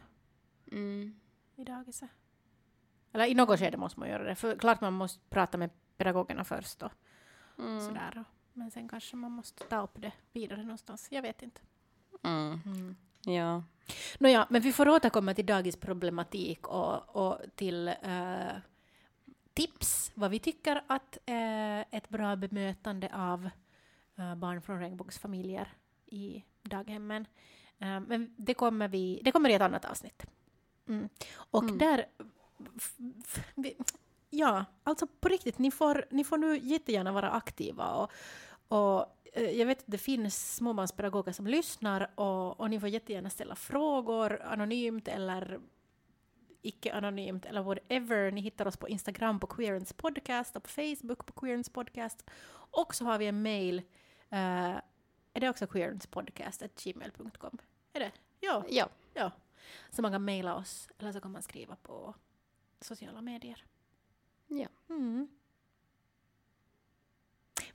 mm. 0.73 1.20
i 1.57 1.64
dagiset. 1.64 2.11
Eller 3.12 3.27
i 3.27 3.35
något 3.35 3.59
skede 3.59 3.77
måste 3.77 4.01
man 4.01 4.09
göra 4.09 4.23
det, 4.25 4.35
för 4.35 4.57
klart 4.57 4.81
man 4.81 4.93
måste 4.93 5.20
prata 5.31 5.59
med 5.59 5.70
pedagogerna 5.97 6.45
först 6.45 6.83
och 6.83 6.93
Mm. 7.59 7.81
sådär. 7.81 8.25
Men 8.53 8.70
sen 8.70 8.89
kanske 8.89 9.16
man 9.16 9.33
måste 9.33 9.64
ta 9.64 9.83
upp 9.83 9.95
det 9.95 10.12
vidare 10.33 10.62
någonstans. 10.62 11.09
Jag 11.11 11.23
vet 11.23 11.43
inte. 11.43 11.61
Mm. 12.25 12.97
Ja. 13.25 13.62
Nåja, 14.18 14.47
men 14.51 14.62
vi 14.62 14.73
får 14.73 14.89
återkomma 14.89 15.35
till 15.35 15.47
dagisproblematik 15.47 16.68
och, 16.68 17.16
och 17.16 17.39
till 17.55 17.89
eh, 17.89 18.53
tips 19.55 20.12
vad 20.14 20.31
vi 20.31 20.39
tycker 20.39 20.85
att 20.87 21.18
eh, 21.27 21.81
ett 21.81 22.09
bra 22.09 22.37
bemötande 22.37 23.11
av 23.14 23.51
eh, 24.16 24.35
barn 24.35 24.62
från 24.62 24.81
regnbågsfamiljer 24.81 25.68
i 26.07 26.45
daghemmen. 26.62 27.27
Men 27.79 28.35
det 28.37 28.55
kommer, 28.55 28.89
vi, 28.89 29.20
det 29.25 29.33
kommer 29.33 29.51
i 29.51 29.55
ett 29.55 29.62
annat 29.62 29.85
avsnitt. 29.85 30.27
Mm. 30.89 31.09
Och 31.35 31.62
Mm. 31.62 31.78
där... 31.78 32.07
Ja, 34.30 34.64
alltså 34.85 35.07
på 35.07 35.28
riktigt, 35.28 35.59
ni 35.59 35.70
får, 35.70 36.05
ni 36.11 36.24
får 36.24 36.39
nu 36.39 36.59
jättegärna 36.62 37.12
vara 37.12 37.30
aktiva 37.30 37.93
och, 37.95 38.11
och 38.68 39.07
eh, 39.33 39.51
jag 39.51 39.66
vet 39.66 39.78
att 39.78 39.85
det 39.87 39.99
finns 39.99 40.55
småbarnspedagoger 40.57 41.33
som 41.33 41.47
lyssnar 41.47 42.11
och, 42.14 42.61
och 42.61 42.70
ni 42.70 42.80
får 42.80 42.89
jättegärna 42.89 43.30
ställa 43.30 43.55
frågor 43.57 44.43
anonymt 44.43 45.09
eller 45.09 45.61
icke 46.62 46.93
anonymt 46.93 47.45
eller 47.47 47.62
whatever. 47.62 48.30
Ni 48.30 48.41
hittar 48.41 48.66
oss 48.66 48.76
på 48.76 48.89
Instagram 48.89 49.41
på 49.41 49.47
Queerens 49.47 49.93
podcast 49.93 50.57
och 50.57 50.62
på 50.62 50.68
Facebook 50.70 51.26
på 51.26 51.33
Queerens 51.33 51.68
podcast. 51.68 52.24
Och 52.55 52.95
så 52.95 53.05
har 53.05 53.18
vi 53.18 53.26
en 53.26 53.43
mail. 53.43 53.78
eh, 54.30 54.76
är 55.35 55.41
det 55.41 55.49
också 55.49 55.66
queerenspodcast.gmail.com? 55.66 57.59
Är 57.93 58.01
det? 58.01 58.11
Ja, 58.41 58.64
ja. 58.68 58.89
ja. 59.14 59.30
Så 59.91 60.03
man 60.03 60.13
kan 60.13 60.25
mejla 60.25 60.55
oss 60.55 60.89
eller 60.99 61.13
så 61.13 61.21
kan 61.21 61.33
man 61.33 61.43
skriva 61.43 61.77
på 61.77 62.15
sociala 62.81 63.21
medier. 63.21 63.65
Ja. 64.47 64.69
Mm. 64.89 65.29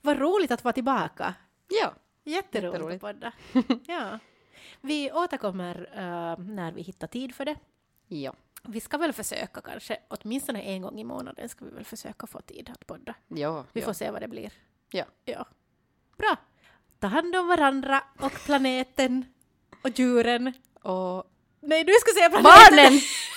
Vad 0.00 0.18
roligt 0.18 0.50
att 0.50 0.64
vara 0.64 0.72
tillbaka. 0.72 1.34
Ja. 1.68 1.94
Jätteroligt, 2.24 3.00
Jätteroligt. 3.00 3.04
att 3.04 3.12
podda. 3.12 3.32
ja. 3.86 4.18
Vi 4.80 5.12
återkommer 5.12 5.90
eh, 5.92 6.44
när 6.44 6.72
vi 6.72 6.82
hittar 6.82 7.06
tid 7.06 7.34
för 7.34 7.44
det. 7.44 7.56
Ja. 8.06 8.34
Vi 8.62 8.80
ska 8.80 8.98
väl 8.98 9.12
försöka 9.12 9.60
kanske, 9.60 9.98
åtminstone 10.08 10.62
en 10.62 10.82
gång 10.82 11.00
i 11.00 11.04
månaden 11.04 11.48
ska 11.48 11.64
vi 11.64 11.70
väl 11.70 11.84
försöka 11.84 12.26
få 12.26 12.40
tid 12.40 12.70
att 12.70 12.86
podda. 12.86 13.14
Ja. 13.28 13.64
Vi 13.72 13.80
ja. 13.80 13.86
får 13.86 13.92
se 13.92 14.10
vad 14.10 14.22
det 14.22 14.28
blir. 14.28 14.52
Ja. 14.90 15.04
ja. 15.24 15.46
Bra. 16.16 16.36
Ta 16.98 17.06
hand 17.06 17.36
om 17.36 17.48
varandra 17.48 18.02
och 18.20 18.32
planeten 18.32 19.24
och 19.82 19.98
djuren. 19.98 20.52
Och 20.82 21.30
Nej, 21.68 21.84
du 21.84 21.92
ska 22.00 22.12
säga 22.14 22.30
planeten! 22.30 22.76
barnen! 22.76 23.00